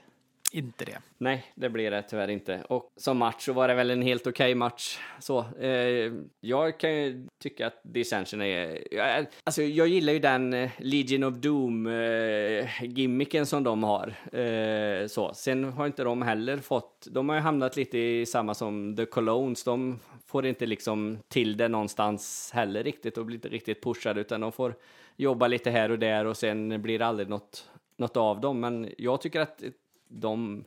inte 0.52 0.86
det. 0.86 0.98
Nej, 1.18 1.46
det 1.56 1.70
blir 1.70 1.92
det 1.92 2.02
tyvärr 2.02 2.28
inte. 2.28 2.64
Och 2.70 2.92
som 2.96 3.18
match 3.18 3.46
så 3.46 3.54
var 3.54 3.68
det 3.68 3.74
väl 3.74 3.90
en 3.90 4.02
helt 4.02 4.28
okej 4.28 4.56
match. 4.56 5.00
Så, 5.20 5.46
eh, 5.60 6.14
jag 6.40 6.80
kan 6.80 6.94
ju 6.94 7.28
tycka 7.44 7.68
att 7.68 7.82
Dissension 7.84 8.42
är... 8.42 8.94
Jag, 8.94 9.26
alltså, 9.44 9.62
jag 9.62 9.88
gillar 9.88 10.14
ju 10.14 10.20
den 10.20 10.54
eh, 10.54 10.72
Legion 10.78 11.24
of 11.24 11.34
Doom-gimmicken 11.34 13.42
eh, 13.42 13.46
som 13.46 13.64
de 13.64 13.84
har. 13.84 14.14
Eh, 14.40 15.08
så. 15.08 15.34
Sen 15.34 15.64
har 15.64 15.86
inte 15.86 16.04
de 16.04 16.22
heller 16.22 16.58
fått... 16.58 17.08
De 17.12 17.30
har 17.30 17.36
ju 17.36 17.42
hamnat 17.42 17.76
lite 17.76 17.98
i 17.98 18.26
samma 18.26 18.54
som 18.54 18.96
The 18.96 19.06
Colognes. 19.06 19.64
De 19.64 20.00
får 20.26 20.46
inte 20.46 20.66
liksom 20.66 21.20
till 21.28 21.58
det 21.58 21.68
någonstans 21.68 22.52
heller 22.54 22.84
riktigt 22.84 23.18
och 23.18 23.26
blir 23.26 23.38
inte 23.38 23.50
riktigt 23.50 23.84
pushade 23.84 24.22
utan 24.22 24.42
de 24.42 24.52
får 24.52 24.76
jobba 25.16 25.48
lite 25.48 25.70
här 25.70 25.92
och 25.92 26.00
där 26.00 26.26
och 26.26 26.38
sen 26.38 26.82
blir 26.82 27.00
det 27.00 27.06
aldrig 27.06 27.30
något, 27.30 27.70
något 27.98 28.18
av 28.18 28.42
dem. 28.42 28.60
Men 28.60 28.90
jag 28.98 29.22
tycker 29.22 29.40
att 29.40 29.64
de 30.08 30.64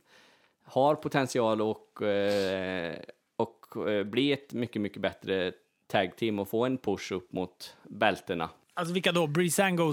har 0.64 0.94
potential 0.94 1.62
och, 1.62 2.02
eh, 2.02 2.94
och 3.36 3.88
eh, 3.88 4.04
bli 4.04 4.32
ett 4.32 4.52
mycket, 4.52 4.82
mycket 4.82 5.02
bättre 5.02 5.52
tag 5.86 6.16
team 6.16 6.38
och 6.38 6.48
få 6.48 6.64
en 6.64 6.78
push 6.78 7.12
upp 7.12 7.32
mot 7.32 7.76
bältena. 7.82 8.50
Alltså 8.74 8.94
vilka 8.94 9.12
då? 9.12 9.26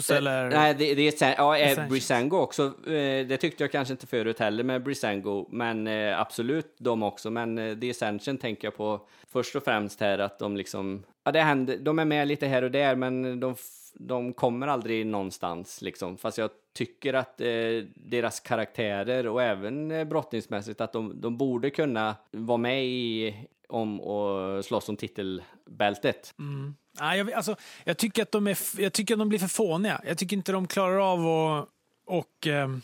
Eller? 0.10 0.44
Eh, 0.46 0.50
Nej, 0.50 0.74
det, 0.74 0.96
det 0.96 1.08
är 1.08 1.12
sen, 1.12 1.34
ja, 1.38 1.58
Essentials. 1.58 1.90
Brisango 1.90 2.38
också. 2.38 2.70
Det 3.28 3.38
tyckte 3.38 3.64
jag 3.64 3.72
kanske 3.72 3.92
inte 3.92 4.08
förut 4.08 4.40
heller 4.40 4.64
med 4.64 4.84
Brisango, 4.84 5.48
men 5.50 5.88
absolut 6.14 6.76
de 6.78 7.04
också. 7.04 7.30
Men 7.30 7.80
det 7.80 7.90
Ascension 7.90 8.38
tänker 8.38 8.68
jag 8.68 8.78
på 8.78 9.08
först 9.28 9.56
och 9.56 9.64
främst 9.64 10.00
här 10.00 10.20
att 10.20 10.40
de 10.40 10.58
liksom, 10.58 11.04
ja 11.28 11.32
det 11.32 11.42
händer, 11.42 11.78
de 11.78 12.00
är 12.00 12.06
med 12.06 12.28
lite 12.28 12.48
här 12.48 12.62
och 12.62 12.72
där, 12.72 12.96
men 12.96 13.40
de, 13.40 13.56
de 13.94 14.34
kommer 14.34 14.68
aldrig 14.68 15.06
någonstans 15.06 15.82
liksom. 15.82 16.18
Fast 16.18 16.38
jag 16.38 16.50
tycker 16.74 17.14
att 17.14 17.42
eh, 17.42 17.48
deras 17.96 18.40
karaktärer 18.40 19.28
och 19.28 19.44
även 19.44 19.92
eh, 19.92 20.04
brottningsmässigt 20.04 20.82
att 20.82 20.94
de, 20.94 21.22
de 21.22 21.38
borde 21.38 21.70
kunna 21.70 22.16
vara 22.32 22.58
med 22.58 22.86
i 22.86 23.36
om 23.70 24.02
och 24.02 24.66
slåss 24.66 24.90
om 24.90 24.98
titelbältet. 24.98 26.34
Mm. 26.40 26.76
Nej, 27.00 27.18
jag, 27.18 27.34
alltså, 27.34 27.56
jag, 27.84 27.98
tycker 27.98 28.22
att 28.22 28.32
de 28.32 28.48
är, 28.48 28.82
jag 28.82 28.94
tycker 28.94 29.14
att 29.14 29.20
de 29.20 29.30
blir 29.30 29.40
för 29.40 29.48
fåniga. 29.48 30.02
Jag 30.08 30.18
tycker 30.18 30.38
inte 30.38 30.52
de 30.52 30.68
klarar 30.68 31.14
av 31.14 31.20
att... 31.20 31.70
Och, 32.06 32.48
ehm, 32.48 32.82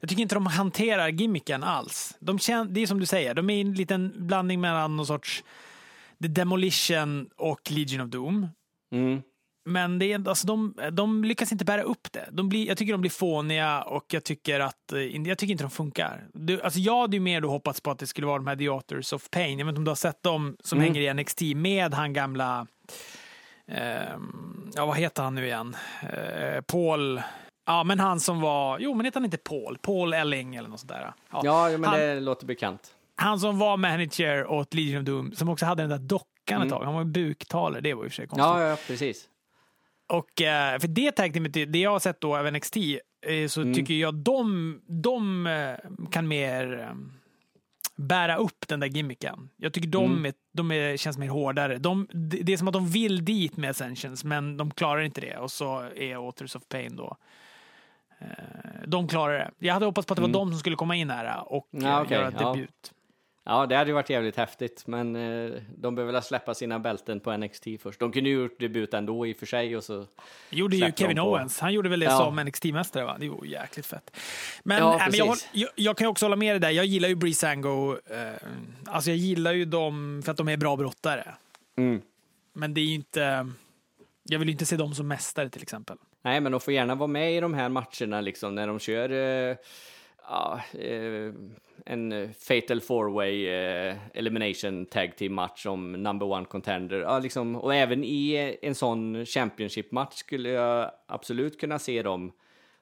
jag 0.00 0.08
tycker 0.08 0.22
inte 0.22 0.34
de 0.34 0.46
hanterar 0.46 1.08
gimmicken 1.08 1.62
alls. 1.62 2.16
De 2.18 2.38
kän, 2.38 2.74
det 2.74 2.82
är 2.82 2.86
som 2.86 3.00
du 3.00 3.06
säger, 3.06 3.34
de 3.34 3.50
är 3.50 3.60
en 3.60 3.74
liten 3.74 4.12
blandning 4.16 4.60
mellan 4.60 4.96
någon 4.96 5.06
sorts 5.06 5.44
The 6.24 6.28
Demolition 6.28 7.28
och 7.36 7.70
Legion 7.70 8.00
of 8.00 8.08
Doom. 8.10 8.48
Mm. 8.94 9.22
Men 9.66 9.98
det 9.98 10.12
är, 10.12 10.28
alltså, 10.28 10.46
de, 10.46 10.74
de 10.92 11.24
lyckas 11.24 11.52
inte 11.52 11.64
bära 11.64 11.82
upp 11.82 12.12
det. 12.12 12.28
De 12.32 12.48
blir, 12.48 12.66
jag 12.68 12.78
tycker 12.78 12.92
de 12.92 13.00
blir 13.00 13.10
fåniga 13.10 13.82
och 13.82 14.04
jag 14.14 14.24
tycker, 14.24 14.60
att, 14.60 14.92
eh, 14.92 15.00
jag 15.00 15.38
tycker 15.38 15.52
inte 15.52 15.64
de 15.64 15.70
funkar. 15.70 16.24
Du, 16.32 16.62
alltså 16.62 16.80
jag 16.80 17.00
hade 17.00 17.16
ju 17.16 17.20
mer 17.20 17.40
då 17.40 17.48
hoppats 17.50 17.80
på 17.80 17.90
att 17.90 17.98
det 17.98 18.06
skulle 18.06 18.26
vara 18.26 18.38
de 18.38 18.46
här 18.46 18.56
The 18.56 18.68
Authors 18.68 19.12
of 19.12 19.30
Pain. 19.30 19.58
Jag 19.58 19.66
vet 19.66 19.70
inte 19.72 19.78
om 19.78 19.84
du 19.84 19.90
har 19.90 19.96
sett 19.96 20.22
dem 20.22 20.56
som 20.64 20.78
Mm. 20.78 20.94
hänger 20.94 21.10
i 21.10 21.14
NXT 21.14 21.40
med 21.56 21.94
han 21.94 22.12
gamla... 22.12 22.66
ehm, 23.66 24.70
ja, 24.74 24.86
vad 24.86 24.96
heter 24.96 25.22
han 25.22 25.34
nu 25.34 25.46
igen? 25.46 25.76
Eh, 26.02 26.60
Paul... 26.60 27.22
Ja, 27.66 27.84
men 27.84 28.00
han 28.00 28.20
som 28.20 28.40
var... 28.40 28.78
Jo, 28.78 28.94
men 28.94 29.04
heter 29.04 29.20
han 29.20 29.24
inte 29.24 29.36
Paul? 29.36 29.78
Paul 29.82 30.12
Elling 30.14 30.54
eller 30.56 30.68
något 30.68 30.80
sånt 30.80 30.92
där. 30.92 31.12
Ja. 31.32 31.40
Ja, 31.44 31.68
men 31.78 31.84
han, 31.84 31.98
det 31.98 32.20
låter 32.20 32.46
bekant. 32.46 32.94
Han 33.16 33.40
som 33.40 33.58
var 33.58 33.76
manager 33.76 34.46
åt 34.46 34.74
Legion 34.74 35.00
of 35.00 35.04
Doom, 35.06 35.32
som 35.32 35.48
också 35.48 35.66
hade 35.66 35.82
den 35.82 35.90
där 35.90 35.98
dockan 35.98 36.62
ett 36.62 36.68
tag. 36.68 36.84
Han 36.84 36.94
var 36.94 37.00
en 37.00 37.12
buktalare, 37.12 37.80
det 37.80 37.94
var 37.94 38.04
i 38.04 38.08
och 38.08 38.12
för 38.12 38.16
sig 38.16 38.26
konstigt. 38.26 38.46
Mm. 38.46 38.60
Ja, 38.62 38.68
ja, 38.68 38.76
precis. 38.86 39.28
Och 40.06 40.42
eh, 40.42 40.78
för 40.78 40.88
det 40.88 41.12
tag 41.12 41.32
teamet, 41.32 41.52
det 41.52 41.78
jag 41.78 41.90
har 41.90 41.98
sett 41.98 42.20
då 42.20 42.36
av 42.36 42.52
NXT, 42.52 42.76
eh, 43.26 43.48
så 43.48 43.60
Mm. 43.60 43.74
tycker 43.74 43.94
jag 43.94 44.14
de, 44.14 44.80
de 44.86 45.46
eh, 45.46 46.08
kan 46.10 46.28
mer 46.28 46.90
bära 47.96 48.36
upp 48.36 48.68
den 48.68 48.80
där 48.80 48.86
gimmicken. 48.86 49.50
Jag 49.56 49.72
tycker 49.72 49.88
de, 49.88 50.04
Mm. 50.12 50.24
är, 50.24 50.32
de 50.52 50.70
är, 50.72 50.96
känns 50.96 51.18
mer 51.18 51.28
hårdare. 51.28 51.78
De, 51.78 52.08
det 52.12 52.52
är 52.52 52.56
som 52.56 52.68
att 52.68 52.74
de 52.74 52.88
vill 52.88 53.24
dit 53.24 53.56
med 53.56 53.70
Ascensions, 53.70 54.24
men 54.24 54.56
de 54.56 54.70
klarar 54.70 55.00
inte 55.02 55.20
det. 55.20 55.36
Och 55.36 55.50
så 55.52 55.80
är 55.96 56.14
Authors 56.16 56.56
of 56.56 56.62
Pain 56.68 56.96
då. 56.96 57.16
De 58.86 59.08
klarar 59.08 59.38
det. 59.38 59.50
Jag 59.58 59.74
hade 59.74 59.86
hoppats 59.86 60.06
på 60.06 60.12
att 60.14 60.16
det 60.16 60.22
var 60.22 60.28
de 60.28 60.50
som 60.50 60.58
skulle 60.58 60.76
komma 60.76 60.96
in 60.96 61.10
här 61.10 61.52
och 61.52 61.68
Mm. 61.72 61.86
Ja, 61.86 62.02
okej, 62.02 62.16
göra 62.16 62.30
debut. 62.30 62.70
Ja, 62.90 62.90
det 63.44 63.76
hade 63.76 63.84
ju 63.86 63.92
varit 63.92 64.10
jävligt 64.10 64.36
häftigt, 64.36 64.86
men 64.86 65.16
eh, 65.16 65.60
de 65.76 65.94
behöver 65.94 66.12
väl 66.12 66.22
släppa 66.22 66.54
sina 66.54 66.78
bälten 66.78 67.20
på 67.20 67.36
NXT 67.36 67.64
först. 67.80 68.00
De 68.00 68.12
kunde 68.12 68.30
ju 68.30 68.42
gjort 68.42 68.60
debut 68.60 68.94
ändå 68.94 69.26
i 69.26 69.32
och 69.32 69.36
för 69.36 69.46
sig 69.46 69.76
och 69.76 69.84
så... 69.84 70.06
gjorde 70.50 70.76
ju 70.76 70.92
Kevin 70.96 71.18
Owens. 71.18 71.60
Han 71.60 71.72
gjorde 71.72 71.88
väl 71.88 72.00
det 72.00 72.06
Ja. 72.06 72.18
som 72.18 72.40
NXT-mästare, 72.40 73.04
va? 73.04 73.16
Det 73.20 73.28
var 73.28 73.44
jäkligt 73.44 73.86
fett. 73.86 74.16
Men, 74.62 74.78
Ja, 74.78 74.94
äh, 74.94 75.06
men 75.10 75.14
jag, 75.14 75.36
jag, 75.52 75.70
jag 75.74 75.96
kan 75.96 76.04
ju 76.04 76.08
också 76.08 76.24
hålla 76.24 76.36
med 76.36 76.52
dig 76.52 76.60
där. 76.60 76.70
Jag 76.70 76.86
gillar 76.86 77.08
ju 77.08 77.14
Breezango. 77.14 77.92
Eh, 77.92 78.48
alltså 78.86 79.10
jag 79.10 79.16
gillar 79.16 79.52
ju 79.52 79.64
dem 79.64 80.22
för 80.24 80.30
att 80.32 80.36
de 80.38 80.48
är 80.48 80.56
bra 80.56 80.76
brottare. 80.76 81.34
Mm. 81.76 82.02
Men 82.52 82.74
det 82.74 82.80
är 82.80 82.84
ju 82.84 82.94
inte... 82.94 83.48
Jag 84.22 84.38
vill 84.38 84.48
ju 84.48 84.52
inte 84.52 84.66
se 84.66 84.76
dem 84.76 84.94
som 84.94 85.08
mästare 85.08 85.48
till 85.48 85.62
exempel. 85.62 85.96
Nej, 86.22 86.40
men 86.40 86.52
de 86.52 86.60
får 86.60 86.74
gärna 86.74 86.94
vara 86.94 87.06
med 87.06 87.36
i 87.36 87.40
de 87.40 87.54
här 87.54 87.68
matcherna 87.68 88.20
liksom 88.20 88.54
när 88.54 88.66
de 88.66 88.78
kör 88.78 89.10
eh, 89.50 89.56
ja, 90.28 90.60
eh, 90.78 91.32
en 91.86 92.12
eh, 92.12 92.30
fatal 92.30 92.80
four-way 92.80 93.46
eh, 93.48 93.96
elimination 94.14 94.86
tag 94.86 95.16
team 95.16 95.34
match 95.34 95.66
om 95.66 95.92
number 95.92 96.26
one 96.26 96.44
contender. 96.44 97.00
Ja, 97.00 97.18
liksom, 97.18 97.56
och 97.56 97.74
även 97.74 98.04
i 98.04 98.56
en 98.62 98.74
sån 98.74 99.26
championship-match 99.26 100.14
skulle 100.14 100.48
jag 100.48 100.90
absolut 101.06 101.60
kunna 101.60 101.78
se 101.78 102.02
dem 102.02 102.32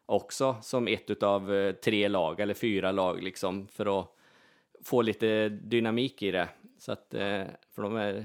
också 0.07 0.57
som 0.63 0.89
ett 0.89 1.23
av 1.23 1.73
tre 1.73 2.09
lag 2.09 2.41
eller 2.41 2.55
fyra 2.55 2.93
lag 2.93 3.23
liksom 3.23 3.69
för 3.69 4.01
att 4.01 4.09
få 4.85 5.03
lite 5.03 5.49
dynamik 5.49 6.23
i 6.23 6.31
det. 6.31 6.49
Så 6.79 6.93
att, 6.93 7.07
för 7.75 7.83
de 7.83 7.97
är 7.97 8.25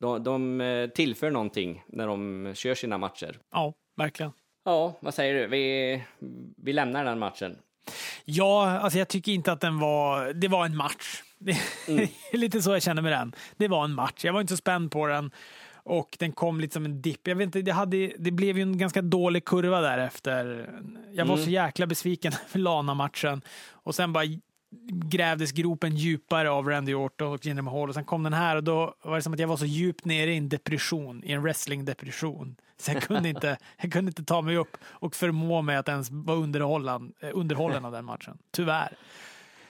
de, 0.00 0.24
de 0.24 0.90
tillför 0.94 1.30
någonting 1.30 1.84
när 1.86 2.06
de 2.06 2.52
kör 2.54 2.74
sina 2.74 2.98
matcher. 2.98 3.38
Ja, 3.52 3.74
verkligen. 3.96 4.32
Ja, 4.64 4.94
vad 5.00 5.14
säger 5.14 5.34
du? 5.34 5.46
Vi, 5.46 6.02
vi 6.56 6.72
lämnar 6.72 7.04
den 7.04 7.18
matchen. 7.18 7.56
Ja, 8.24 8.78
alltså 8.78 8.98
jag 8.98 9.08
tycker 9.08 9.32
inte 9.32 9.52
att 9.52 9.60
den 9.60 9.78
var... 9.78 10.32
Det 10.32 10.48
var 10.48 10.66
en 10.66 10.76
match. 10.76 11.22
Det 11.38 11.50
är 12.32 12.36
lite 12.36 12.62
så 12.62 12.70
jag 12.70 12.82
känner 12.82 13.02
med 13.02 13.12
den. 13.12 13.32
Det 13.56 13.68
var 13.68 13.84
en 13.84 13.94
match. 13.94 14.24
Jag 14.24 14.32
var 14.32 14.40
inte 14.40 14.52
så 14.52 14.56
spänd 14.56 14.90
på 14.90 15.06
den. 15.06 15.30
Och 15.88 16.16
den 16.18 16.32
kom 16.32 16.60
lite 16.60 16.74
som 16.74 16.84
en 16.84 17.02
dipp. 17.02 17.28
Jag 17.28 17.36
vet 17.36 17.44
inte, 17.44 17.62
det, 17.62 17.72
hade, 17.72 18.12
det 18.18 18.30
blev 18.30 18.56
ju 18.56 18.62
en 18.62 18.78
ganska 18.78 19.02
dålig 19.02 19.44
kurva 19.44 19.80
därefter. 19.80 20.70
Jag 21.12 21.24
var 21.24 21.36
så 21.36 21.50
jäkla 21.50 21.86
besviken 21.86 22.32
för 22.48 22.58
Lana-matchen. 22.58 23.42
Och 23.70 23.94
sen 23.94 24.12
bara 24.12 24.24
grävdes 24.90 25.52
gropen 25.52 25.96
djupare 25.96 26.50
av 26.50 26.68
Randy 26.68 26.94
Orton 26.94 27.32
och 27.32 27.46
Jinder 27.46 27.62
Mahal. 27.62 27.88
Och 27.88 27.94
sen 27.94 28.04
kom 28.04 28.22
den 28.22 28.32
här 28.32 28.56
och 28.56 28.64
då 28.64 28.94
var 29.02 29.16
det 29.16 29.22
som 29.22 29.32
att 29.32 29.38
jag 29.38 29.48
var 29.48 29.56
så 29.56 29.66
djupt 29.66 30.04
nere 30.04 30.32
i 30.32 30.36
en 30.36 30.48
depression, 30.48 31.24
i 31.24 31.32
en 31.32 31.42
wrestling-depression. 31.42 32.56
Så 32.82 32.92
jag 32.92 33.02
kunde 33.02 33.28
inte, 33.28 33.58
jag 33.82 33.92
kunde 33.92 34.08
inte 34.08 34.24
ta 34.24 34.42
mig 34.42 34.56
upp 34.56 34.76
och 34.84 35.14
förmå 35.14 35.62
mig 35.62 35.76
att 35.76 35.88
ens 35.88 36.10
vara 36.10 36.36
underhållen, 36.36 37.12
eh, 37.20 37.30
underhållen 37.34 37.84
av 37.84 37.92
den 37.92 38.04
matchen. 38.04 38.38
Tyvärr. 38.50 38.96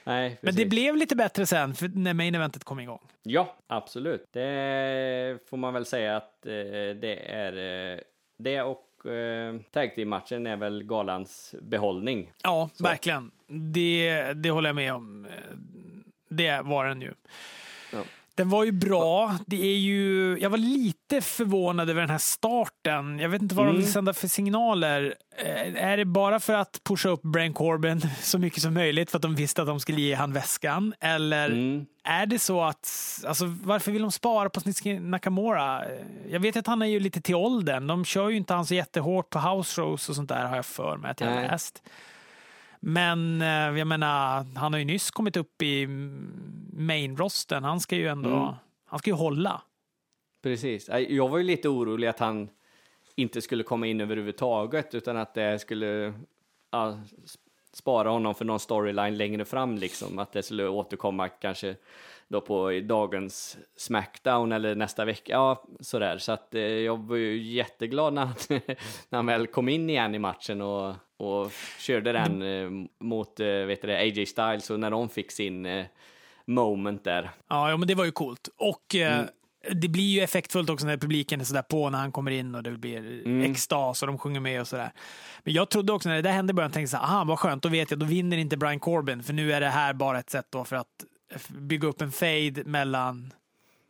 Nej, 0.03 0.37
Men 0.41 0.55
det 0.55 0.65
blev 0.65 0.95
lite 0.95 1.15
bättre 1.15 1.45
sen 1.45 1.75
för 1.75 1.87
när 1.87 2.13
main 2.13 2.35
eventet 2.35 2.63
kom 2.63 2.79
igång. 2.79 2.99
Ja, 3.23 3.55
absolut. 3.67 4.27
Det 4.33 5.39
får 5.49 5.57
man 5.57 5.73
väl 5.73 5.85
säga 5.85 6.17
att 6.17 6.45
eh, 6.45 6.51
det 7.01 7.19
är 7.29 7.93
eh, 7.93 7.99
det 8.37 8.61
och 8.61 8.85
tag 9.71 9.95
team-matchen 9.95 10.47
är 10.47 10.55
väl 10.55 10.83
galans 10.83 11.55
behållning. 11.61 12.31
Ja, 12.43 12.69
verkligen. 12.79 13.31
Det, 13.47 14.33
det 14.33 14.49
håller 14.49 14.69
jag 14.69 14.75
med 14.75 14.93
om. 14.93 15.27
Det 16.29 16.61
var 16.61 16.85
den 16.85 17.01
ju. 17.01 17.13
Den 18.39 18.49
var 18.49 18.63
ju 18.63 18.71
bra. 18.71 19.35
Det 19.47 19.61
är 19.61 19.77
ju, 19.77 20.37
jag 20.41 20.49
var 20.49 20.57
lite 20.57 21.21
förvånad 21.21 21.89
över 21.89 22.01
den 22.01 22.09
här 22.09 22.17
starten. 22.17 23.19
Jag 23.19 23.29
vet 23.29 23.41
inte 23.41 23.55
vad 23.55 23.65
de 23.65 23.75
vill 23.75 23.91
sända 23.91 24.13
för 24.13 24.27
signaler. 24.27 25.15
Eh, 25.45 25.83
Är 25.83 25.97
det 25.97 26.05
bara 26.05 26.39
för 26.39 26.53
att 26.53 26.81
pusha 26.83 27.09
upp 27.09 27.21
Brian 27.21 27.53
Corbin 27.53 28.01
så 28.21 28.37
mycket 28.39 28.61
som 28.63 28.73
möjligt 28.73 29.11
för 29.11 29.17
att 29.17 29.21
de 29.21 29.35
visste 29.35 29.61
att 29.61 29.67
de 29.67 29.79
skulle 29.79 30.01
ge 30.01 30.13
han 30.13 30.33
väskan? 30.33 30.93
Eller 30.99 31.49
Mm. 31.49 31.85
är 32.03 32.25
det 32.25 32.39
så 32.39 32.61
att, 32.61 32.89
alltså 33.27 33.45
varför 33.63 33.91
vill 33.91 34.01
de 34.01 34.11
spara 34.11 34.49
på 34.49 34.61
Shinsuke 34.61 34.99
Nakamura? 34.99 35.83
Jag 36.29 36.39
vet 36.39 36.57
att 36.57 36.67
han 36.67 36.81
är 36.81 36.85
ju 36.85 36.99
lite 36.99 37.21
till 37.21 37.35
åldern. 37.35 37.87
De 37.87 38.05
kör 38.05 38.29
ju 38.29 38.37
inte 38.37 38.53
han 38.53 38.65
så 38.65 38.73
jättehårt 38.75 39.29
på 39.29 39.39
house 39.39 39.81
shows 39.81 40.09
och 40.09 40.15
sånt 40.15 40.29
där 40.29 40.45
har 40.45 40.55
jag 40.55 40.65
för 40.65 40.97
mig 40.97 41.11
att 41.11 41.21
jag 41.21 41.27
har 41.31 41.41
läst. 41.41 41.83
Men 42.79 43.41
eh, 43.41 43.47
jag 43.79 43.87
menar, 43.87 44.45
han 44.55 44.73
har 44.73 44.79
ju 44.79 44.85
nyss 44.85 45.11
kommit 45.11 45.37
upp 45.37 45.61
i 45.61 45.87
main-rosten. 46.73 47.63
Han 47.63 47.79
ska 47.79 47.95
ju 47.95 48.07
ändå, 48.07 48.29
Mm. 48.35 48.53
han 48.85 48.99
ska 48.99 49.09
ju 49.09 49.15
hålla. 49.15 49.61
Precis. 50.43 50.89
Jag 51.09 51.29
var 51.29 51.37
ju 51.37 51.43
lite 51.43 51.69
orolig 51.69 52.07
att 52.07 52.19
han 52.19 52.49
inte 53.15 53.41
skulle 53.41 53.63
komma 53.63 53.87
in 53.87 54.01
överhuvudtaget 54.01 54.95
utan 54.95 55.17
att 55.17 55.33
det 55.33 55.59
skulle 55.59 56.13
ja, 56.71 56.99
spara 57.73 58.09
honom 58.09 58.35
för 58.35 58.45
någon 58.45 58.59
storyline 58.59 59.17
längre 59.17 59.45
fram 59.45 59.77
liksom. 59.77 60.19
Att 60.19 60.31
det 60.31 60.43
skulle 60.43 60.67
återkomma 60.67 61.27
kanske 61.29 61.75
då 62.27 62.41
på 62.41 62.79
dagens 62.83 63.57
Smackdown 63.75 64.51
eller 64.51 64.75
nästa 64.75 65.05
vecka. 65.05 65.33
Ja, 65.33 65.63
sådär. 65.79 66.17
Så 66.17 66.31
att 66.31 66.55
eh, 66.55 66.61
jag 66.61 66.97
var 66.97 67.15
ju 67.15 67.37
jätteglad 67.43 68.13
när 68.13 68.25
han, 68.25 68.35
när 69.09 69.15
han 69.17 69.25
väl 69.25 69.47
kom 69.47 69.69
in 69.69 69.89
igen 69.89 70.15
i 70.15 70.19
matchen 70.19 70.61
och, 70.61 70.95
och 71.19 71.51
körde 71.79 72.11
den 72.11 72.41
eh, 72.41 72.87
mot 72.99 73.39
eh, 73.39 73.45
vet 73.47 73.81
det, 73.81 73.97
AJ 73.97 74.25
Styles 74.25 74.69
och 74.69 74.79
när 74.79 74.91
de 74.91 75.09
fick 75.09 75.31
sin 75.31 75.65
eh, 75.65 75.85
moment 76.45 77.03
där. 77.03 77.29
Ja, 77.49 77.69
ja, 77.69 77.77
men 77.77 77.87
det 77.87 77.95
var 77.95 78.05
ju 78.05 78.11
coolt. 78.11 78.49
Och 78.57 78.95
eh, 78.95 79.19
Mm. 79.19 79.81
det 79.81 79.87
blir 79.87 80.03
ju 80.15 80.21
effektfullt 80.21 80.69
också 80.69 80.85
när 80.85 80.97
publiken 80.97 81.41
är 81.41 81.45
sådär 81.45 81.61
på 81.61 81.89
när 81.89 81.99
han 81.99 82.11
kommer 82.11 82.31
in 82.31 82.55
och 82.55 82.63
det 82.63 82.71
blir 82.71 82.97
Mm. 83.25 83.51
extas 83.51 84.01
och 84.03 84.07
de 84.07 84.17
sjunger 84.17 84.39
med 84.39 84.61
och 84.61 84.67
sådär. 84.67 84.91
Men 85.43 85.53
jag 85.53 85.69
trodde 85.69 85.93
också 85.93 86.09
när 86.09 86.15
det 86.15 86.21
där 86.21 86.31
hände 86.31 86.51
i 86.51 86.53
början, 86.53 86.71
tänkte 86.71 86.95
jag 86.95 87.03
aha 87.03 87.23
vad 87.23 87.39
skönt, 87.39 87.63
då 87.63 87.69
vet 87.69 87.91
jag, 87.91 87.99
då 87.99 88.05
vinner 88.05 88.37
inte 88.37 88.57
Brian 88.57 88.79
Corbin, 88.79 89.23
för 89.23 89.33
nu 89.33 89.53
är 89.53 89.61
det 89.61 89.69
här 89.69 89.93
bara 89.93 90.19
ett 90.19 90.29
sätt 90.29 90.47
då 90.49 90.63
för 90.63 90.75
att 90.75 91.05
f- 91.35 91.47
bygga 91.49 91.87
upp 91.87 92.01
en 92.01 92.11
fade 92.11 92.63
mellan 92.65 93.33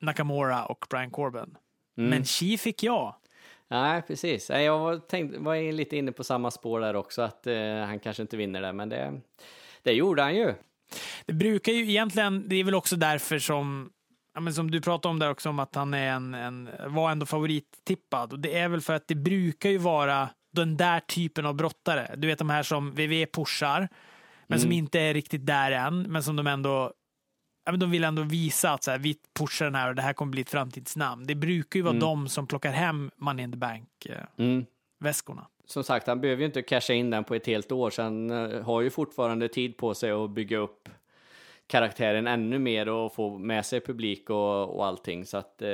Nakamura 0.01 0.65
och 0.65 0.85
Brian 0.89 1.11
Corbin. 1.11 1.57
Mm. 1.97 2.09
Men 2.09 2.25
chi 2.25 2.57
fick 2.57 2.83
jag. 2.83 3.15
Nej, 3.69 4.01
precis. 4.01 4.49
Jag 4.49 4.79
var, 4.79 4.97
tänkt, 4.97 5.37
var 5.37 5.71
lite 5.71 5.97
inne 5.97 6.11
på 6.11 6.23
samma 6.23 6.51
spår 6.51 6.79
där 6.79 6.95
också, 6.95 7.21
att 7.21 7.47
eh, 7.47 7.75
han 7.85 7.99
kanske 7.99 8.21
inte 8.21 8.37
vinner 8.37 8.61
där, 8.61 8.73
men 8.73 8.89
det, 8.89 9.21
det 9.83 9.93
gjorde 9.93 10.21
han 10.21 10.35
ju. 10.35 10.53
Det 11.25 11.33
brukar 11.33 11.71
ju 11.71 11.89
egentligen, 11.89 12.49
det 12.49 12.55
är 12.55 12.63
väl 12.63 12.75
också 12.75 12.95
därför 12.95 13.39
som 13.39 13.89
Ja, 14.33 14.39
men 14.41 14.53
som 14.53 14.71
du 14.71 14.81
pratade 14.81 15.11
om 15.11 15.19
där 15.19 15.29
också, 15.29 15.49
om 15.49 15.59
att 15.59 15.75
han 15.75 15.93
är 15.93 16.11
en, 16.11 16.33
en, 16.33 16.69
var 16.87 17.11
ändå 17.11 17.25
favorittippad. 17.25 18.33
Och 18.33 18.39
det 18.39 18.57
är 18.57 18.69
väl 18.69 18.81
för 18.81 18.93
att 18.93 19.07
det 19.07 19.15
brukar 19.15 19.69
ju 19.69 19.77
vara 19.77 20.29
den 20.53 20.77
där 20.77 20.99
typen 20.99 21.45
av 21.45 21.55
brottare. 21.55 22.15
Du 22.17 22.27
vet 22.27 22.39
de 22.39 22.49
här 22.49 22.63
som 22.63 22.91
VV 22.91 23.25
pushar, 23.25 23.79
men 24.47 24.57
Mm. 24.57 24.59
som 24.61 24.71
inte 24.71 24.99
är 24.99 25.13
riktigt 25.13 25.45
där 25.45 25.71
än, 25.71 26.01
men 26.01 26.23
som 26.23 26.35
de 26.35 26.47
ändå 26.47 26.93
ja, 27.69 27.71
men 27.71 27.79
de 27.79 27.91
vill 27.91 28.03
ändå 28.03 28.21
visa 28.21 28.71
att 28.71 28.83
så 28.83 28.91
här, 28.91 28.97
vi 28.97 29.15
pushar 29.39 29.65
den 29.65 29.75
här 29.75 29.89
och 29.89 29.95
det 29.95 30.01
här 30.01 30.13
kommer 30.13 30.31
bli 30.31 30.41
ett 30.41 30.49
framtidsnamn. 30.49 31.27
Det 31.27 31.35
brukar 31.35 31.79
ju 31.79 31.83
vara 31.83 31.91
Mm. 31.91 31.99
de 32.01 32.29
som 32.29 32.47
plockar 32.47 32.71
hem 32.71 33.11
Money 33.17 33.43
in 33.43 33.51
the 33.51 33.57
Bank-väskorna. 33.57 35.41
Mm. 35.41 35.51
Som 35.65 35.83
sagt, 35.83 36.07
han 36.07 36.21
behöver 36.21 36.39
ju 36.39 36.45
inte 36.45 36.61
casha 36.61 36.93
in 36.93 37.09
den 37.09 37.23
på 37.23 37.35
ett 37.35 37.47
helt 37.47 37.71
år, 37.71 37.89
så 37.89 38.01
han 38.01 38.31
eh, 38.31 38.61
har 38.63 38.81
ju 38.81 38.89
fortfarande 38.89 39.47
tid 39.47 39.77
på 39.77 39.93
sig 39.93 40.11
att 40.11 40.29
bygga 40.31 40.57
upp 40.57 40.89
karaktären 41.67 42.27
ännu 42.27 42.59
mer 42.59 42.89
och 42.89 43.13
få 43.15 43.37
med 43.37 43.65
sig 43.65 43.81
publik 43.81 44.29
och, 44.29 44.75
och 44.77 44.85
allting. 44.85 45.25
Så 45.25 45.37
att 45.37 45.61
eh, 45.61 45.69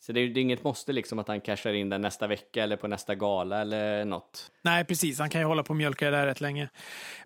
så 0.00 0.12
det 0.12 0.20
är, 0.20 0.28
det 0.28 0.40
är 0.40 0.42
inget 0.42 0.64
måste 0.64 0.92
liksom 0.92 1.18
att 1.18 1.28
han 1.28 1.40
cashar 1.40 1.72
in 1.72 1.88
den 1.88 2.00
nästa 2.00 2.26
vecka 2.26 2.62
eller 2.62 2.76
på 2.76 2.88
nästa 2.88 3.14
gala 3.14 3.60
eller 3.60 4.04
något. 4.04 4.52
Nej, 4.62 4.84
precis. 4.84 5.18
Han 5.18 5.30
kan 5.30 5.40
ju 5.40 5.46
hålla 5.46 5.62
på 5.62 5.70
och 5.70 5.76
mjölka 5.76 6.10
det 6.10 6.16
där 6.16 6.26
rätt 6.26 6.40
länge. 6.40 6.68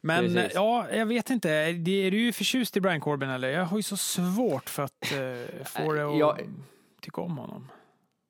Men 0.01 0.35
Precis. 0.35 0.53
ja, 0.55 0.87
jag 0.93 1.07
vet 1.07 1.31
inte. 1.31 1.51
Är, 1.51 1.89
är 1.89 2.11
du 2.11 2.33
förtjust 2.33 2.77
i 2.77 2.81
Brian 2.81 3.01
Corbin 3.01 3.29
eller? 3.31 3.49
Jag 3.49 3.65
har 3.65 3.77
ju 3.77 3.83
så 3.83 3.97
svårt 3.97 4.71
för 4.71 4.83
att 4.83 5.13
eh, 5.13 5.65
få 5.65 5.93
det 5.93 6.05
att 6.07 6.19
jag- 6.19 6.41
tycka 7.01 7.21
om 7.21 7.39
honom. 7.39 7.71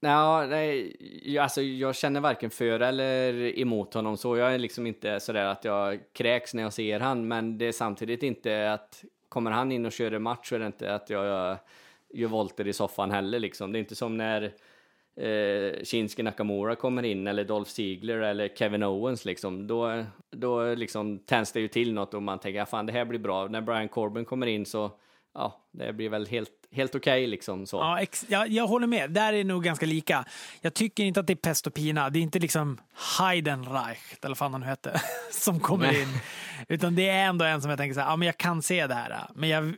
Ja, 0.00 0.46
nej, 0.46 0.96
jag- 1.24 1.42
alltså 1.42 1.62
jag 1.62 1.94
känner 1.96 2.20
varken 2.20 2.50
för 2.50 2.80
eller 2.80 3.58
emot 3.58 3.94
honom 3.94 4.16
så. 4.16 4.36
Jag 4.36 4.54
är 4.54 4.58
liksom 4.58 4.86
inte 4.86 5.20
sådär 5.20 5.44
att 5.44 5.64
jag 5.64 5.98
kräks 6.12 6.54
när 6.54 6.62
jag 6.62 6.72
ser 6.72 7.00
han, 7.00 7.28
men 7.28 7.58
det 7.58 7.64
är 7.64 7.72
samtidigt 7.72 8.22
inte 8.22 8.72
att 8.72 9.04
kommer 9.28 9.50
han 9.50 9.72
in 9.72 9.86
och 9.86 9.92
kör 9.92 10.12
en 10.12 10.22
match 10.22 10.48
så 10.48 10.54
är 10.54 10.58
det 10.58 10.66
inte 10.66 10.94
att 10.94 11.10
jag 11.10 11.56
gör 12.14 12.28
volter 12.28 12.66
i 12.66 12.72
soffan 12.72 13.10
heller 13.10 13.38
liksom. 13.38 13.72
Det 13.72 13.78
är 13.78 13.80
inte 13.80 13.94
som 13.94 14.16
när 14.16 14.42
eh, 15.16 15.84
Shinsuke 15.84 16.22
Nakamura 16.22 16.76
kommer 16.76 17.02
in 17.02 17.26
eller 17.26 17.44
Dolph 17.44 17.70
Ziggler 17.70 18.18
eller 18.18 18.48
Kevin 18.48 18.82
Owens 18.82 19.24
liksom. 19.24 19.66
Då, 19.66 20.04
då 20.30 20.74
liksom 20.74 21.18
tänds 21.18 21.52
det 21.52 21.60
ju 21.60 21.68
till 21.68 21.92
något 21.92 22.14
och 22.14 22.22
man 22.22 22.38
tänker, 22.38 22.58
ja, 22.58 22.66
fan 22.66 22.86
det 22.86 22.92
här 22.92 23.04
blir 23.04 23.18
bra. 23.18 23.48
När 23.48 23.60
Brian 23.60 23.88
Corbin 23.88 24.24
kommer 24.24 24.46
in 24.46 24.66
så, 24.66 24.90
ja, 25.34 25.60
det 25.72 25.92
blir 25.92 26.08
väl 26.08 26.26
helt, 26.26 26.50
helt 26.70 26.94
okej 26.94 27.26
liksom 27.26 27.66
så. 27.66 27.76
Ja, 27.76 28.00
ex- 28.00 28.26
jag, 28.28 28.48
jag 28.48 28.66
håller 28.66 28.86
med. 28.86 29.10
Där 29.10 29.32
är 29.32 29.36
det 29.36 29.44
nog 29.44 29.64
ganska 29.64 29.86
lika. 29.86 30.24
Jag 30.60 30.74
tycker 30.74 31.04
inte 31.04 31.20
att 31.20 31.26
det 31.26 31.32
är 31.32 31.36
pest 31.36 31.66
och 31.66 31.74
pina. 31.74 32.10
Det 32.10 32.18
är 32.18 32.22
inte 32.22 32.38
liksom 32.38 32.80
Heidenreich, 33.18 34.12
eller 34.22 34.28
vad 34.28 34.38
fan 34.38 34.52
han 34.52 34.60
nu 34.60 34.66
hette, 34.66 35.00
som 35.30 35.60
kommer 35.60 35.86
Nej. 35.86 36.02
in. 36.02 36.08
Utan 36.68 36.94
det 36.94 37.08
är 37.08 37.26
ändå 37.26 37.44
en 37.44 37.60
som 37.62 37.70
jag 37.70 37.78
tänker 37.78 37.94
så 37.94 38.00
här, 38.00 38.08
ja 38.08 38.16
men 38.16 38.26
jag 38.26 38.38
kan 38.38 38.62
se 38.62 38.86
det 38.86 38.94
här. 38.94 39.26
Men 39.34 39.48
jag, 39.48 39.74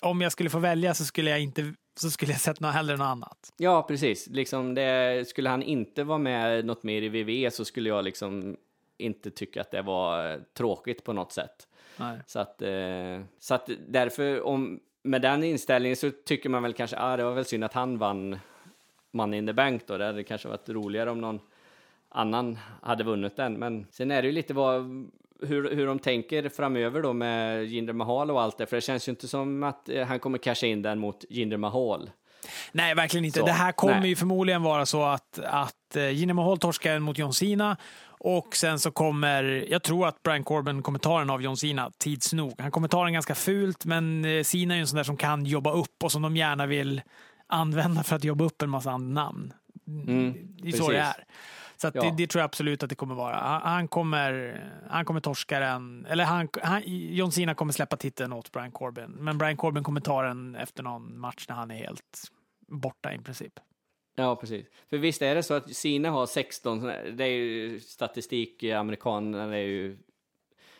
om 0.00 0.20
jag 0.20 0.32
skulle 0.32 0.50
få 0.50 0.58
välja 0.58 0.94
så 0.94 1.04
skulle 1.04 1.30
jag 1.30 1.40
inte 1.40 1.74
så 2.00 2.10
skulle 2.10 2.32
jag 2.32 2.40
sett 2.40 2.60
något 2.60 2.74
hellre 2.74 2.96
något 2.96 3.04
annat. 3.04 3.52
Ja, 3.56 3.82
precis. 3.82 4.26
Liksom 4.26 4.74
det, 4.74 5.28
skulle 5.28 5.48
han 5.50 5.62
inte 5.62 6.04
vara 6.04 6.18
med 6.18 6.64
något 6.64 6.82
mer 6.82 7.02
i 7.02 7.08
VV 7.08 7.50
så 7.50 7.64
skulle 7.64 7.88
jag 7.88 8.04
liksom 8.04 8.56
inte 8.98 9.30
tycka 9.30 9.60
att 9.60 9.70
det 9.70 9.82
var 9.82 10.32
eh, 10.32 10.40
tråkigt 10.54 11.04
på 11.04 11.12
något 11.12 11.32
sätt. 11.32 11.68
Nej. 11.96 12.18
Så 12.26 12.38
att, 12.38 12.62
eh, 12.62 13.20
så 13.38 13.54
att 13.54 13.70
därför, 13.88 14.46
om, 14.46 14.80
med 15.02 15.22
den 15.22 15.44
inställningen 15.44 15.96
så 15.96 16.10
tycker 16.10 16.48
man 16.48 16.62
väl 16.62 16.72
kanske, 16.72 16.96
ah, 16.98 17.16
det 17.16 17.24
var 17.24 17.34
väl 17.34 17.44
synd 17.44 17.64
att 17.64 17.72
han 17.72 17.98
vann 17.98 18.38
Money 19.10 19.38
in 19.38 19.46
the 19.46 19.52
Bank 19.52 19.82
då. 19.86 19.98
Det 19.98 20.06
hade 20.06 20.24
kanske 20.24 20.48
varit 20.48 20.68
roligare 20.68 21.10
om 21.10 21.20
någon 21.20 21.40
annan 22.08 22.58
hade 22.82 23.04
vunnit 23.04 23.36
den. 23.36 23.54
Men 23.54 23.86
sen 23.90 24.10
är 24.10 24.22
det 24.22 24.28
ju 24.28 24.32
lite 24.32 24.54
vad, 24.54 25.10
hur, 25.42 25.74
hur 25.74 25.86
de 25.86 25.98
tänker 25.98 26.48
framöver 26.48 27.02
då 27.02 27.12
med 27.12 27.64
Jinder 27.64 27.92
Mahal 27.92 28.30
och 28.30 28.42
allt 28.42 28.58
det. 28.58 28.66
För 28.66 28.76
det 28.76 28.80
känns 28.80 29.08
ju 29.08 29.10
inte 29.10 29.28
som 29.28 29.62
att 29.62 29.88
eh, 29.88 30.06
han 30.06 30.18
kommer 30.18 30.38
casha 30.38 30.66
in 30.66 30.82
den 30.82 30.98
mot 30.98 31.24
Jinder 31.28 31.56
Mahal. 31.56 32.10
Nej, 32.72 32.94
verkligen 32.94 33.24
inte. 33.24 33.40
Så, 33.40 33.46
det 33.46 33.52
här 33.52 33.72
kommer 33.72 34.00
nej. 34.00 34.08
ju 34.08 34.16
förmodligen 34.16 34.62
vara 34.62 34.86
så 34.86 35.02
att, 35.02 35.38
att 35.38 35.96
uh, 35.96 36.10
Jinder 36.10 36.34
Mahal 36.34 36.58
torskar 36.58 36.98
mot 36.98 37.18
John 37.18 37.32
Cena 37.32 37.76
och 38.22 38.56
sen 38.56 38.78
så 38.78 38.90
kommer, 38.90 39.66
jag 39.70 39.82
tror 39.82 40.06
att 40.08 40.22
Brian 40.22 40.44
Corbin 40.44 40.82
kommer 40.82 40.98
ta 40.98 41.18
den 41.18 41.30
av 41.30 41.42
John 41.42 41.56
Cena 41.56 41.90
tids 41.98 42.32
nog. 42.32 42.54
Han 42.58 42.70
kommer 42.70 42.88
ta 42.88 43.04
den 43.04 43.12
ganska 43.12 43.34
fult, 43.34 43.84
men 43.84 44.24
eh, 44.24 44.42
Cena 44.42 44.74
är 44.74 44.76
ju 44.76 44.80
en 44.80 44.86
sån 44.86 44.96
där 44.96 45.04
som 45.04 45.16
kan 45.16 45.46
jobba 45.46 45.72
upp 45.72 46.04
och 46.04 46.12
som 46.12 46.22
de 46.22 46.36
gärna 46.36 46.66
vill 46.66 47.02
använda 47.46 48.02
för 48.02 48.16
att 48.16 48.24
jobba 48.24 48.44
upp 48.44 48.62
en 48.62 48.70
massa 48.70 48.96
namn. 48.96 49.52
Mm, 49.86 50.34
det 50.62 50.68
är 50.68 50.72
så 50.72 50.90
det 50.90 50.98
precis. 50.98 51.16
är. 51.18 51.24
Så 51.82 51.90
Ja. 51.94 52.02
det, 52.02 52.14
det 52.16 52.26
tror 52.26 52.40
jag 52.40 52.44
absolut 52.44 52.82
att 52.82 52.88
det 52.88 52.94
kommer 52.94 53.14
vara. 53.14 53.36
Han, 53.36 53.62
han 53.62 53.88
kommer, 53.88 54.60
han 54.90 55.04
kommer 55.04 55.20
torska 55.20 55.60
den, 55.60 56.06
eller 56.06 56.24
han, 56.24 56.48
han, 56.62 56.82
John 56.86 57.32
Cena 57.32 57.54
kommer 57.54 57.72
släppa 57.72 57.96
titeln 57.96 58.32
åt 58.32 58.52
Brian 58.52 58.70
Corbin, 58.72 59.10
men 59.10 59.38
Brian 59.38 59.56
Corbin 59.56 59.84
kommer 59.84 60.00
ta 60.00 60.22
den 60.22 60.54
efter 60.56 60.82
någon 60.82 61.18
match 61.20 61.46
när 61.48 61.56
han 61.56 61.70
är 61.70 61.74
helt 61.74 62.18
borta 62.68 63.12
i 63.14 63.18
princip. 63.18 63.52
Ja, 64.16 64.36
precis. 64.36 64.66
För 64.90 64.98
visst 64.98 65.22
är 65.22 65.34
det 65.34 65.42
så 65.42 65.54
att 65.54 65.74
Sina 65.74 66.10
har 66.10 66.26
16, 66.26 66.80
såna- 66.80 67.02
det 67.10 67.24
är 67.24 67.28
ju 67.28 67.80
statistik, 67.80 68.62
amerikanerna 68.64 69.56
är 69.56 69.60
ju 69.62 69.98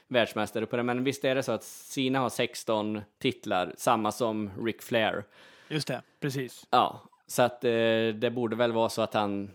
världsmästare 0.09 0.67
på 0.67 0.77
det, 0.77 0.83
men 0.83 1.05
visst 1.05 1.25
är 1.25 1.35
det 1.35 1.43
så 1.43 1.53
att 1.53 1.65
Sina 1.65 2.19
har 2.19 2.29
16 2.29 3.01
titlar, 3.19 3.75
samma 3.77 4.13
som 4.13 4.51
Ric 4.65 4.77
Flair. 4.81 5.25
Just 5.69 5.89
det, 5.89 6.03
precis. 6.21 6.67
Ja, 6.71 7.01
så 7.27 7.43
att 7.43 7.65
eh, 7.65 7.71
det 8.15 8.33
borde 8.35 8.57
väl 8.57 8.73
vara 8.73 8.89
så 8.89 9.03
att 9.03 9.15
han, 9.15 9.51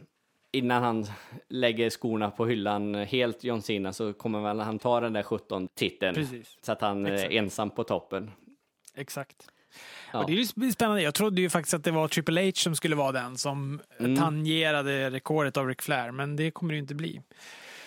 innan 0.58 0.84
han 0.84 1.06
lägger 1.50 1.90
skorna 1.90 2.32
på 2.32 2.46
hyllan 2.46 2.96
helt 2.96 3.44
John 3.44 3.62
Cena, 3.62 3.94
så 3.94 4.14
kommer 4.14 4.42
väl 4.42 4.60
han 4.60 4.80
ta 4.80 5.00
den 5.00 5.14
där 5.14 5.24
17 5.24 5.68
titeln. 5.68 6.16
Precis. 6.16 6.58
Så 6.62 6.72
att 6.72 6.82
han 6.82 7.06
Exakt. 7.06 7.32
är 7.32 7.38
ensam 7.38 7.70
på 7.70 7.84
toppen. 7.84 8.32
Exakt. 8.96 9.36
Ja. 10.14 10.20
Och 10.20 10.26
det 10.28 10.34
är 10.34 10.64
ju 10.66 10.72
spännande. 10.72 11.02
Jag 11.02 11.14
trodde 11.14 11.42
ju 11.42 11.50
faktiskt 11.50 11.74
att 11.74 11.84
det 11.84 11.92
var 11.92 12.08
Triple 12.08 12.46
H 12.46 12.52
som 12.56 12.76
skulle 12.76 12.96
vara 12.96 13.12
den 13.12 13.38
som 13.38 13.82
Mm. 14.00 14.16
tangerade 14.18 15.10
rekordet 15.10 15.58
av 15.58 15.68
Ric 15.68 15.78
Flair, 15.82 16.12
men 16.12 16.36
det 16.36 16.52
kommer 16.52 16.74
det 16.74 16.76
ju 16.76 16.82
inte 16.82 16.96
bli. 16.96 17.22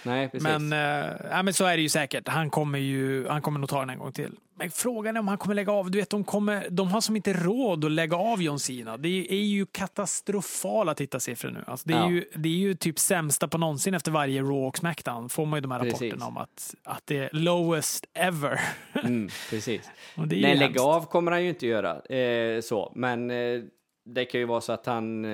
Nej, 0.03 0.29
precis. 0.29 0.43
Men, 0.43 0.73
eh, 0.73 1.13
ja, 1.31 1.43
men 1.43 1.55
så 1.55 1.65
är 1.65 1.77
det 1.77 1.83
ju 1.83 1.89
säkert. 1.89 2.29
Han 2.29 2.51
kommer 2.51 2.79
ju 2.79 3.29
han 3.29 3.43
kommer 3.43 3.61
nog 3.61 3.69
ta 3.69 3.81
den 3.81 3.91
en 3.91 3.99
gång 3.99 4.13
till. 4.13 4.33
Men 4.55 4.71
frågan 4.71 5.17
är 5.17 5.21
om 5.21 5.29
han 5.29 5.39
kommer 5.39 5.55
lägga 5.55 5.73
av. 5.73 5.91
Du 5.91 5.99
vet, 5.99 6.11
de, 6.11 6.25
kommer, 6.25 6.67
de 6.71 6.89
har 6.89 7.01
som 7.01 7.17
inte 7.17 7.33
råd 7.33 7.85
att 7.85 7.91
lägga 7.91 8.17
av 8.17 8.43
John 8.43 8.59
Cena. 8.59 8.97
Det 8.97 9.33
är 9.33 9.43
ju 9.45 9.67
katastrofala 9.67 10.95
tittarsiffror 10.95 11.51
nu. 11.51 11.65
Alltså, 11.67 11.89
det, 11.89 11.95
är 11.95 11.99
Ja. 11.99 12.11
ju, 12.11 12.25
det 12.35 12.49
är 12.49 12.53
ju 12.53 12.75
typ 12.75 12.99
sämsta 12.99 13.49
på 13.49 13.59
någonsin 13.59 13.95
efter 13.95 14.11
varje 14.11 14.41
Raw 14.43 14.67
och 14.67 14.79
Smackdown. 14.79 15.29
Får 15.29 15.47
man 15.47 15.57
ju 15.57 15.61
de 15.61 15.71
här 15.71 15.79
Precis. 15.81 15.93
rapporterna 16.03 16.27
om 16.27 16.37
att, 16.37 16.75
att 16.85 17.03
det 17.07 17.19
är 17.19 17.31
lowest 17.33 18.05
ever. 18.15 18.61
Mm, 19.05 19.29
precis. 19.51 19.91
Nej, 20.15 20.57
lägga 20.57 20.83
av 20.83 21.07
kommer 21.07 21.33
han 21.33 21.43
ju 21.43 21.49
inte 21.49 21.67
göra. 21.67 22.01
Eh, 22.17 22.61
så. 22.61 22.93
Men 22.95 23.31
eh, 23.31 23.61
det 24.05 24.25
kan 24.25 24.41
ju 24.41 24.47
vara 24.47 24.61
så 24.61 24.73
att 24.73 24.87
han... 24.87 25.25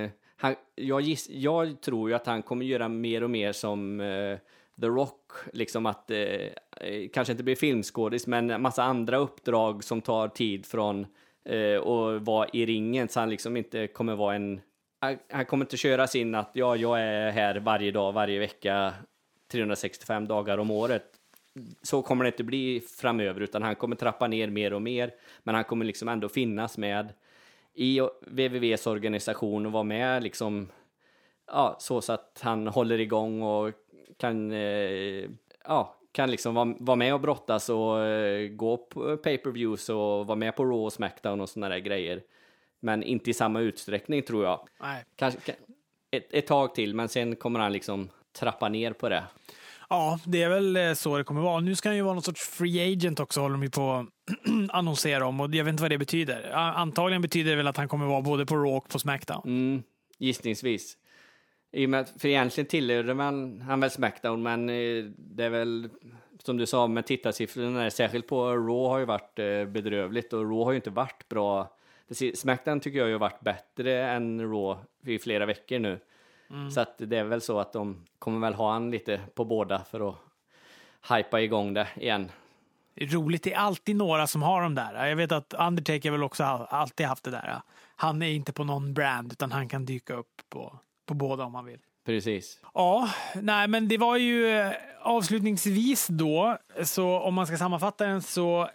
Han 0.45 0.55
jag, 0.75 1.01
giss, 1.01 1.29
jag 1.31 1.81
tror 1.81 2.11
ju 2.11 2.17
att 2.17 2.27
han 2.27 2.43
kommer 2.43 2.65
göra 2.65 2.89
mer 2.89 3.23
och 3.23 3.31
mer 3.31 3.53
som 3.53 4.01
eh, 4.01 4.39
The 4.81 4.87
Rock. 4.87 5.33
Liksom 5.53 5.87
att, 5.87 6.11
eh, 6.11 6.19
eh 6.19 7.09
kanske 7.13 7.33
inte 7.33 7.45
bli 7.45 7.57
filmskådis, 7.57 8.27
men 8.27 8.51
en 8.51 8.63
massa 8.63 8.83
andra 8.83 9.17
uppdrag 9.17 9.85
som 9.85 10.01
tar 10.01 10.29
tid 10.29 10.67
från 10.67 11.07
eh, 11.45 11.83
att 11.83 12.23
vara 12.23 12.49
i 12.53 12.67
ringen. 12.67 13.09
Så 13.09 13.21
han 13.21 13.31
liksom 13.31 13.57
inte 13.57 13.87
kommer 13.87 14.15
vara 14.15 14.35
en... 14.35 14.61
Han, 15.01 15.19
han 15.31 15.45
kommer 15.45 15.65
inte 15.65 15.77
köra 15.77 16.07
sin 16.07 16.35
att 16.35 16.51
ja, 16.53 16.77
jag 16.77 17.01
är 17.01 17.31
här 17.31 17.57
varje 17.57 17.91
dag, 17.91 18.13
varje 18.13 18.39
vecka, 18.39 18.95
365 19.53 20.27
dagar 20.27 20.59
om 20.59 20.71
året 20.71 21.05
så 21.83 22.03
kommer 22.03 22.25
det 22.25 22.29
inte 22.29 22.45
bli 22.45 22.81
framöver, 22.81 23.41
utan 23.41 23.63
han 23.63 23.75
kommer 23.75 23.97
trappa 23.97 24.27
ner 24.27 24.49
mer 24.49 24.73
och 24.73 24.83
mer. 24.83 25.11
Men 25.43 25.55
han 25.55 25.65
kommer 25.65 25.85
liksom 25.85 26.09
ändå 26.09 26.29
finnas 26.29 26.79
med 26.79 27.13
i 27.75 28.01
WWWs 28.21 28.87
organisation 28.87 29.67
och 29.67 29.73
vara 29.73 29.83
med 29.83 30.23
liksom, 30.23 30.69
ja, 31.47 31.77
så, 31.79 32.01
så 32.01 32.13
att 32.13 32.41
han 32.43 32.67
håller 32.67 33.01
igång 33.01 33.43
och 33.43 33.73
kan, 34.17 34.53
eh, 34.53 35.25
ja, 35.65 35.95
kan 36.13 36.31
liksom 36.31 36.55
vara, 36.55 36.75
vara 36.79 36.97
med 36.97 37.15
och 37.15 37.21
brottas 37.21 37.69
och 37.69 38.01
eh, 38.01 38.49
gå 38.49 38.77
på 38.77 39.17
pay-per-views 39.17 39.89
och 39.89 40.27
vara 40.27 40.37
med 40.37 40.57
på 40.57 40.65
Raw 40.65 40.85
och 40.85 40.93
Smackdown 40.93 41.41
och 41.41 41.49
sådana 41.49 41.69
där 41.75 41.79
grejer. 41.81 42.23
Men 42.81 43.03
inte 43.03 43.31
i 43.31 43.35
samma 43.35 43.61
utsträckning 43.61 44.23
tror 44.23 44.45
jag. 44.45 44.69
Nej. 44.81 45.05
Kanske 45.17 45.41
kan- 45.41 45.75
ett, 46.11 46.35
ett 46.35 46.47
tag 46.47 46.75
till, 46.75 46.95
men 46.95 47.09
sen 47.09 47.37
kommer 47.37 47.61
han 47.61 47.73
liksom 47.73 48.09
trappa 48.33 48.69
ner 48.69 48.93
på 48.93 49.09
det. 49.09 49.25
Ja, 49.89 50.19
det 50.25 50.43
är 50.43 50.49
väl 50.49 50.77
eh, 50.77 50.93
så 50.93 51.19
det 51.19 51.25
kommer 51.25 51.41
vara. 51.41 51.61
Nu 51.61 51.75
ska 51.75 51.89
han 51.89 51.97
ju 51.97 52.03
vara 52.03 52.15
någon 52.15 52.23
sorts 52.23 52.49
free 52.49 52.93
agent 52.93 53.21
också, 53.21 53.41
håller 53.41 53.53
de 53.53 53.63
ju 53.63 53.71
på 53.71 53.93
att 53.93 54.07
annonsera 54.71 55.27
om. 55.27 55.41
Och 55.41 55.55
jag 55.55 55.65
vet 55.65 55.73
inte 55.73 55.83
vad 55.83 55.91
det 55.91 55.99
betyder. 55.99 56.51
Antagligen 56.55 57.23
betyder 57.23 57.51
det 57.51 57.57
väl 57.57 57.67
att 57.67 57.77
han 57.77 57.89
kommer 57.89 58.07
vara 58.07 58.23
både 58.23 58.47
på 58.47 58.57
Raw 58.57 58.77
och 58.77 58.89
på 58.89 58.99
Smackdown. 58.99 59.43
Mm, 59.45 59.83
gissningsvis. 60.19 60.97
I 61.73 61.87
och 61.87 61.91
med 61.91 62.01
att, 62.01 62.15
för 62.21 62.29
egentligen 62.29 62.69
tillhörde 62.69 63.15
man, 63.15 63.61
han 63.61 63.81
väl 63.81 63.91
Smackdown, 63.91 64.43
men 64.43 64.69
eh, 64.69 65.05
det 65.17 65.45
är 65.45 65.51
väl 65.51 65.89
som 66.43 66.57
du 66.57 66.67
sa 66.67 66.87
med 66.87 67.07
tittarsiffrorna, 67.07 67.91
särskilt 67.91 68.27
på 68.27 68.51
Raw 68.51 68.89
har 68.89 68.99
ju 68.99 69.05
varit 69.05 69.39
eh, 69.39 69.65
bedrövligt 69.65 70.33
och 70.33 70.41
Raw 70.41 70.65
har 70.65 70.73
ju 70.73 70.77
inte 70.77 70.91
varit 70.91 71.29
bra. 71.29 71.77
Smackdown 72.35 72.81
tycker 72.81 72.99
jag 72.99 73.09
ju 73.09 73.15
har 73.15 73.21
varit 73.21 73.41
bättre 73.41 74.05
än 74.09 74.41
Raw 74.41 74.81
i 75.07 75.19
flera 75.19 75.47
veckor 75.47 75.79
nu. 75.79 76.01
Så 76.75 76.81
att 76.81 76.95
det 76.99 77.17
är 77.17 77.25
väl 77.25 77.41
så 77.41 77.61
att 77.61 77.73
de 77.73 78.05
kommer 78.19 78.49
väl 78.49 78.55
ha 78.55 78.73
han 78.73 78.91
lite 78.91 79.21
på 79.35 79.45
båda 79.45 79.85
för 79.85 80.09
att 80.09 80.17
hypa 81.09 81.41
igång 81.41 81.75
det 81.75 81.89
igen. 81.97 82.31
Det 82.95 83.07
roligt, 83.07 83.43
det 83.43 83.53
är 83.53 83.59
alltid 83.59 83.97
några 83.97 84.27
som 84.27 84.43
har 84.43 84.63
de 84.63 84.75
där. 84.75 85.07
Jag 85.07 85.17
vet 85.17 85.33
att 85.33 85.55
Undertaker 85.55 86.11
väl 86.11 86.23
också 86.23 86.45
alltid 86.45 87.07
haft 87.07 87.25
det 87.25 87.31
där. 87.31 87.61
Han 87.97 88.23
är 88.23 88.31
inte 88.31 88.53
på 88.53 88.65
någon 88.65 88.95
brand 88.95 89.33
utan 89.33 89.53
han 89.53 89.69
kan 89.69 89.85
dyka 89.85 90.15
upp 90.15 90.43
på, 90.49 90.79
på 91.07 91.15
båda 91.15 91.45
om 91.45 91.55
han 91.55 91.65
vill. 91.65 91.81
Precis. 92.05 92.61
Ja, 92.75 93.11
nej 93.35 93.69
men 93.69 93.89
det 93.89 93.99
var 93.99 94.17
ju 94.17 94.49
eh, 94.49 94.73
avslutningsvis 95.01 96.07
då, 96.07 96.59
så 96.83 97.21
om 97.21 97.35
man 97.35 97.47
ska 97.47 97.57
sammanfatta 97.57 98.07
den 98.07 98.23
så 98.23 98.63
eh, 98.63 98.69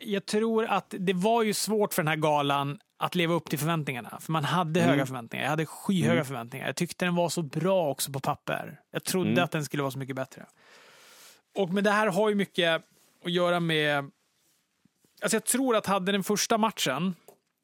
jag 0.00 0.26
tror 0.26 0.64
att 0.64 0.94
det 0.98 1.12
var 1.12 1.42
ju 1.42 1.54
svårt 1.54 1.94
för 1.94 2.02
den 2.02 2.08
här 2.08 2.16
galan 2.16 2.78
att 2.98 3.14
leva 3.14 3.34
upp 3.34 3.50
till 3.50 3.58
förväntningarna. 3.58 4.18
För 4.20 4.32
man 4.32 4.44
hade 4.44 4.80
höga 4.80 5.06
förväntningar. 5.06 5.44
Jag 5.44 5.50
hade 5.50 5.66
skyhöga 5.66 6.24
förväntningar. 6.24 6.66
Jag 6.66 6.76
tyckte 6.76 7.04
den 7.04 7.14
var 7.14 7.28
så 7.28 7.42
bra 7.42 7.88
också 7.88 8.12
på 8.12 8.20
papper. 8.20 8.80
Jag 8.90 9.04
trodde 9.04 9.42
att 9.42 9.50
den 9.50 9.64
skulle 9.64 9.82
vara 9.82 9.90
så 9.90 9.98
mycket 9.98 10.16
bättre. 10.16 10.46
Och 11.54 11.70
men 11.70 11.84
det 11.84 11.90
här 11.90 12.06
har 12.06 12.28
ju 12.28 12.34
mycket 12.34 12.82
att 13.24 13.32
göra 13.32 13.60
med... 13.60 14.10
Alltså 15.22 15.36
jag 15.36 15.44
tror 15.44 15.76
att 15.76 15.86
hade 15.86 16.12
den 16.12 16.22
första 16.22 16.58
matchen, 16.58 17.14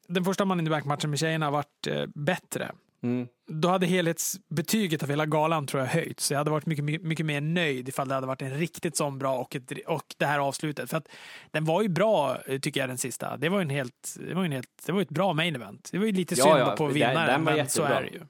den 0.08 0.24
första 0.24 0.44
Man 0.44 0.58
in 0.58 0.66
the 0.66 0.70
Back-matchen 0.70 1.10
med 1.10 1.18
tjejerna 1.18 1.50
varit 1.50 1.86
eh, 1.86 2.06
bättre, 2.14 2.72
Mm. 3.02 3.28
då 3.46 3.68
hade 3.68 3.86
helhetsbetyget 3.86 5.02
av 5.02 5.08
hela 5.08 5.26
galan 5.26 5.66
tror 5.66 5.82
jag 5.82 5.88
höjts. 5.90 6.26
Så 6.26 6.34
jag 6.34 6.38
hade 6.38 6.50
varit 6.50 6.66
mycket, 6.66 6.84
mycket, 6.84 7.02
mycket 7.06 7.26
mer 7.26 7.40
nöjd 7.40 7.88
ifall 7.88 8.08
det 8.08 8.14
hade 8.14 8.26
varit 8.26 8.42
en 8.42 8.54
riktigt 8.54 8.96
sån 8.96 9.18
bra 9.18 9.38
och, 9.38 9.56
ett, 9.56 9.72
och 9.86 10.14
det 10.16 10.26
här 10.26 10.38
avslutet. 10.38 10.90
För 10.90 10.96
att 10.96 11.08
den 11.50 11.64
var 11.64 11.82
ju 11.82 11.88
bra, 11.88 12.38
eh, 12.46 12.58
tycker 12.60 12.80
jag, 12.80 12.88
den 12.90 12.98
sista. 12.98 13.36
Det 13.36 13.48
var 13.48 13.58
ju 13.58 13.62
en 13.62 13.70
helt, 13.70 14.16
det 14.28 14.34
var 14.34 14.44
en 14.44 14.52
helt, 14.52 14.82
det 14.86 14.92
var 14.92 15.00
ett 15.02 15.08
bra 15.08 15.32
main 15.32 15.54
event. 15.56 15.88
Det 15.92 15.98
var 15.98 16.06
ju 16.06 16.12
lite 16.12 16.34
Ja, 16.38 16.44
synd 16.44 16.58
ja, 16.58 16.74
på 16.78 16.84
den- 16.84 16.94
vinnaren, 16.94 17.26
den 17.26 17.44
var 17.44 17.52
men 17.56 17.68
så 17.68 17.80
jättebra. 17.80 17.98
är 17.98 18.02
det 18.02 18.10
ju. 18.10 18.20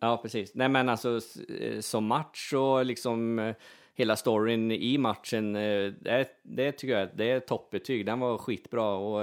Ja, 0.00 0.16
precis. 0.22 0.54
Nej, 0.54 0.68
men 0.68 0.88
alltså 0.88 1.20
eh, 1.60 1.80
som 1.80 2.04
match 2.06 2.52
och 2.52 2.84
liksom 2.86 3.38
eh, 3.38 3.54
hela 3.94 4.16
storyn 4.16 4.70
i 4.70 4.98
matchen, 4.98 5.52
det, 5.52 6.26
det 6.42 6.72
tycker 6.72 6.98
jag 6.98 7.08
det 7.14 7.30
är 7.30 7.40
toppbetyg. 7.40 8.06
Den 8.06 8.20
var 8.20 8.38
skitbra 8.38 8.84
och 8.90 9.22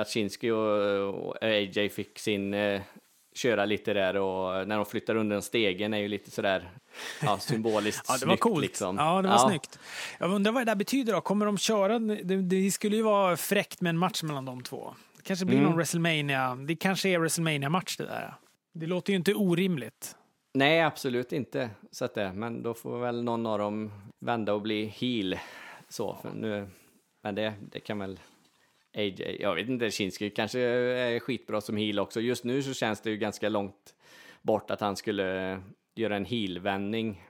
att 0.00 0.08
Shinski 0.08 0.50
och, 0.50 1.42
AJ 1.44 1.88
fick 1.88 2.18
sin 2.18 2.54
köra 3.34 3.64
lite 3.64 3.92
där 3.92 4.16
och 4.16 4.68
när 4.68 4.76
de 4.76 4.86
flyttar 4.86 5.14
under 5.16 5.36
en 5.36 5.42
stegen 5.42 5.94
är 5.94 5.98
ju 5.98 6.08
lite 6.08 6.30
sådär 6.30 6.70
ja, 7.22 7.38
symboliskt 7.38 8.06
Ja, 8.08 8.14
det 8.18 8.26
var 8.26 8.32
snyggt, 8.32 8.42
coolt. 8.42 8.62
Liksom. 8.62 8.96
Ja, 8.96 9.22
det 9.22 9.28
var 9.28 9.48
snyggt. 9.48 9.78
Jag 10.18 10.30
undrar 10.32 10.52
vad 10.52 10.60
det 10.60 10.70
där 10.70 10.76
betyder 10.76 11.12
då. 11.12 11.20
Kommer 11.20 11.46
de 11.46 11.58
köra? 11.58 11.98
Det, 11.98 12.42
det 12.42 12.70
skulle 12.70 12.96
ju 12.96 13.02
vara 13.02 13.36
fräckt 13.36 13.80
med 13.80 13.90
en 13.90 13.98
match 13.98 14.22
mellan 14.22 14.44
de 14.44 14.62
två. 14.62 14.94
Det 15.16 15.22
kanske 15.22 15.44
blir 15.46 15.56
Mm. 15.56 15.68
någon 15.70 15.76
WrestleMania. 15.76 16.54
Det 16.54 16.76
kanske 16.76 17.08
är 17.08 17.18
WrestleMania-match 17.18 17.96
det 17.96 18.04
där. 18.04 18.34
Det 18.74 18.86
låter 18.86 19.12
ju 19.12 19.16
inte 19.16 19.34
orimligt. 19.34 20.16
Nej, 20.54 20.82
absolut 20.82 21.32
inte. 21.32 21.70
Så 21.90 22.04
att 22.04 22.14
det, 22.14 22.32
men 22.32 22.62
då 22.62 22.74
får 22.74 22.98
väl 22.98 23.22
någon 23.24 23.46
av 23.46 23.58
dem 23.58 23.92
vända 24.20 24.54
och 24.54 24.62
bli 24.62 24.84
heel. 24.86 25.38
Så, 25.88 26.16
nu, 26.34 26.68
men 27.22 27.34
det, 27.34 27.54
det 27.72 27.80
kan 27.80 27.98
väl 27.98 28.20
AJ, 28.94 29.36
jag 29.40 29.54
vet 29.54 29.68
inte, 29.68 29.90
Shinski 29.90 30.30
kanske 30.30 30.60
är 30.60 31.20
skitbra 31.20 31.60
som 31.60 31.76
heel 31.76 31.98
också. 31.98 32.20
Just 32.20 32.44
nu 32.44 32.62
så 32.62 32.74
känns 32.74 33.00
det 33.00 33.10
ju 33.10 33.16
ganska 33.16 33.48
långt 33.48 33.94
bort 34.42 34.70
att 34.70 34.80
han 34.80 34.96
skulle 34.96 35.60
göra 35.94 36.16
en 36.16 36.24
heel-vändning. 36.24 37.22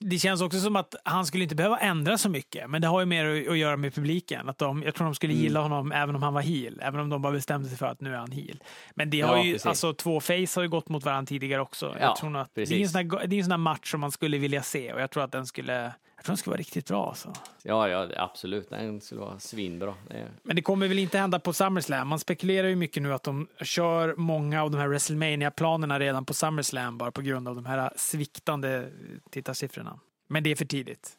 Det, 0.00 0.18
känns 0.18 0.42
också 0.42 0.58
som 0.60 0.76
att 0.76 0.94
han 1.04 1.26
skulle 1.26 1.42
inte 1.42 1.54
behöva 1.54 1.78
ändra 1.78 2.18
så 2.18 2.28
mycket, 2.28 2.70
men 2.70 2.82
det 2.82 2.88
har 2.88 3.00
ju 3.00 3.06
mer 3.06 3.50
att, 3.50 3.58
göra 3.58 3.76
med 3.76 3.94
publiken. 3.94 4.48
Att 4.48 4.58
de, 4.58 4.82
jag 4.82 4.94
tror 4.94 5.04
de 5.04 5.14
skulle 5.14 5.32
Mm. 5.32 5.42
gilla 5.44 5.60
honom 5.60 5.92
även 5.92 6.16
om 6.16 6.22
han 6.22 6.34
var 6.34 6.40
heel, 6.40 6.80
även 6.82 7.00
om 7.00 7.08
de 7.08 7.22
bara 7.22 7.32
bestämde 7.32 7.68
sig 7.68 7.78
för 7.78 7.86
att 7.86 8.00
nu 8.00 8.12
är 8.14 8.18
han 8.18 8.30
heel. 8.30 8.62
Men 8.94 9.10
det 9.10 9.20
har 9.20 9.36
Ja, 9.36 9.44
ju, 9.44 9.52
precis. 9.52 9.66
alltså 9.66 9.94
två 9.94 10.20
face 10.20 10.46
har 10.56 10.62
ju 10.62 10.68
gått 10.68 10.88
mot 10.88 11.04
varandra 11.04 11.26
tidigare 11.28 11.60
också. 11.62 11.86
Ja, 11.86 12.06
jag 12.06 12.16
tror 12.16 12.36
att 12.36 12.54
det, 12.54 12.62
är 12.62 12.72
en 12.72 12.88
sån 12.88 13.10
här, 13.10 13.26
det 13.26 13.36
är 13.36 13.38
en 13.38 13.44
sån 13.50 13.60
match 13.60 13.90
som 13.90 14.00
man 14.00 14.12
skulle 14.12 14.38
vilja 14.38 14.62
se 14.62 14.92
och 14.92 15.00
jag 15.00 15.10
tror 15.10 15.24
att 15.24 15.32
den 15.32 15.46
skulle, 15.46 15.92
jag 16.20 16.24
tror 16.24 16.32
den 16.32 16.36
skulle 16.36 16.52
vara 16.52 16.58
riktigt 16.58 16.88
bra. 16.88 17.08
Alltså. 17.08 17.32
Ja, 17.62 17.88
ja, 17.88 18.08
absolut, 18.16 18.70
den 18.70 19.00
skulle 19.00 19.20
vara 19.20 19.38
svinbra. 19.38 19.94
Det 20.08 20.28
Men 20.42 20.56
det 20.56 20.62
kommer 20.62 20.88
väl 20.88 20.98
inte 20.98 21.18
hända 21.18 21.38
på 21.38 21.52
SummerSlam. 21.52 22.08
Man 22.08 22.18
spekulerar 22.18 22.68
ju 22.68 22.76
mycket 22.76 23.02
nu 23.02 23.14
att 23.14 23.22
de 23.22 23.48
kör 23.60 24.14
många 24.16 24.62
av 24.62 24.70
de 24.70 24.78
här 24.78 24.88
WrestleMania-planerna 24.88 25.98
redan 25.98 26.24
på 26.24 26.34
SummerSlam 26.34 26.98
bara 26.98 27.10
på 27.10 27.22
grund 27.22 27.48
av 27.48 27.54
de 27.54 27.66
här 27.66 27.92
sviktande 27.96 28.90
tittarsiffrorna. 29.30 30.00
Men 30.26 30.42
det 30.42 30.50
är 30.50 30.56
för 30.56 30.64
tidigt. 30.64 31.16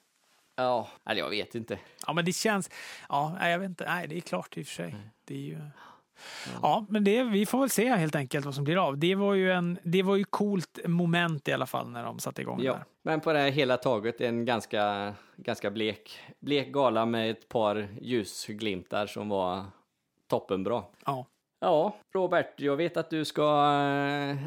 Ja, 0.56 0.88
eller 1.06 1.22
jag 1.22 1.30
vet 1.30 1.56
inte. 1.56 1.80
Ja, 2.08 2.14
men 2.14 2.26
det 2.26 2.34
känns... 2.34 2.70
Ja, 3.10 3.49
jag 3.49 3.60
vet 3.60 3.70
inte. 3.70 3.86
Nej, 3.86 4.08
det 4.08 4.18
är 4.18 4.22
klart 4.22 4.58
i 4.58 4.64
och 4.64 4.68
för 4.68 4.74
sig. 4.74 4.95
Det 5.26 5.36
är 5.36 5.39
ju... 5.39 5.60
Ja, 6.62 6.86
men 6.89 7.03
det, 7.03 7.24
vi 7.24 7.45
får 7.45 7.59
väl 7.59 7.70
se 7.70 7.89
helt 7.95 8.16
enkelt 8.16 8.45
vad 8.45 8.55
som 8.55 8.64
blir 8.64 8.88
av. 8.88 8.97
Det 8.97 9.16
var 9.16 9.34
ju 9.34 9.51
en, 9.51 9.80
det 9.84 10.03
var 10.03 10.16
ju 10.16 10.24
coolt 10.24 10.80
moment 10.86 11.47
i 11.47 11.51
alla 11.53 11.66
fall 11.66 11.89
när 11.89 12.03
de 12.03 12.20
satte 12.20 12.41
igång 12.41 12.59
Ja, 12.64 12.74
där. 12.74 12.84
men 13.03 13.20
på 13.20 13.34
det 13.34 13.49
hela 13.49 13.78
taget 13.78 14.22
en 14.22 14.45
ganska, 14.45 15.14
ganska 15.36 15.72
blek, 15.72 16.20
blek 16.39 16.68
gala 16.72 17.05
med 17.05 17.32
ett 17.32 17.49
par 17.49 17.88
ljusglimtar 18.01 19.07
som 19.07 19.30
var 19.30 19.64
toppenbra. 20.30 20.84
Ja. 21.05 21.26
Ja, 21.64 21.95
Robert, 22.14 22.53
jag 22.57 22.76
vet 22.78 22.97
att 22.97 23.09
du 23.09 23.26
ska, 23.26 23.64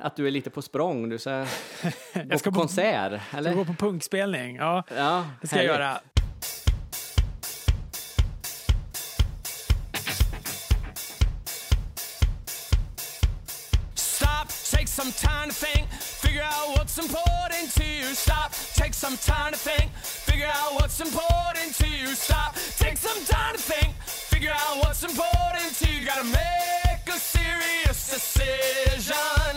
att 0.02 0.16
du 0.16 0.26
är 0.26 0.30
lite 0.30 0.50
på 0.50 0.62
språng. 0.62 1.08
Du 1.08 1.18
ska 1.18 1.38
gå 2.30 2.38
ska 2.38 2.50
på 2.50 2.54
på- 2.54 2.60
konsert, 2.60 3.22
Ska 3.28 3.36
eller? 3.38 3.54
gå 3.54 3.64
på 3.64 3.72
punkspelning? 3.74 4.56
Ja, 4.56 4.82
Ja, 4.96 5.26
det 5.40 5.46
ska 5.46 5.56
jag 5.56 5.62
härligt. 5.62 5.80
göra. 5.80 5.98
Some 19.05 19.18
time 19.18 19.52
to 19.52 19.59
think, 19.59 19.90
figure 20.00 20.46
out 20.46 20.72
what's 20.80 20.98
important 20.98 21.74
to 21.74 21.86
you. 21.86 22.07
Stop, 22.14 22.55
take 22.78 22.96
some 22.96 23.20
time 23.26 23.55
to 23.55 23.61
think, 23.61 23.92
figure 24.32 24.50
out 24.50 24.78
what's 24.82 25.02
important 25.05 25.68
to 25.80 25.84
you. 25.92 26.07
Gotta 26.07 26.24
make 26.24 27.05
a 27.16 27.18
serious 27.36 27.98
decision. 28.14 29.52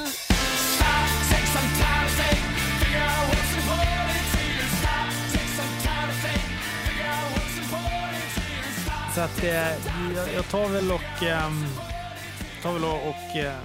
Stop, 0.76 1.08
take 1.32 1.48
some 1.58 1.70
time 1.84 2.04
to 2.08 2.14
think, 2.22 2.42
figure 2.84 3.06
out 3.12 3.24
what's 3.32 3.54
important 3.62 4.24
to 4.36 4.42
you. 4.52 4.64
Stop, 4.82 5.08
take 5.32 5.52
some 5.60 5.76
time 5.88 6.08
to 6.12 6.18
think, 6.28 6.46
figure 6.88 7.08
out 7.16 7.28
what's 7.36 7.56
important 7.64 8.26
to 8.36 8.42
you. 8.52 8.68
Stop. 8.84 9.16
Så 9.16 9.22
att 9.22 9.44
eh, 9.44 10.16
jag, 10.16 10.34
jag 10.36 10.50
tar 10.50 10.68
väl 10.68 10.92
och, 10.92 11.24
ehm, 11.24 11.66
tar 12.64 12.74
väl 12.74 12.84
och, 12.84 13.10
och 13.10 13.36
eh, 13.38 13.56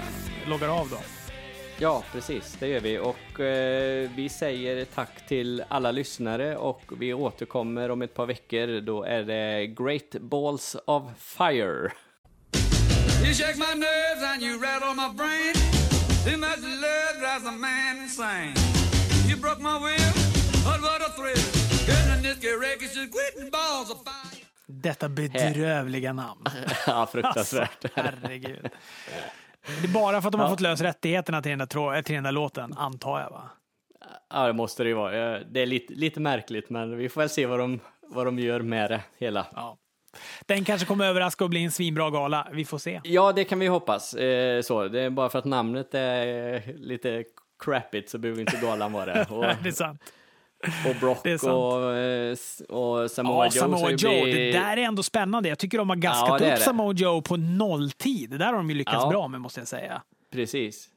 loggar 0.46 0.68
av 0.68 0.88
då. 0.90 0.98
Ja, 1.82 2.04
precis, 2.12 2.56
det 2.60 2.68
gör 2.68 2.80
vi. 2.80 2.98
Och 2.98 3.40
eh, 3.40 4.10
vi 4.16 4.28
säger 4.28 4.84
tack 4.84 5.26
till 5.28 5.64
alla 5.68 5.90
lyssnare 5.90 6.56
och 6.56 6.82
vi 6.98 7.14
återkommer 7.14 7.90
om 7.90 8.02
ett 8.02 8.14
par 8.14 8.26
veckor. 8.26 8.80
Då 8.80 9.02
är 9.04 9.22
det 9.22 9.66
Great 9.66 10.10
Balls 10.20 10.76
of 10.84 11.02
Fire. 11.18 11.92
You 13.24 13.34
shake 13.34 13.56
my 13.58 13.74
nerves 13.74 14.22
and 14.32 14.42
you 14.42 14.58
rattle 14.60 14.94
my 14.94 15.16
brain. 15.16 15.54
Too 16.24 16.38
much 16.38 16.58
love 16.60 17.18
drives 17.20 17.46
a 17.46 17.52
man 17.52 17.96
insane. 18.02 18.54
You 19.28 19.36
broke 19.40 19.60
my 19.62 19.78
will, 19.84 20.12
but 20.64 20.80
what 20.82 21.02
a 21.02 21.12
thrill. 21.16 21.44
This 22.22 22.38
get 22.38 22.60
wrecked 22.60 22.94
just 22.94 23.12
quitting 23.12 23.50
balls 23.50 23.90
of 23.90 23.98
fire. 24.04 24.44
Detta 24.66 25.08
bedrövliga 25.08 26.12
namn. 26.12 26.44
ja, 26.86 26.92
Alltså, 26.92 27.12
fruktansvärt. 27.12 27.84
herregud. 27.94 28.68
Det 29.66 29.88
är 29.88 29.92
bara 29.92 30.20
för 30.20 30.28
att 30.28 30.32
de 30.32 30.40
har 30.40 30.48
fått 30.48 30.60
lös 30.60 30.80
rättigheterna 30.80 31.42
till 31.42 31.50
den, 31.50 31.58
där, 31.58 32.02
till 32.02 32.14
den 32.14 32.24
där 32.24 32.32
låten, 32.32 32.72
antar 32.76 33.20
jag 33.20 33.30
va? 33.30 33.50
Ja, 34.34 34.46
det 34.46 34.52
måste 34.52 34.82
det 34.82 34.88
ju 34.88 34.94
vara. 34.94 35.36
Eh, 35.36 35.40
Det 35.50 35.60
är 35.60 35.66
lite, 35.66 35.92
lite 35.94 36.20
märkligt, 36.20 36.70
men 36.70 36.96
vi 36.96 37.08
får 37.08 37.20
väl 37.20 37.28
se 37.30 37.46
vad 37.46 37.58
de, 37.58 37.80
vad 38.08 38.26
de 38.26 38.38
gör 38.38 38.60
med 38.60 38.90
det 38.90 39.00
hela. 39.18 39.46
Ja. 39.54 39.76
Den 40.46 40.64
kanske 40.64 40.86
kommer 40.86 41.04
överraska 41.06 41.44
och 41.44 41.50
bli 41.50 41.64
en 41.64 41.70
svinbra 41.70 42.10
gala. 42.10 42.48
Vi 42.52 42.64
får 42.64 42.78
se. 42.78 43.00
Ja, 43.04 43.32
det 43.32 43.44
kan 43.44 43.58
vi 43.58 43.66
hoppas. 43.66 44.14
Eh, 44.14 44.62
så, 44.62 44.88
det 44.88 45.00
är 45.00 45.10
bara 45.10 45.28
för 45.28 45.38
att 45.38 45.44
namnet 45.44 45.94
är 45.94 46.72
lite 46.76 47.24
crappigt 47.64 48.10
så 48.10 48.18
behöver 48.18 48.40
inte 48.40 48.56
galan 48.62 48.92
vara 48.92 49.04
det. 49.14 49.26
Och, 49.30 49.44
det 49.62 49.68
är 49.68 49.72
sant. 49.72 50.02
Och 50.88 50.96
Brock 51.00 51.26
och, 51.42 51.92
eh, 51.96 52.36
och 52.68 53.10
Samoa 53.10 53.44
Ja, 53.44 53.44
Joe. 53.44 53.50
Samoa 53.60 53.90
Joe. 53.90 53.96
blir- 54.24 54.34
Det 54.34 54.52
där 54.52 54.76
är 54.76 54.82
ändå 54.82 55.02
spännande. 55.02 55.48
Jag 55.48 55.58
tycker 55.58 55.78
de 55.78 55.88
har 55.88 55.96
Ja, 55.96 56.00
gaskat 56.00 56.40
är 56.40 56.44
upp 56.52 56.58
det. 56.58 56.64
Samoa 56.64 56.92
Joe 56.92 57.22
på 57.22 57.36
nolltid. 57.36 58.30
Det 58.30 58.38
där 58.38 58.46
har 58.46 58.52
de 58.54 58.70
ju 58.70 58.76
lyckats 58.76 58.96
Ja. 59.04 59.08
bra 59.10 59.28
med, 59.28 59.40
måste 59.40 59.60
jag 59.60 59.68
säga. 59.68 60.02
Precis. 60.32 60.88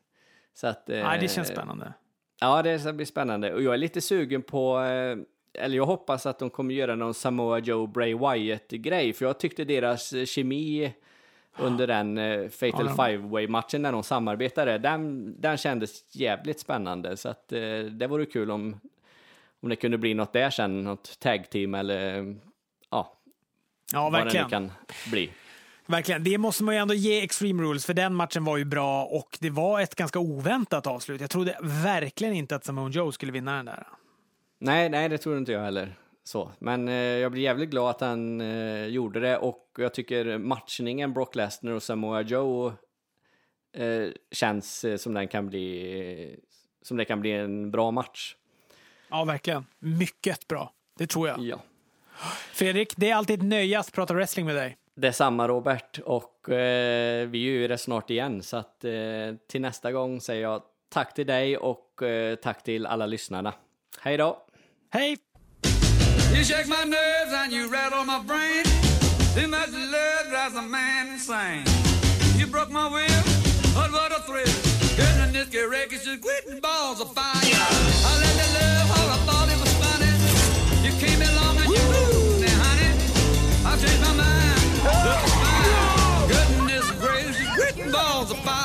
Så 0.53 0.67
att, 0.67 0.89
eh, 0.89 1.03
Nej, 1.03 1.19
det 1.21 1.27
känns 1.27 1.47
spännande. 1.47 1.93
Ja, 2.41 2.61
det 2.61 2.79
ska 2.79 2.93
bli 2.93 3.05
spännande. 3.05 3.53
Och 3.53 3.61
jag 3.63 3.73
är 3.73 3.77
lite 3.77 4.01
sugen 4.01 4.41
på, 4.41 4.79
eh, 4.79 5.17
eller 5.63 5.75
jag 5.77 5.85
hoppas 5.85 6.25
att 6.25 6.39
de 6.39 6.49
kommer 6.49 6.73
göra 6.73 6.95
någon 6.95 7.13
Samoa 7.13 7.59
Joe 7.59 7.87
Bray 7.87 8.13
Wyatt-grej, 8.15 9.13
för 9.13 9.25
jag 9.25 9.39
tyckte 9.39 9.63
deras 9.63 10.13
eh, 10.13 10.25
kemi 10.25 10.93
under 11.59 11.87
den 11.87 12.17
eh, 12.17 12.49
Fatal 12.49 12.89
Ja, 12.97 13.05
Five-way-matchen 13.05 13.81
när 13.81 13.91
de 13.91 14.03
samarbetade, 14.03 14.77
den, 14.77 15.33
den 15.41 15.57
kändes 15.57 16.15
jävligt 16.15 16.59
spännande. 16.59 17.17
Så 17.17 17.29
att 17.29 17.51
eh, 17.51 17.59
det 17.91 18.07
vore 18.07 18.25
kul 18.25 18.51
om, 18.51 18.79
om 19.65 19.69
det 19.69 19.75
kunde 19.75 19.97
bli 19.97 20.13
något 20.13 20.33
där 20.33 20.49
sen, 20.49 20.83
något 20.83 21.19
tag-team 21.19 21.75
eller 21.75 22.17
eh, 22.17 22.35
ja, 22.89 23.21
Ja, 23.93 24.09
vad 24.09 24.27
det 24.27 24.43
nu 24.43 24.49
kan 24.49 24.71
bli. 25.11 25.31
Verkligen. 25.85 26.23
Det 26.23 26.37
måste 26.37 26.63
man 26.63 26.75
ju 26.75 26.81
ändå 26.81 26.93
ge 26.93 27.23
Extreme 27.23 27.63
Rules, 27.63 27.85
för 27.85 27.93
den 27.93 28.15
matchen 28.15 28.43
var 28.43 28.57
ju 28.57 28.65
bra 28.65 29.05
och 29.05 29.37
det 29.41 29.49
var 29.49 29.81
ett 29.81 29.95
ganska 29.95 30.19
oväntat 30.19 30.87
avslut. 30.87 31.21
Jag 31.21 31.29
trodde 31.29 31.57
verkligen 31.61 32.33
inte 32.33 32.55
att 32.55 32.65
Samoa 32.65 32.89
Joe 32.89 33.11
skulle 33.11 33.31
vinna 33.31 33.55
den 33.55 33.65
där. 33.65 33.87
Nej, 34.59 34.89
nej, 34.89 35.09
det 35.09 35.17
tror 35.17 35.37
inte 35.37 35.51
jag 35.51 35.61
heller. 35.61 35.95
Så. 36.23 36.51
Men 36.59 36.87
eh, 36.87 36.93
jag 36.93 37.31
blir 37.31 37.41
jävligt 37.41 37.69
glad 37.69 37.89
att 37.89 38.01
han 38.01 38.41
eh, 38.41 38.85
gjorde 38.85 39.19
det 39.19 39.37
och 39.37 39.69
jag 39.77 39.93
tycker 39.93 40.37
matchningen 40.37 41.13
Brock 41.13 41.35
Lesnar 41.35 41.71
och 41.71 41.83
Samoa 41.83 42.21
Joe 42.21 42.67
eh, 43.77 44.09
känns 44.31 44.83
eh, 44.83 44.97
som 44.97 45.13
den 45.13 45.27
kan 45.27 45.47
bli 45.47 46.39
som 46.81 46.97
det 46.97 47.05
kan 47.05 47.21
bli 47.21 47.31
en 47.31 47.71
bra 47.71 47.91
match. 47.91 48.35
Ja, 49.09 49.23
verkligen. 49.23 49.65
Mycket 49.79 50.47
bra. 50.47 50.71
Det 50.97 51.07
tror 51.07 51.27
jag. 51.27 51.39
Ja. 51.39 51.59
Fredrik, 52.51 52.93
det 52.97 53.09
är 53.09 53.15
alltid 53.15 53.39
ett 53.39 53.45
nöje 53.45 53.79
att 53.79 53.91
prata 53.91 54.13
wrestling 54.13 54.45
med 54.45 54.55
dig. 54.55 54.77
Detsamma 54.95 55.47
Robert 55.47 55.99
och 56.05 56.49
eh, 56.49 57.27
vi 57.27 57.37
gör 57.37 57.53
ju 57.53 57.67
det 57.67 57.77
snart 57.77 58.09
igen 58.09 58.43
så 58.43 58.57
att 58.57 58.83
eh, 58.85 58.91
till 59.49 59.61
nästa 59.61 59.91
gång 59.91 60.21
säger 60.21 60.41
jag 60.41 60.61
tack 60.89 61.13
till 61.13 61.27
dig 61.27 61.57
och 61.57 62.01
eh, 62.03 62.35
tack 62.35 62.63
till 62.63 62.85
alla 62.85 63.05
lyssnarna. 63.05 63.53
Hej 63.99 64.17
då! 64.17 64.45
Hej! 64.91 65.17
You 66.35 66.43
shake 66.43 66.67
my 66.67 66.85
nerves 66.85 67.33
and 67.33 67.53
you 67.53 67.71
rattle 67.71 68.03
my 68.03 68.19
brain. 68.27 68.65
Too 69.35 69.47
much 69.47 69.71
love 69.71 70.29
drives 70.29 70.57
a 70.57 70.61
man 70.61 71.07
insane. 71.13 71.63
You 72.39 72.47
broke 72.47 72.71
my 72.71 72.89
will, 72.89 73.23
but 73.75 73.91
what 73.91 74.11
a 74.11 74.21
thrill. 74.27 74.64
This 75.35 75.49
get 75.49 75.69
wreckage, 75.69 76.05
just 76.05 76.21
quitting 76.21 76.61
balls 76.61 77.01
of 77.01 77.11
fire. 77.13 77.25
I 77.35 78.11
let 78.23 78.35
the 78.39 78.47
love 78.55 78.89
all 78.95 79.09
I 79.11 79.17
thought 79.27 79.49
it 79.51 79.59
was 79.59 79.73
funny. 79.83 80.07
You 80.81 80.93
came 80.97 81.21
along 81.21 81.57
and 81.57 81.67
you 81.75 81.83
moved 81.91 82.39
me, 82.39 82.47
honey. 82.47 82.95
I 83.65 83.75
changed 83.75 83.99
my 83.99 84.13
mind. 84.15 84.61
Look, 85.03 85.23
it's 85.23 85.33
fine. 85.43 86.29
Goodness 86.29 86.89
gracious, 87.01 87.53
quitting 87.53 87.91
balls 87.91 88.31
of 88.31 88.39
fire. 88.45 88.64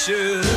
Should. 0.00 0.49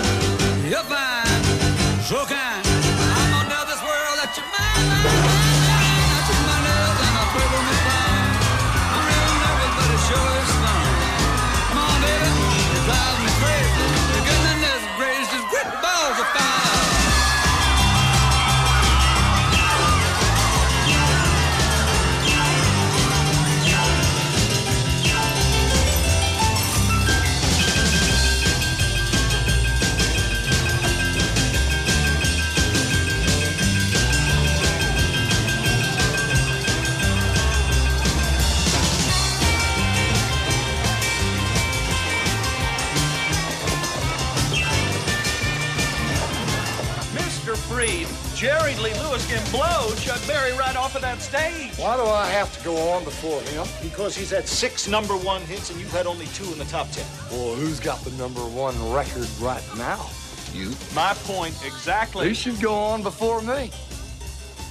Go 52.73 52.89
on 52.89 53.03
before 53.03 53.41
him? 53.41 53.67
Because 53.81 54.15
he's 54.15 54.31
had 54.31 54.47
six 54.47 54.87
number 54.87 55.15
one 55.15 55.41
hits 55.41 55.69
and 55.69 55.79
you've 55.79 55.91
had 55.91 56.07
only 56.07 56.25
two 56.27 56.51
in 56.51 56.57
the 56.57 56.65
top 56.65 56.89
ten. 56.91 57.05
Well, 57.31 57.55
who's 57.55 57.79
got 57.79 57.99
the 58.03 58.11
number 58.11 58.41
one 58.41 58.75
record 58.91 59.27
right 59.39 59.63
now? 59.77 60.09
You. 60.53 60.71
My 60.95 61.13
point 61.23 61.55
exactly. 61.65 62.27
He 62.27 62.33
should 62.33 62.59
go 62.59 62.73
on 62.73 63.03
before 63.03 63.41
me. 63.41 63.71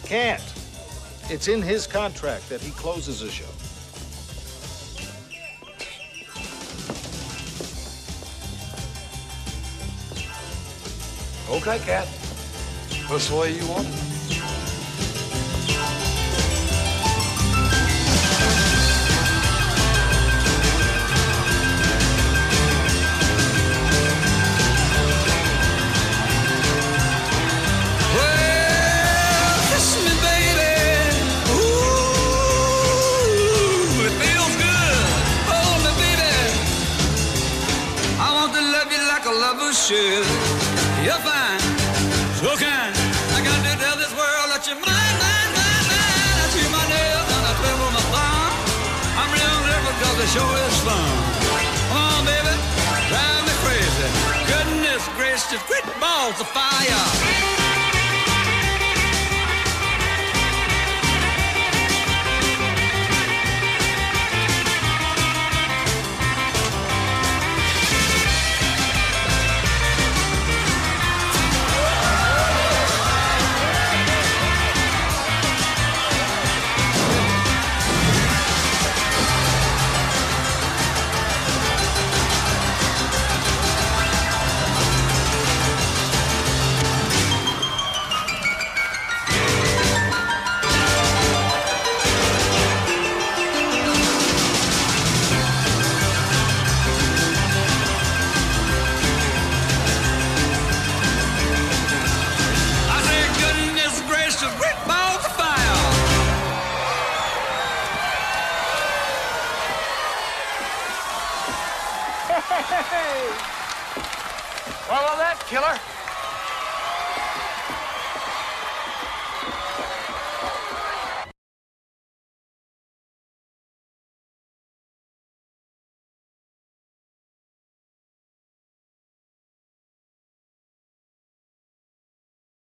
Can't. 0.05 0.43
It's 1.31 1.49
in 1.49 1.63
his 1.63 1.87
contract 1.87 2.49
that 2.49 2.61
he 2.61 2.71
closes 2.73 3.21
the 3.21 3.31
show. 3.31 3.45
Okay, 11.51 11.79
Cat. 11.85 12.09
That's 13.09 13.29
the 13.29 13.37
way 13.37 13.55
you 13.55 13.67
want 13.69 13.87
it. 13.87 14.12
Should. 39.93 40.25
You're 41.05 41.21
fine, 41.21 41.61
so 42.41 42.57
kind. 42.57 42.95
I 43.37 43.39
got 43.45 43.61
to 43.61 43.73
tell 43.77 43.97
this 44.01 44.13
world 44.17 44.49
that 44.53 44.65
you're 44.65 44.81
mine, 44.81 45.17
mine, 45.21 45.53
mine, 45.53 45.85
mine. 45.93 46.37
I 46.41 46.47
chew 46.53 46.69
my 46.73 46.85
nails 46.89 47.29
and 47.37 47.45
I 47.45 47.53
twiddle 47.61 47.93
my 47.93 48.05
thumb. 48.13 48.53
I'm 49.21 49.31
real 49.37 49.57
nervous 49.69 49.97
'cause 50.01 50.17
the 50.23 50.29
show 50.33 50.49
is 50.65 50.77
fun. 50.89 51.13
Come 51.93 52.09
on, 52.09 52.25
baby, 52.25 52.55
drive 53.11 53.43
me 53.49 53.55
crazy. 53.65 54.09
Goodness 54.53 55.03
gracious, 55.19 55.63
quit 55.69 55.85
balls 56.01 56.41
of 56.41 56.49
fire. 56.57 57.62